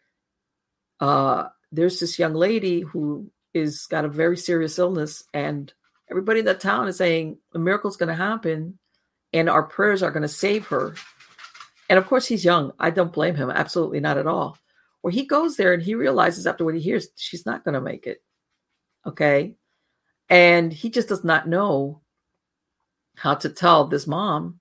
[0.98, 5.72] uh, there's this young lady who is got a very serious illness, and
[6.10, 8.80] everybody in the town is saying a miracle's going to happen,
[9.32, 10.96] and our prayers are going to save her.
[11.88, 12.72] And of course, he's young.
[12.80, 13.48] I don't blame him.
[13.48, 14.58] Absolutely not at all
[15.12, 18.06] he goes there and he realizes after what he hears, she's not going to make
[18.06, 18.22] it.
[19.06, 19.54] Okay.
[20.28, 22.00] And he just does not know
[23.16, 24.60] how to tell this mom,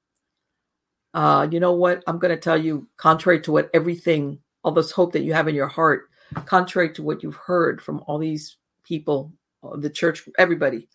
[1.14, 2.04] uh, you know what?
[2.08, 5.48] I'm going to tell you, contrary to what everything, all this hope that you have
[5.48, 6.10] in your heart,
[6.46, 10.88] contrary to what you've heard from all these people, uh, the church, everybody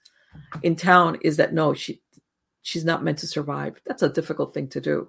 [0.62, 2.00] in town, is that no, she
[2.62, 3.80] she's not meant to survive.
[3.86, 5.08] That's a difficult thing to do.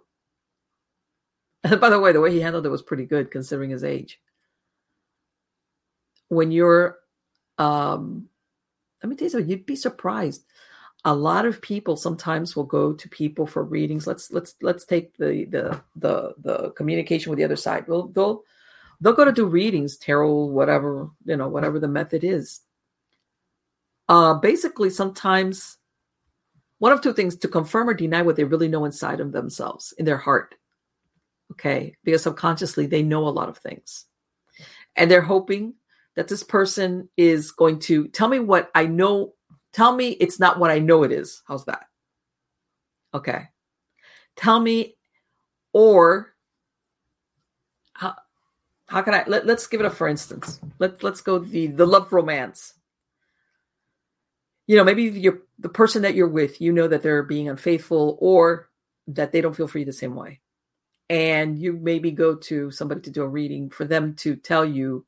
[1.63, 4.19] And by the way, the way he handled it was pretty good considering his age
[6.31, 6.97] when you're
[7.57, 8.27] um
[9.03, 10.45] let me tell you something you'd be surprised.
[11.03, 14.07] A lot of people sometimes will go to people for readings.
[14.07, 17.85] Let's let's let's take the the the, the communication with the other side.
[17.87, 18.43] They'll they'll
[19.01, 22.61] they'll go to do readings tarot whatever you know whatever the method is.
[24.07, 25.77] Uh basically sometimes
[26.77, 29.93] one of two things to confirm or deny what they really know inside of themselves
[29.97, 30.55] in their heart
[31.51, 31.95] okay?
[32.03, 34.05] Because subconsciously they know a lot of things.
[34.95, 35.75] And they're hoping
[36.15, 39.33] that this person is going to tell me what I know.
[39.73, 41.41] Tell me it's not what I know it is.
[41.47, 41.85] How's that?
[43.13, 43.47] Okay.
[44.35, 44.95] Tell me,
[45.73, 46.33] or
[47.93, 48.15] how,
[48.87, 50.59] how can I let, let's give it a for instance.
[50.79, 52.73] Let, let's go the the love romance.
[54.67, 58.17] You know, maybe you're the person that you're with, you know that they're being unfaithful
[58.19, 58.69] or
[59.07, 60.39] that they don't feel you the same way.
[61.09, 65.05] And you maybe go to somebody to do a reading for them to tell you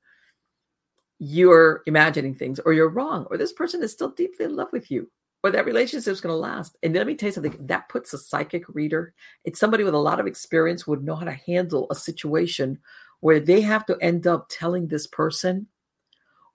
[1.23, 4.91] you're imagining things or you're wrong or this person is still deeply in love with
[4.91, 5.09] you
[5.43, 6.77] or that relationship is going to last.
[6.83, 9.13] And let me tell you something that puts a psychic reader,
[9.45, 12.79] it's somebody with a lot of experience would know how to handle a situation
[13.21, 15.67] where they have to end up telling this person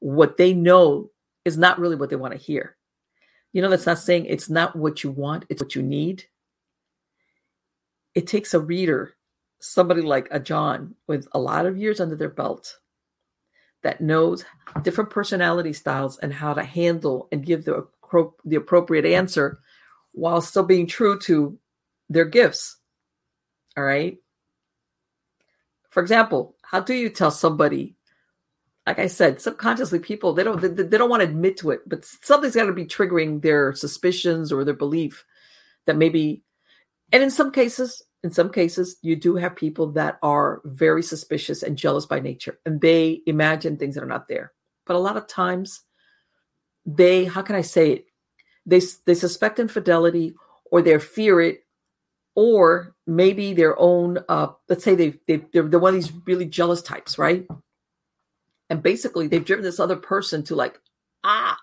[0.00, 1.10] what they know
[1.44, 2.76] is not really what they want to hear.
[3.52, 6.24] You know, that's not saying it's not what you want, it's what you need.
[8.14, 9.14] It takes a reader,
[9.60, 12.78] somebody like a John with a lot of years under their belt,
[13.82, 14.44] that knows
[14.82, 17.86] different personality styles and how to handle and give the,
[18.44, 19.60] the appropriate answer
[20.12, 21.59] while still being true to
[22.09, 22.76] their gifts.
[23.76, 24.18] All right.
[25.90, 27.96] For example, how do you tell somebody?
[28.86, 31.86] Like I said, subconsciously, people they don't they, they don't want to admit to it,
[31.86, 35.24] but something's got to be triggering their suspicions or their belief
[35.86, 36.42] that maybe.
[37.12, 41.62] And in some cases, in some cases, you do have people that are very suspicious
[41.62, 44.52] and jealous by nature, and they imagine things that are not there.
[44.86, 45.82] But a lot of times,
[46.84, 48.06] they how can I say it?
[48.66, 50.34] They they suspect infidelity
[50.70, 51.64] or they fear it
[52.34, 56.46] or maybe their own uh, let's say they, they they're, they're one of these really
[56.46, 57.46] jealous types right
[58.70, 60.78] and basically they've driven this other person to like
[61.24, 61.58] ah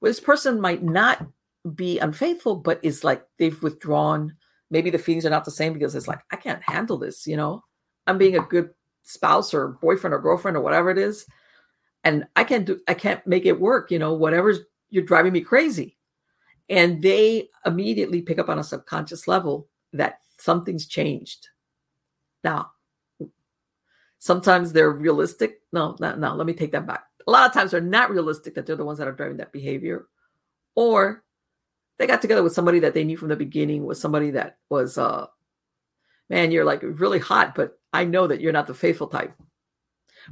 [0.00, 1.26] well, this person might not
[1.74, 4.36] be unfaithful but it's like they've withdrawn
[4.70, 7.36] maybe the feelings are not the same because it's like i can't handle this you
[7.36, 7.62] know
[8.06, 8.70] i'm being a good
[9.02, 11.26] spouse or boyfriend or girlfriend or whatever it is
[12.04, 15.40] and i can't do i can't make it work you know whatever's you're driving me
[15.40, 15.96] crazy
[16.68, 21.48] and they immediately pick up on a subconscious level that something's changed.
[22.44, 22.72] Now,
[24.18, 25.60] sometimes they're realistic.
[25.72, 27.04] No, no, no, let me take that back.
[27.26, 29.52] A lot of times they're not realistic that they're the ones that are driving that
[29.52, 30.06] behavior.
[30.74, 31.24] Or
[31.98, 34.98] they got together with somebody that they knew from the beginning was somebody that was
[34.98, 35.26] uh
[36.28, 39.34] man, you're like really hot, but I know that you're not the faithful type.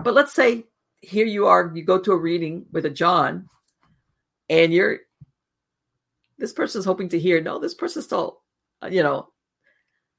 [0.02, 0.66] But let's say
[1.01, 3.48] here you are, you go to a reading with a John,
[4.48, 4.98] and you're
[6.38, 8.43] this person's hoping to hear, no, this person's still,
[8.90, 9.28] you know,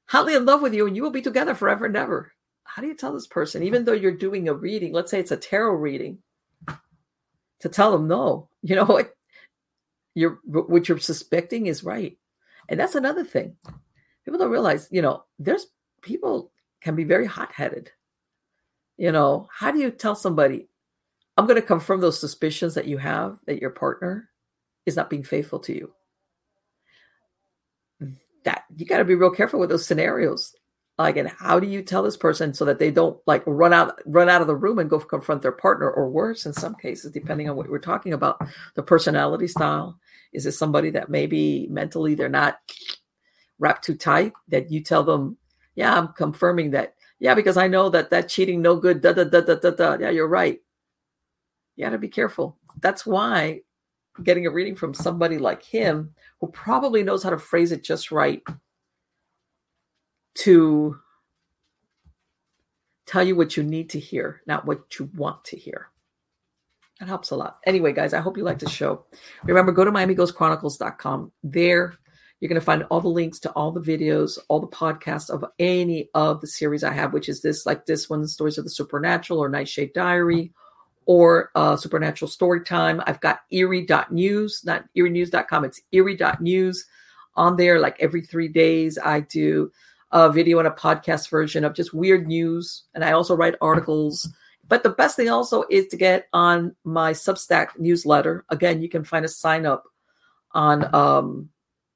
[0.06, 2.32] hotly in love with you and you will be together forever and ever.
[2.64, 5.30] How do you tell this person, even though you're doing a reading, let's say it's
[5.30, 6.18] a tarot reading,
[7.60, 9.14] to tell them no, you know what,
[10.18, 12.18] you're what you're suspecting is right.
[12.68, 13.56] And that's another thing.
[14.24, 15.68] People don't realize, you know, there's
[16.02, 16.50] people
[16.80, 17.90] can be very hot-headed.
[18.96, 20.68] You know, how do you tell somebody,
[21.36, 24.28] I'm going to confirm those suspicions that you have that your partner
[24.86, 25.92] is not being faithful to you?
[28.44, 30.54] that you got to be real careful with those scenarios
[30.98, 34.00] like and how do you tell this person so that they don't like run out
[34.06, 37.12] run out of the room and go confront their partner or worse in some cases
[37.12, 38.40] depending on what we're talking about
[38.74, 39.98] the personality style
[40.32, 42.58] is it somebody that maybe mentally they're not
[43.58, 45.36] wrapped too tight that you tell them
[45.74, 49.24] yeah i'm confirming that yeah because i know that that cheating no good da da
[49.24, 49.96] da da da, da.
[49.98, 50.60] yeah you're right
[51.76, 53.60] you got to be careful that's why
[54.22, 58.10] getting a reading from somebody like him who probably knows how to phrase it just
[58.10, 58.42] right
[60.34, 60.96] to
[63.06, 65.88] tell you what you need to hear, not what you want to hear.
[67.00, 67.58] That helps a lot.
[67.64, 69.04] Anyway, guys, I hope you like the show.
[69.44, 71.32] Remember, go to MiamiGhostChronicles.com.
[71.44, 71.94] There,
[72.40, 75.44] you're going to find all the links to all the videos, all the podcasts of
[75.58, 78.70] any of the series I have, which is this, like this one, Stories of the
[78.70, 80.52] Supernatural or Nightshade Diary
[81.06, 83.02] or uh, Supernatural Storytime.
[83.06, 86.84] I've got eerie.news, not eerienews.com, it's eerie.news
[87.34, 87.80] on there.
[87.80, 89.72] Like every three days, I do
[90.10, 92.84] a video and a podcast version of just weird news.
[92.94, 94.28] And I also write articles.
[94.68, 98.44] But the best thing also is to get on my Substack newsletter.
[98.50, 99.84] Again, you can find a sign up
[100.52, 101.48] on um,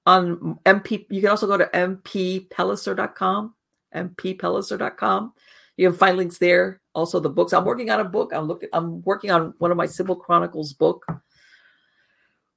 [0.07, 1.07] on MP.
[1.11, 3.55] You can also go to mppellicer.com,
[3.94, 5.32] mppellicer.com.
[5.77, 6.81] You can find links there.
[6.94, 7.53] Also, the books.
[7.53, 8.32] I'm working on a book.
[8.35, 8.69] I'm looking.
[8.73, 11.05] I'm working on one of my Sybil Chronicles book,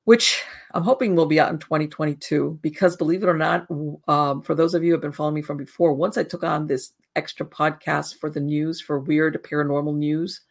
[0.05, 2.59] which I'm hoping will be out in 2022.
[2.61, 3.67] Because believe it or not,
[4.07, 6.43] um, for those of you who have been following me from before, once I took
[6.43, 10.41] on this extra podcast for the news for weird paranormal news,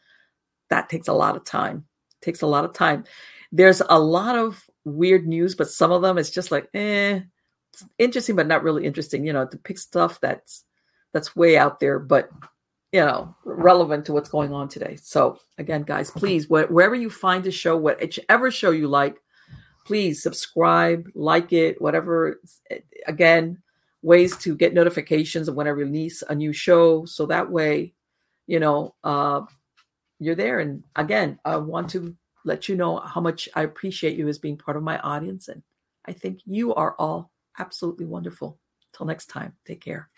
[0.70, 1.84] that takes a lot of time.
[2.20, 3.04] It takes a lot of time.
[3.52, 7.20] There's a lot of weird news, but some of them it's just like, eh,
[7.98, 9.26] interesting, but not really interesting.
[9.26, 10.64] You know, to pick stuff that's
[11.12, 12.28] that's way out there, but
[12.92, 14.96] you know, relevant to what's going on today.
[15.02, 19.20] So again, guys, please, wherever you find a show, whatever show you like,
[19.84, 22.40] please subscribe, like it, whatever.
[23.06, 23.62] Again,
[24.02, 27.94] ways to get notifications of when I release a new show, so that way,
[28.46, 29.42] you know, uh,
[30.18, 30.60] you're there.
[30.60, 34.58] And again, I want to let you know how much I appreciate you as being
[34.58, 35.62] part of my audience, and
[36.04, 38.58] I think you are all absolutely wonderful.
[38.92, 40.08] Till next time, take care.